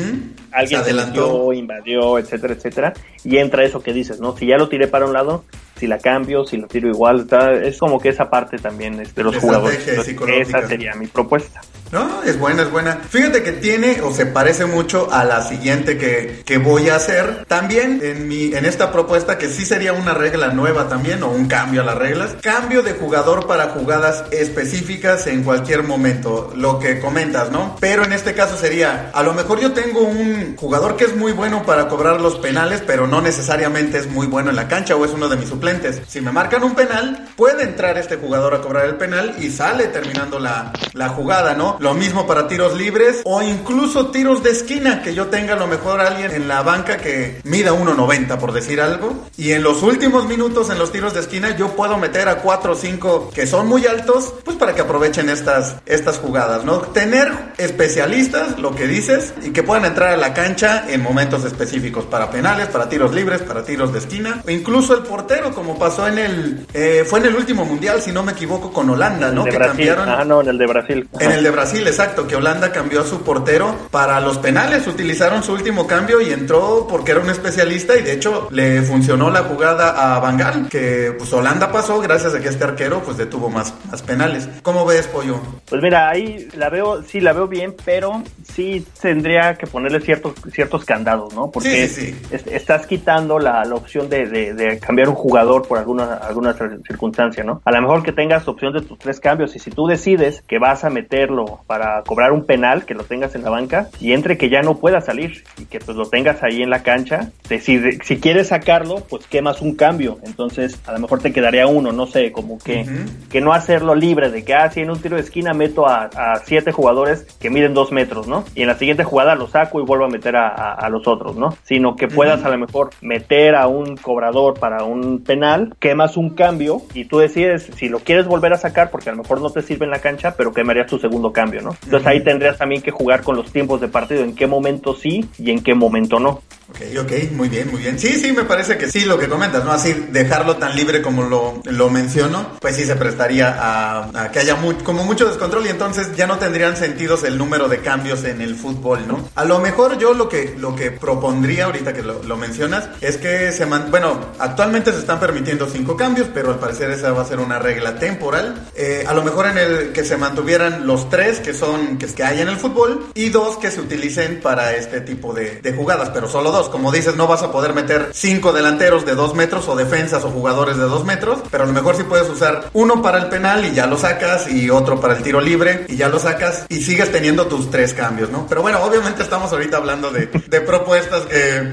alguien 0.51 0.83
se, 0.83 0.93
se 0.93 1.55
invadió, 1.55 2.17
etcétera, 2.17 2.53
etcétera, 2.53 2.93
y 3.23 3.37
entra 3.37 3.63
eso 3.63 3.81
que 3.81 3.93
dices, 3.93 4.19
¿no? 4.19 4.35
Si 4.37 4.47
ya 4.47 4.57
lo 4.57 4.69
tiré 4.69 4.87
para 4.87 5.05
un 5.05 5.13
lado, 5.13 5.43
si 5.77 5.87
la 5.87 5.97
cambio, 5.97 6.45
si 6.45 6.57
la 6.57 6.67
tiro 6.67 6.89
igual, 6.89 7.27
es 7.63 7.77
como 7.77 7.99
que 7.99 8.09
esa 8.09 8.29
parte 8.29 8.57
también 8.57 8.99
es 8.99 9.13
de 9.13 9.23
los 9.23 9.37
jugadores. 9.37 9.87
esa 9.87 10.67
sería 10.67 10.95
mi 10.95 11.07
propuesta. 11.07 11.61
No, 11.91 12.23
es 12.23 12.37
buena, 12.37 12.63
es 12.63 12.71
buena. 12.71 12.99
Fíjate 13.09 13.43
que 13.43 13.53
tiene 13.53 14.01
o 14.01 14.13
se 14.13 14.25
parece 14.25 14.65
mucho 14.65 15.11
a 15.11 15.23
la 15.23 15.41
siguiente 15.41 15.97
que, 15.97 16.43
que 16.45 16.57
voy 16.57 16.89
a 16.89 16.95
hacer. 16.95 17.45
También 17.47 18.01
en 18.03 18.27
mi, 18.27 18.53
en 18.53 18.65
esta 18.65 18.91
propuesta 18.91 19.37
que 19.37 19.49
sí 19.49 19.65
sería 19.65 19.93
una 19.93 20.13
regla 20.13 20.49
nueva 20.49 20.89
también 20.89 21.23
o 21.23 21.29
un 21.29 21.47
cambio 21.47 21.81
a 21.81 21.85
las 21.85 21.95
reglas. 21.95 22.35
Cambio 22.41 22.83
de 22.83 22.93
jugador 22.93 23.47
para 23.47 23.69
jugadas 23.69 24.25
específicas 24.31 25.27
en 25.27 25.43
cualquier 25.43 25.83
momento. 25.83 26.51
Lo 26.55 26.79
que 26.79 26.99
comentas, 26.99 27.51
¿no? 27.51 27.77
Pero 27.79 28.03
en 28.03 28.13
este 28.13 28.33
caso 28.33 28.57
sería, 28.57 29.11
a 29.13 29.23
lo 29.23 29.33
mejor 29.33 29.59
yo 29.59 29.71
tengo 29.71 30.01
un 30.01 30.55
jugador 30.57 30.97
que 30.97 31.05
es 31.05 31.15
muy 31.15 31.31
bueno 31.31 31.63
para 31.63 31.87
cobrar 31.87 32.19
los 32.19 32.35
penales, 32.35 32.83
pero 32.85 33.07
no 33.07 33.21
necesariamente 33.21 33.97
es 33.97 34.07
muy 34.09 34.27
bueno 34.27 34.49
en 34.49 34.55
la 34.55 34.67
cancha 34.67 34.95
o 34.95 35.05
es 35.05 35.11
uno 35.11 35.29
de 35.29 35.37
mis 35.37 35.49
suplentes. 35.49 36.01
Si 36.07 36.21
me 36.21 36.31
marcan 36.31 36.63
un 36.63 36.75
penal, 36.75 37.27
puede 37.35 37.63
entrar 37.63 37.97
este 37.97 38.17
jugador 38.17 38.53
a 38.55 38.61
cobrar 38.61 38.85
el 38.85 38.95
penal 38.95 39.35
y 39.39 39.49
sale 39.49 39.87
terminando 39.87 40.39
la, 40.39 40.73
la 40.93 41.09
jugada, 41.09 41.53
¿no? 41.53 41.76
Lo 41.79 41.93
mismo 41.93 42.25
para 42.27 42.47
tiros 42.47 42.75
libres 42.75 43.21
o 43.23 43.41
incluso 43.41 44.07
tiros 44.07 44.43
de 44.43 44.51
esquina, 44.51 45.01
que 45.01 45.13
yo 45.13 45.27
tenga 45.27 45.53
a 45.53 45.57
lo 45.57 45.67
mejor 45.67 46.01
alguien 46.01 46.31
en 46.31 46.47
la 46.47 46.61
banca 46.61 46.97
que 46.97 47.41
mida 47.43 47.73
1.90 47.73 48.37
por 48.37 48.51
decir 48.51 48.81
algo. 48.81 49.25
Y 49.37 49.51
en 49.51 49.63
los 49.63 49.83
últimos 49.83 50.27
minutos 50.27 50.69
en 50.69 50.79
los 50.79 50.91
tiros 50.91 51.13
de 51.13 51.21
esquina 51.21 51.55
yo 51.55 51.75
puedo 51.75 51.97
meter 51.97 52.27
a 52.29 52.37
4 52.37 52.71
o 52.71 52.75
5 52.75 53.31
que 53.33 53.47
son 53.47 53.67
muy 53.67 53.85
altos, 53.85 54.33
pues 54.43 54.57
para 54.57 54.73
que 54.73 54.81
aprovechen 54.81 55.29
estas, 55.29 55.75
estas 55.85 56.17
jugadas, 56.17 56.63
¿no? 56.63 56.79
Tener 56.79 57.31
especialistas, 57.57 58.59
lo 58.59 58.75
que 58.75 58.87
dices, 58.87 59.33
y 59.43 59.51
que 59.51 59.63
puedan 59.63 59.85
entrar 59.85 60.13
a 60.13 60.17
la 60.17 60.33
cancha 60.33 60.85
en 60.87 61.01
momentos 61.01 61.43
específicos 61.45 62.05
para 62.05 62.31
penales, 62.31 62.67
para 62.67 62.89
tiros 62.89 63.13
libres, 63.13 63.41
para 63.41 63.63
tiros 63.63 63.93
de 63.93 63.99
esquina, 63.99 64.41
o 64.45 64.49
incluso 64.49 64.95
el 64.95 65.03
portero, 65.03 65.53
como 65.53 65.77
pasó 65.77 66.07
en 66.07 66.17
el, 66.17 66.65
eh, 66.73 67.03
fue 67.07 67.19
en 67.19 67.27
el 67.27 67.35
último 67.35 67.65
mundial, 67.65 68.01
si 68.01 68.11
no 68.11 68.23
me 68.23 68.31
equivoco, 68.31 68.71
con 68.71 68.89
Holanda, 68.89 69.31
¿no? 69.31 69.45
que 69.45 69.57
cambiaron. 69.57 70.09
Ah, 70.09 70.23
no, 70.23 70.41
en 70.41 70.49
el 70.49 70.57
de 70.57 70.65
Brasil. 70.65 71.09
En 71.19 71.31
el 71.31 71.43
de 71.43 71.49
Brasil 71.49 71.66
Brasil, 71.67 71.85
exacto, 71.85 72.25
que 72.25 72.37
Holanda 72.37 72.71
cambió 72.71 73.01
a 73.01 73.03
su 73.03 73.23
portero 73.23 73.75
para 73.91 74.21
los 74.21 74.37
penales, 74.37 74.87
utilizaron 74.87 75.43
su 75.43 75.51
último 75.51 75.85
cambio 75.85 76.21
y 76.21 76.31
entró 76.31 76.87
porque 76.89 77.11
era 77.11 77.19
un 77.19 77.29
especialista 77.29 77.97
y 77.97 78.03
de 78.03 78.13
hecho 78.13 78.47
le 78.51 78.81
funcionó 78.83 79.29
la 79.29 79.43
jugada 79.43 80.15
a 80.15 80.17
Bangal, 80.21 80.69
que 80.69 81.13
pues 81.17 81.33
Holanda 81.33 81.69
pasó 81.69 81.99
gracias 81.99 82.33
a 82.33 82.39
que 82.39 82.47
este 82.47 82.63
arquero 82.63 83.01
pues 83.03 83.17
detuvo 83.17 83.49
más, 83.49 83.73
más 83.91 84.01
penales. 84.01 84.47
¿Cómo 84.61 84.85
ves, 84.85 85.07
Pollo? 85.07 85.41
Pues 85.69 85.81
mira, 85.81 86.07
ahí 86.07 86.47
la 86.55 86.69
veo, 86.69 87.03
sí 87.03 87.19
la 87.19 87.33
veo 87.33 87.49
bien, 87.49 87.75
pero 87.83 88.23
sí 88.53 88.85
tendría 89.01 89.55
que 89.55 89.67
ponerle 89.67 89.99
ciertos, 89.99 90.35
ciertos 90.53 90.85
candados, 90.85 91.33
¿no? 91.33 91.51
Porque 91.51 91.83
estás 92.31 92.87
quitando 92.87 93.39
la, 93.39 93.63
opción 93.73 94.07
de, 94.07 94.53
de, 94.53 94.79
cambiar 94.79 95.09
un 95.09 95.15
jugador 95.15 95.67
por 95.67 95.79
alguna, 95.79 96.13
alguna 96.13 96.53
circunstancia, 96.87 97.43
¿no? 97.43 97.61
A 97.65 97.71
lo 97.71 97.81
mejor 97.81 98.03
que 98.03 98.13
tengas 98.13 98.47
opción 98.47 98.71
de 98.71 98.83
tus 98.83 98.97
tres 98.97 99.19
cambios 99.19 99.53
y 99.57 99.59
si 99.59 99.69
tú 99.69 99.85
decides 99.85 100.41
que 100.47 100.59
vas 100.59 100.85
a 100.85 100.89
meterlo 100.89 101.56
para 101.65 102.03
cobrar 102.03 102.31
un 102.31 102.45
penal, 102.45 102.85
que 102.85 102.93
lo 102.93 103.03
tengas 103.03 103.35
en 103.35 103.43
la 103.43 103.49
banca, 103.49 103.89
y 103.99 104.13
entre 104.13 104.37
que 104.37 104.49
ya 104.49 104.61
no 104.61 104.77
pueda 104.77 105.01
salir 105.01 105.43
y 105.57 105.65
que 105.65 105.79
pues 105.79 105.97
lo 105.97 106.07
tengas 106.07 106.43
ahí 106.43 106.61
en 106.61 106.69
la 106.69 106.83
cancha, 106.83 107.31
si, 107.59 107.79
si 108.01 108.19
quieres 108.19 108.47
sacarlo, 108.47 109.03
pues 109.09 109.25
quemas 109.27 109.61
un 109.61 109.75
cambio, 109.75 110.19
entonces 110.23 110.79
a 110.85 110.93
lo 110.93 110.99
mejor 110.99 111.21
te 111.21 111.33
quedaría 111.33 111.67
uno, 111.67 111.91
no 111.91 112.05
sé, 112.05 112.31
como 112.31 112.57
que, 112.59 112.85
que 113.29 113.41
no 113.41 113.53
hacerlo 113.53 113.95
libre, 113.95 114.29
de 114.29 114.43
que, 114.43 114.53
ah, 114.53 114.69
si 114.69 114.81
en 114.81 114.91
un 114.91 115.01
tiro 115.01 115.15
de 115.15 115.21
esquina 115.21 115.53
meto 115.53 115.87
a, 115.87 116.09
siete 116.45 116.71
jugadores 116.71 117.25
que 117.39 117.49
miden 117.49 117.73
dos 117.73 117.91
metros, 117.91 118.27
¿no? 118.27 118.43
Y 118.55 118.61
en 118.61 118.67
la 118.67 118.75
siguiente 118.75 119.03
jugada 119.03 119.35
lo 119.35 119.47
saco 119.47 119.79
y 119.79 119.85
vuelvo 119.85 120.05
a 120.05 120.09
meter 120.09 120.35
a, 120.35 120.87
los 120.89 121.07
otros, 121.07 121.35
¿no? 121.35 121.55
Sino 121.63 121.95
que 121.95 122.07
puedas 122.07 122.43
a 122.45 122.49
lo 122.49 122.57
mejor 122.57 122.91
meter 123.01 123.55
a 123.55 123.67
un 123.67 123.97
cobrador 123.97 124.59
para 124.59 124.83
un 124.83 125.23
penal, 125.23 125.75
quemas 125.79 126.17
un 126.17 126.31
cambio 126.31 126.81
y 126.93 127.05
tú 127.05 127.19
decides 127.19 127.69
si 127.75 127.89
lo 127.89 127.99
quieres 127.99 128.27
volver 128.27 128.53
a 128.53 128.57
sacar 128.57 128.89
porque 128.89 129.09
a 129.09 129.13
lo 129.13 129.21
mejor 129.21 129.41
no 129.41 129.49
te 129.49 129.61
sirve 129.61 129.85
en 129.85 129.91
la 129.91 129.99
cancha, 129.99 130.35
pero 130.37 130.53
quemarías 130.53 130.87
tu 130.87 130.97
segundo 130.97 131.31
cambio. 131.31 131.46
Entonces 131.53 132.07
ahí 132.07 132.23
tendrías 132.23 132.57
también 132.57 132.81
que 132.81 132.91
jugar 132.91 133.23
con 133.23 133.35
los 133.35 133.51
tiempos 133.51 133.81
de 133.81 133.87
partido, 133.87 134.23
en 134.23 134.35
qué 134.35 134.47
momento 134.47 134.95
sí 134.95 135.25
y 135.37 135.51
en 135.51 135.61
qué 135.63 135.73
momento 135.73 136.19
no. 136.19 136.41
Ok, 136.69 136.81
ok, 136.99 137.31
muy 137.31 137.47
bien, 137.47 137.71
muy 137.71 137.81
bien. 137.81 137.97
Sí, 137.97 138.19
sí, 138.19 138.33
me 138.33 138.43
parece 138.43 138.77
que 138.77 138.91
sí, 138.91 139.05
lo 139.05 139.17
que 139.17 139.29
comentas, 139.29 139.63
¿no? 139.63 139.71
Así 139.71 139.93
dejarlo 140.11 140.57
tan 140.57 140.75
libre 140.75 141.01
como 141.01 141.23
lo, 141.23 141.89
menciono, 141.89 142.57
pues 142.59 142.75
sí 142.75 142.83
se 142.83 142.97
prestaría 142.97 143.55
a, 143.57 144.29
que 144.31 144.39
haya 144.39 144.57
como 144.83 145.05
mucho 145.05 145.25
descontrol 145.25 145.65
y 145.65 145.69
entonces 145.69 146.13
ya 146.17 146.27
no 146.27 146.37
tendrían 146.37 146.75
sentidos 146.75 147.23
el 147.23 147.37
número 147.37 147.69
de 147.69 147.79
cambios 147.79 148.25
en 148.25 148.41
el 148.41 148.55
fútbol, 148.55 149.07
¿no? 149.07 149.29
A 149.35 149.45
lo 149.45 149.59
mejor 149.59 149.97
yo 149.97 150.13
lo 150.13 150.27
que, 150.27 150.55
lo 150.57 150.75
que 150.75 150.91
propondría 150.91 151.65
ahorita 151.65 151.93
que 151.93 152.03
lo, 152.03 152.37
mencionas 152.37 152.89
es 152.99 153.15
que 153.17 153.53
se 153.53 153.65
man, 153.65 153.87
bueno, 153.89 154.19
actualmente 154.37 154.91
se 154.91 154.99
están 154.99 155.21
permitiendo 155.21 155.67
cinco 155.67 155.95
cambios, 155.95 156.27
pero 156.33 156.49
al 156.51 156.59
parecer 156.59 156.91
esa 156.91 157.13
va 157.13 157.21
a 157.21 157.25
ser 157.25 157.39
una 157.39 157.59
regla 157.59 157.97
temporal. 157.97 158.67
Eh, 158.75 159.05
a 159.07 159.13
lo 159.13 159.23
mejor 159.23 159.47
en 159.47 159.57
el 159.57 159.93
que 159.93 160.03
se 160.03 160.17
mantuvieran 160.17 160.85
los 160.85 161.09
tres 161.09 161.39
que 161.39 161.53
son 161.53 161.97
que, 161.97 162.07
que 162.07 162.23
hay 162.23 162.41
en 162.41 162.49
el 162.49 162.57
fútbol 162.57 163.07
y 163.13 163.29
dos 163.29 163.57
que 163.57 163.71
se 163.71 163.79
utilicen 163.79 164.41
para 164.41 164.75
este 164.75 164.99
tipo 164.99 165.33
de, 165.33 165.61
de 165.61 165.73
jugadas, 165.73 166.11
pero 166.13 166.27
solo 166.27 166.51
dos 166.51 166.56
como 166.65 166.91
dices, 166.91 167.15
no 167.15 167.27
vas 167.27 167.43
a 167.43 167.51
poder 167.51 167.73
meter 167.73 168.09
cinco 168.13 168.51
delanteros 168.51 169.05
de 169.05 169.15
dos 169.15 169.35
metros 169.35 169.67
o 169.67 169.75
defensas 169.75 170.23
o 170.23 170.29
jugadores 170.29 170.77
de 170.77 170.83
dos 170.83 171.05
metros, 171.05 171.39
pero 171.51 171.63
a 171.63 171.67
lo 171.67 171.73
mejor 171.73 171.95
sí 171.95 172.03
puedes 172.03 172.27
usar 172.29 172.69
uno 172.73 173.01
para 173.01 173.19
el 173.19 173.27
penal 173.27 173.65
y 173.65 173.73
ya 173.73 173.85
lo 173.85 173.97
sacas 173.97 174.49
y 174.49 174.69
otro 174.69 174.99
para 174.99 175.15
el 175.15 175.23
tiro 175.23 175.39
libre 175.39 175.85
y 175.87 175.95
ya 175.95 176.09
lo 176.09 176.19
sacas 176.19 176.65
y 176.69 176.81
sigues 176.81 177.11
teniendo 177.11 177.47
tus 177.47 177.69
tres 177.69 177.93
cambios, 177.93 178.29
¿no? 178.31 178.47
Pero 178.47 178.61
bueno, 178.61 178.83
obviamente 178.83 179.23
estamos 179.23 179.51
ahorita 179.51 179.77
hablando 179.77 180.09
de, 180.09 180.27
propuestas 180.61 181.23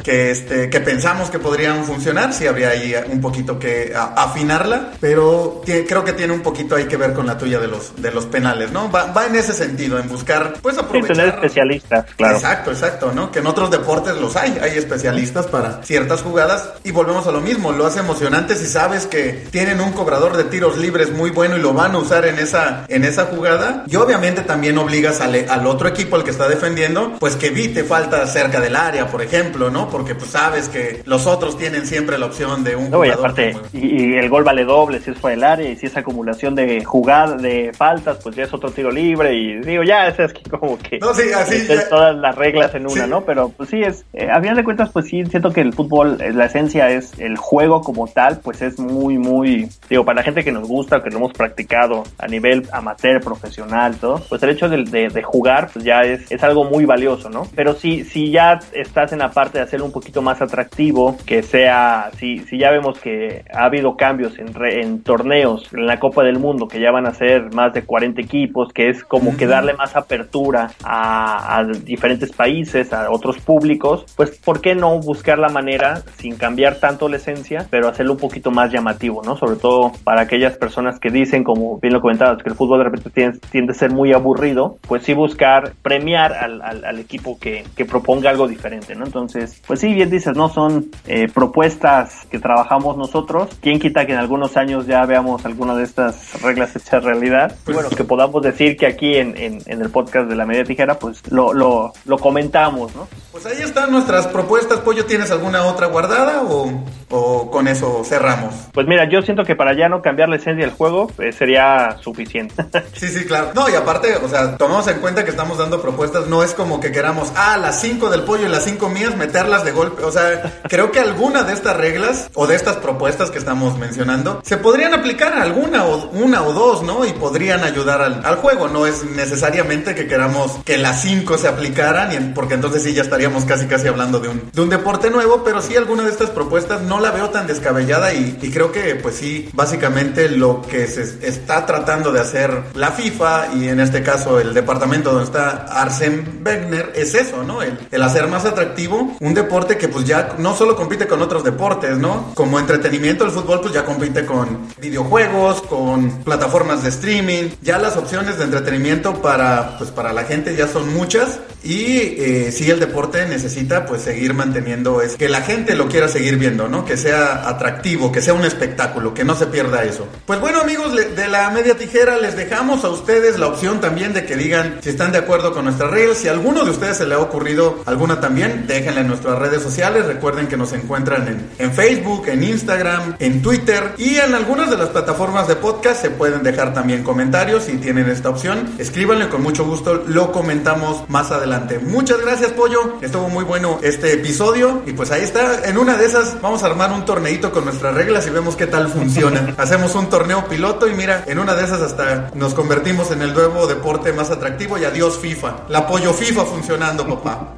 que, 0.04 0.30
este, 0.30 0.70
que 0.70 0.80
pensamos 0.80 1.30
que 1.30 1.38
podrían 1.38 1.84
funcionar, 1.84 2.32
sí 2.32 2.46
habría 2.46 2.68
ahí 2.68 2.94
un 3.10 3.20
poquito 3.20 3.58
que 3.58 3.92
afinarla, 3.94 4.92
pero 5.00 5.62
creo 5.64 6.04
que 6.04 6.12
tiene 6.12 6.32
un 6.32 6.42
poquito 6.42 6.76
ahí 6.76 6.84
que 6.84 6.96
ver 6.96 7.12
con 7.12 7.26
la 7.26 7.38
tuya 7.38 7.58
de 7.58 7.68
los, 7.68 8.00
de 8.00 8.10
los 8.10 8.26
penales, 8.26 8.70
¿no? 8.70 8.90
Va, 8.90 9.26
en 9.26 9.36
ese 9.36 9.52
sentido, 9.52 9.98
en 9.98 10.08
buscar, 10.08 10.54
pues 10.60 10.76
aprovechar. 10.78 11.16
tener 11.16 11.34
especialistas, 11.34 12.06
claro. 12.16 12.36
Exacto, 12.36 12.70
exacto, 12.70 13.12
¿no? 13.12 13.30
Que 13.30 13.38
en 13.38 13.46
otros 13.46 13.70
deportes 13.70 14.16
los 14.16 14.36
hay, 14.36 14.58
hay 14.60 14.73
especialistas 14.78 15.46
para 15.46 15.82
ciertas 15.82 16.22
jugadas 16.22 16.74
y 16.84 16.90
volvemos 16.90 17.26
a 17.26 17.32
lo 17.32 17.40
mismo, 17.40 17.72
lo 17.72 17.86
hace 17.86 18.00
emocionante 18.00 18.56
si 18.56 18.66
sabes 18.66 19.06
que 19.06 19.44
tienen 19.50 19.80
un 19.80 19.92
cobrador 19.92 20.36
de 20.36 20.44
tiros 20.44 20.78
libres 20.78 21.12
muy 21.12 21.30
bueno 21.30 21.56
y 21.56 21.60
lo 21.60 21.72
van 21.72 21.94
a 21.94 21.98
usar 21.98 22.26
en 22.26 22.38
esa, 22.38 22.84
en 22.88 23.04
esa 23.04 23.26
jugada 23.26 23.84
y 23.86 23.96
obviamente 23.96 24.42
también 24.42 24.78
obligas 24.78 25.20
al, 25.20 25.34
al 25.48 25.66
otro 25.66 25.88
equipo, 25.88 26.16
al 26.16 26.24
que 26.24 26.30
está 26.30 26.48
defendiendo, 26.48 27.16
pues 27.18 27.36
que 27.36 27.48
evite 27.48 27.84
falta 27.84 28.26
cerca 28.26 28.60
del 28.60 28.76
área, 28.76 29.08
por 29.08 29.22
ejemplo, 29.22 29.70
¿no? 29.70 29.88
Porque 29.88 30.14
pues 30.14 30.30
sabes 30.30 30.68
que 30.68 31.02
los 31.04 31.26
otros 31.26 31.56
tienen 31.58 31.86
siempre 31.86 32.18
la 32.18 32.26
opción 32.26 32.64
de 32.64 32.76
un 32.76 32.90
no. 32.90 33.04
Y 33.04 33.10
aparte, 33.10 33.56
y, 33.72 34.14
el 34.14 34.28
gol 34.28 34.44
vale 34.44 34.64
doble 34.64 35.00
si 35.00 35.10
es 35.10 35.18
fuera 35.18 35.34
del 35.34 35.44
área 35.44 35.70
y 35.70 35.76
si 35.76 35.86
es 35.86 35.96
acumulación 35.96 36.54
de 36.54 36.84
jugadas, 36.84 37.40
de 37.42 37.72
faltas, 37.76 38.18
pues 38.22 38.36
ya 38.36 38.44
es 38.44 38.54
otro 38.54 38.70
tiro 38.70 38.90
libre 38.90 39.34
y 39.34 39.60
digo, 39.60 39.82
ya, 39.82 40.08
es 40.08 40.32
que 40.32 40.50
como 40.50 40.78
que... 40.78 40.98
No, 40.98 41.14
sí, 41.14 41.24
así... 41.34 41.66
Todas 41.88 42.16
las 42.16 42.34
reglas 42.36 42.74
en 42.74 42.86
una, 42.88 43.06
¿no? 43.06 43.24
Pero 43.24 43.48
pues 43.50 43.70
sí, 43.70 43.82
es... 43.82 44.04
Eh, 44.12 44.28
a 44.30 44.40
final 44.40 44.56
de 44.56 44.63
cuentas, 44.64 44.90
pues 44.90 45.06
sí, 45.06 45.24
siento 45.26 45.50
que 45.50 45.60
el 45.60 45.72
fútbol, 45.72 46.20
eh, 46.20 46.32
la 46.32 46.46
esencia 46.46 46.90
es 46.90 47.18
el 47.18 47.36
juego 47.36 47.80
como 47.80 48.06
tal, 48.06 48.40
pues 48.40 48.62
es 48.62 48.78
muy, 48.78 49.18
muy, 49.18 49.68
digo, 49.88 50.04
para 50.04 50.16
la 50.16 50.22
gente 50.22 50.44
que 50.44 50.52
nos 50.52 50.66
gusta, 50.68 51.02
que 51.02 51.10
lo 51.10 51.18
hemos 51.18 51.32
practicado 51.32 52.04
a 52.18 52.26
nivel 52.26 52.66
amateur, 52.72 53.20
profesional, 53.20 53.96
todo, 53.96 54.22
pues 54.28 54.42
el 54.42 54.50
hecho 54.50 54.68
de, 54.68 54.84
de, 54.84 55.22
jugar, 55.22 55.70
pues 55.72 55.84
ya 55.84 56.02
es, 56.02 56.30
es 56.30 56.42
algo 56.42 56.64
muy 56.64 56.84
valioso, 56.84 57.30
¿no? 57.30 57.46
Pero 57.54 57.74
si, 57.74 58.04
si 58.04 58.30
ya 58.30 58.58
estás 58.72 59.12
en 59.12 59.20
la 59.20 59.30
parte 59.30 59.58
de 59.58 59.64
hacerlo 59.64 59.86
un 59.86 59.92
poquito 59.92 60.22
más 60.22 60.40
atractivo, 60.42 61.16
que 61.26 61.42
sea, 61.42 62.10
si, 62.18 62.40
si 62.40 62.58
ya 62.58 62.70
vemos 62.70 62.98
que 62.98 63.44
ha 63.52 63.64
habido 63.64 63.96
cambios 63.96 64.38
en, 64.38 64.52
en 64.64 65.02
torneos, 65.02 65.68
en 65.72 65.86
la 65.86 65.98
Copa 65.98 66.22
del 66.22 66.38
Mundo, 66.38 66.68
que 66.68 66.80
ya 66.80 66.90
van 66.90 67.06
a 67.06 67.14
ser 67.14 67.52
más 67.54 67.72
de 67.72 67.82
40 67.82 68.20
equipos, 68.20 68.72
que 68.72 68.88
es 68.88 69.04
como 69.04 69.36
que 69.36 69.46
darle 69.46 69.74
más 69.74 69.96
apertura 69.96 70.70
a, 70.82 71.58
a 71.58 71.64
diferentes 71.64 72.32
países, 72.32 72.92
a 72.92 73.10
otros 73.10 73.38
públicos, 73.38 74.04
pues 74.16 74.38
¿por 74.38 74.53
qué 74.60 74.74
no 74.74 74.98
buscar 75.00 75.38
la 75.38 75.48
manera, 75.48 76.02
sin 76.18 76.36
cambiar 76.36 76.76
tanto 76.76 77.08
la 77.08 77.16
esencia, 77.16 77.66
pero 77.70 77.88
hacerlo 77.88 78.12
un 78.12 78.18
poquito 78.18 78.50
más 78.50 78.72
llamativo, 78.72 79.22
¿no? 79.22 79.36
Sobre 79.36 79.56
todo 79.56 79.92
para 80.04 80.22
aquellas 80.22 80.56
personas 80.56 80.98
que 80.98 81.10
dicen, 81.10 81.44
como 81.44 81.78
bien 81.78 81.94
lo 81.94 82.00
comentabas, 82.00 82.42
que 82.42 82.48
el 82.48 82.54
fútbol 82.54 82.78
de 82.78 82.84
repente 82.84 83.38
tiende, 83.50 83.72
a 83.72 83.74
ser 83.74 83.90
muy 83.90 84.12
aburrido, 84.12 84.78
pues 84.86 85.02
sí 85.04 85.14
buscar 85.14 85.72
premiar 85.82 86.32
al, 86.32 86.62
al, 86.62 86.98
equipo 86.98 87.38
que, 87.38 87.64
que, 87.76 87.84
proponga 87.84 88.30
algo 88.30 88.48
diferente, 88.48 88.94
¿no? 88.94 89.04
Entonces, 89.04 89.60
pues 89.66 89.80
sí, 89.80 89.92
bien 89.92 90.10
dices, 90.10 90.36
¿no? 90.36 90.48
Son 90.48 90.86
eh, 91.06 91.28
propuestas 91.32 92.26
que 92.30 92.38
trabajamos 92.38 92.96
nosotros. 92.96 93.48
¿Quién 93.60 93.78
quita 93.78 94.06
que 94.06 94.12
en 94.12 94.18
algunos 94.18 94.56
años 94.56 94.86
ya 94.86 95.04
veamos 95.06 95.44
alguna 95.44 95.74
de 95.74 95.84
estas 95.84 96.40
reglas 96.42 96.74
hechas 96.76 97.02
realidad? 97.02 97.54
Pues, 97.64 97.74
bueno, 97.74 97.90
que 97.90 98.04
podamos 98.04 98.42
decir 98.42 98.76
que 98.76 98.86
aquí 98.86 99.16
en, 99.16 99.36
en, 99.36 99.58
en 99.66 99.82
el 99.82 99.90
podcast 99.90 100.28
de 100.28 100.36
la 100.36 100.46
media 100.46 100.64
tijera, 100.64 100.98
pues 100.98 101.20
lo, 101.30 101.52
lo, 101.52 101.92
lo 102.04 102.18
comentamos, 102.18 102.94
¿no? 102.94 103.08
Pues 103.32 103.46
ahí 103.46 103.62
están 103.62 103.90
nuestras 103.90 104.26
propuestas. 104.26 104.43
Pollo, 104.82 105.06
¿tienes 105.06 105.30
alguna 105.30 105.64
otra 105.64 105.86
guardada 105.86 106.42
o, 106.42 106.70
o 107.14 107.50
con 107.50 107.68
eso 107.68 108.02
cerramos? 108.04 108.54
Pues 108.72 108.86
mira, 108.86 109.08
yo 109.08 109.22
siento 109.22 109.44
que 109.44 109.54
para 109.54 109.74
ya 109.74 109.88
no 109.88 110.02
cambiar 110.02 110.28
la 110.28 110.36
esencia 110.36 110.64
del 110.64 110.74
juego 110.74 111.10
eh, 111.18 111.32
sería 111.32 111.96
suficiente. 112.00 112.64
sí, 112.94 113.08
sí, 113.08 113.24
claro. 113.24 113.50
No, 113.54 113.68
y 113.68 113.74
aparte, 113.74 114.16
o 114.16 114.28
sea, 114.28 114.56
tomamos 114.56 114.86
en 114.88 114.98
cuenta 114.98 115.24
que 115.24 115.30
estamos 115.30 115.58
dando 115.58 115.80
propuestas. 115.80 116.26
No 116.26 116.42
es 116.42 116.54
como 116.54 116.80
que 116.80 116.90
queramos, 116.90 117.32
ah, 117.36 117.56
las 117.58 117.80
cinco 117.80 118.10
del 118.10 118.22
pollo 118.22 118.46
y 118.46 118.50
las 118.50 118.64
cinco 118.64 118.88
mías, 118.88 119.16
meterlas 119.16 119.64
de 119.64 119.72
golpe. 119.72 120.02
O 120.02 120.10
sea, 120.10 120.60
creo 120.68 120.90
que 120.90 121.00
alguna 121.00 121.44
de 121.44 121.52
estas 121.52 121.76
reglas 121.76 122.30
o 122.34 122.46
de 122.46 122.56
estas 122.56 122.76
propuestas 122.76 123.30
que 123.30 123.38
estamos 123.38 123.78
mencionando 123.78 124.40
se 124.42 124.56
podrían 124.56 124.94
aplicar 124.94 125.34
a 125.34 125.42
alguna 125.42 125.84
o 125.84 126.08
una 126.10 126.42
o 126.42 126.52
dos, 126.52 126.82
¿no? 126.82 127.04
Y 127.04 127.12
podrían 127.12 127.62
ayudar 127.62 128.02
al, 128.02 128.24
al 128.24 128.36
juego. 128.36 128.68
No 128.68 128.86
es 128.86 129.04
necesariamente 129.04 129.94
que 129.94 130.06
queramos 130.06 130.58
que 130.64 130.78
las 130.78 131.02
cinco 131.02 131.38
se 131.38 131.48
aplicaran, 131.48 132.32
porque 132.34 132.54
entonces 132.54 132.82
sí 132.82 132.94
ya 132.94 133.02
estaría 133.02 133.30
casi 133.46 133.66
casi 133.66 133.88
hablando 133.88 134.20
de 134.20 134.28
un, 134.28 134.50
de 134.52 134.62
un 134.62 134.68
deporte 134.68 135.10
nuevo, 135.10 135.42
pero 135.44 135.60
sí 135.60 135.76
alguna 135.76 136.04
de 136.04 136.10
estas 136.10 136.30
propuestas 136.30 136.82
no 136.82 137.00
la 137.04 137.10
veo 137.10 137.28
tan 137.28 137.46
descabellada 137.46 138.14
y, 138.14 138.32
creo 138.50 138.72
que 138.72 138.94
pues 138.94 139.16
sí, 139.16 139.50
básicamente 139.52 140.30
lo 140.30 140.62
que 140.62 140.86
se 140.86 141.02
está 141.26 141.66
tratando 141.66 142.12
de 142.12 142.20
hacer 142.20 142.62
la 142.74 142.92
FIFA 142.92 143.54
y 143.56 143.68
en 143.68 143.78
este 143.78 144.02
caso 144.02 144.40
el 144.40 144.54
departamento 144.54 145.10
donde 145.10 145.26
está 145.26 145.66
Arsen 145.66 146.40
Wegener 146.44 146.92
es 146.94 147.14
eso, 147.14 147.44
¿no? 147.44 147.60
El, 147.60 147.78
el 147.90 148.02
hacer 148.02 148.26
más 148.28 148.46
atractivo 148.46 149.16
un 149.20 149.34
deporte 149.34 149.76
que 149.76 149.88
pues 149.88 150.06
ya 150.06 150.36
no 150.38 150.56
solo 150.56 150.76
compite 150.76 151.06
con 151.06 151.20
otros 151.20 151.44
deportes, 151.44 151.98
¿no? 151.98 152.32
Como 152.34 152.58
entretenimiento 152.58 153.26
el 153.26 153.32
fútbol 153.32 153.60
pues 153.60 153.74
ya 153.74 153.84
compite 153.84 154.24
con 154.24 154.68
videojuegos, 154.80 155.60
con 155.60 156.22
plataformas 156.22 156.82
de 156.84 156.88
streaming, 156.88 157.50
ya 157.60 157.78
las 157.78 157.98
opciones 157.98 158.38
de 158.38 158.44
entretenimiento 158.44 159.20
para 159.20 159.76
pues 159.76 159.90
para 159.90 160.14
la 160.14 160.24
gente 160.24 160.56
ya 160.56 160.68
son 160.68 160.94
muchas 160.94 161.40
y 161.62 161.96
eh, 162.18 162.52
sí 162.52 162.70
el 162.70 162.80
deporte 162.80 163.26
necesita 163.26 163.84
pues 163.84 164.02
seguir 164.02 164.32
manteniendo 164.32 165.02
es 165.02 165.16
que 165.16 165.28
la 165.28 165.42
gente 165.42 165.74
lo 165.74 165.88
quiera 165.88 166.08
seguir 166.08 166.38
viendo, 166.38 166.68
¿no? 166.68 166.83
Que 166.84 166.96
sea 166.96 167.48
atractivo, 167.48 168.12
que 168.12 168.20
sea 168.20 168.34
un 168.34 168.44
espectáculo, 168.44 169.14
que 169.14 169.24
no 169.24 169.34
se 169.34 169.46
pierda 169.46 169.84
eso. 169.84 170.06
Pues 170.26 170.40
bueno 170.40 170.60
amigos 170.60 170.94
de 170.94 171.28
la 171.28 171.50
media 171.50 171.76
tijera 171.76 172.16
les 172.18 172.36
dejamos 172.36 172.84
a 172.84 172.88
ustedes 172.88 173.38
la 173.38 173.46
opción 173.46 173.80
también 173.80 174.12
de 174.12 174.24
que 174.24 174.36
digan 174.36 174.78
si 174.82 174.90
están 174.90 175.12
de 175.12 175.18
acuerdo 175.18 175.52
con 175.52 175.64
nuestras 175.64 175.90
reglas. 175.90 176.18
Si 176.18 176.28
a 176.28 176.32
alguno 176.32 176.64
de 176.64 176.70
ustedes 176.70 176.96
se 176.96 177.06
le 177.06 177.14
ha 177.14 177.18
ocurrido 177.18 177.82
alguna 177.86 178.20
también, 178.20 178.66
déjenla 178.66 179.00
en 179.00 179.08
nuestras 179.08 179.38
redes 179.38 179.62
sociales. 179.62 180.06
Recuerden 180.06 180.46
que 180.46 180.56
nos 180.56 180.72
encuentran 180.72 181.28
en, 181.28 181.50
en 181.58 181.72
Facebook, 181.72 182.28
en 182.28 182.44
Instagram, 182.44 183.16
en 183.18 183.42
Twitter 183.42 183.94
y 183.98 184.16
en 184.16 184.34
algunas 184.34 184.70
de 184.70 184.76
las 184.76 184.88
plataformas 184.88 185.48
de 185.48 185.56
podcast 185.56 186.02
se 186.02 186.10
pueden 186.10 186.42
dejar 186.42 186.74
también 186.74 187.02
comentarios 187.02 187.64
si 187.64 187.76
tienen 187.78 188.08
esta 188.08 188.28
opción. 188.28 188.74
Escríbanle 188.78 189.28
con 189.28 189.42
mucho 189.42 189.64
gusto, 189.64 190.04
lo 190.06 190.32
comentamos 190.32 191.08
más 191.08 191.30
adelante. 191.30 191.78
Muchas 191.78 192.20
gracias 192.20 192.52
Pollo. 192.52 192.98
Estuvo 193.00 193.28
muy 193.28 193.44
bueno 193.44 193.78
este 193.82 194.12
episodio 194.12 194.82
y 194.86 194.92
pues 194.92 195.10
ahí 195.10 195.22
está. 195.22 195.64
En 195.64 195.78
una 195.78 195.96
de 195.96 196.06
esas 196.06 196.40
vamos 196.40 196.62
a 196.62 196.66
armar 196.74 196.92
un 196.92 197.04
torneito 197.04 197.52
con 197.52 197.64
nuestras 197.64 197.94
reglas 197.94 198.26
y 198.26 198.30
vemos 198.30 198.56
qué 198.56 198.66
tal 198.66 198.88
funciona. 198.88 199.54
Hacemos 199.58 199.94
un 199.94 200.08
torneo 200.10 200.48
piloto 200.48 200.88
y 200.88 200.94
mira, 200.94 201.22
en 201.28 201.38
una 201.38 201.54
de 201.54 201.62
esas 201.62 201.80
hasta 201.80 202.32
nos 202.34 202.52
convertimos 202.52 203.12
en 203.12 203.22
el 203.22 203.32
nuevo 203.32 203.68
deporte 203.68 204.12
más 204.12 204.32
atractivo 204.32 204.76
y 204.76 204.84
adiós 204.84 205.16
FIFA. 205.20 205.66
El 205.68 205.76
apoyo 205.76 206.12
FIFA 206.12 206.44
funcionando, 206.44 207.06
papá. 207.06 207.54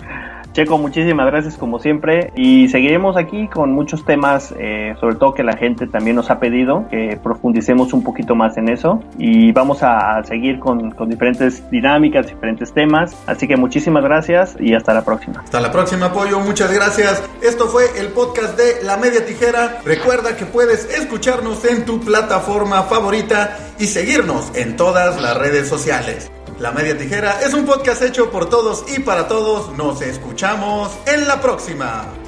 Checo, 0.56 0.78
muchísimas 0.78 1.26
gracias 1.26 1.58
como 1.58 1.78
siempre 1.78 2.32
y 2.34 2.70
seguiremos 2.70 3.18
aquí 3.18 3.46
con 3.48 3.72
muchos 3.72 4.06
temas, 4.06 4.54
eh, 4.58 4.94
sobre 4.98 5.16
todo 5.16 5.34
que 5.34 5.42
la 5.42 5.54
gente 5.54 5.86
también 5.86 6.16
nos 6.16 6.30
ha 6.30 6.40
pedido 6.40 6.88
que 6.88 7.20
profundicemos 7.22 7.92
un 7.92 8.02
poquito 8.02 8.34
más 8.34 8.56
en 8.56 8.70
eso 8.70 9.02
y 9.18 9.52
vamos 9.52 9.82
a, 9.82 10.24
seguir 10.24 10.58
con, 10.58 10.92
con, 10.92 11.10
diferentes 11.10 11.62
dinámicas, 11.70 12.28
diferentes 12.28 12.72
temas. 12.72 13.14
Así 13.26 13.46
que 13.46 13.58
muchísimas 13.58 14.02
gracias 14.02 14.56
y 14.58 14.72
hasta 14.72 14.94
la 14.94 15.04
próxima. 15.04 15.40
Hasta 15.40 15.60
la 15.60 15.70
próxima, 15.70 16.10
Pollo. 16.10 16.40
Muchas 16.40 16.72
gracias. 16.72 17.22
Esto 17.42 17.66
fue 17.66 17.84
el 18.00 18.06
podcast 18.06 18.56
de 18.56 18.82
La 18.82 18.96
Media 18.96 19.26
Tijera. 19.26 19.82
Recuerda 19.84 20.38
que 20.38 20.46
puedes 20.46 20.86
escucharnos 20.86 21.66
en 21.66 21.84
tu 21.84 22.00
plataforma 22.00 22.84
favorita 22.84 23.58
y 23.78 23.84
seguirnos 23.84 24.56
en 24.56 24.74
todas 24.76 25.20
las 25.20 25.36
redes 25.36 25.68
sociales. 25.68 26.30
La 26.58 26.72
Media 26.72 26.96
Tijera 26.96 27.40
es 27.42 27.52
un 27.52 27.66
podcast 27.66 28.00
hecho 28.00 28.30
por 28.30 28.48
todos 28.48 28.86
y 28.96 29.00
para 29.00 29.28
todos. 29.28 29.76
Nos 29.76 30.00
escuchamos 30.00 30.90
en 31.06 31.28
la 31.28 31.38
próxima. 31.38 32.25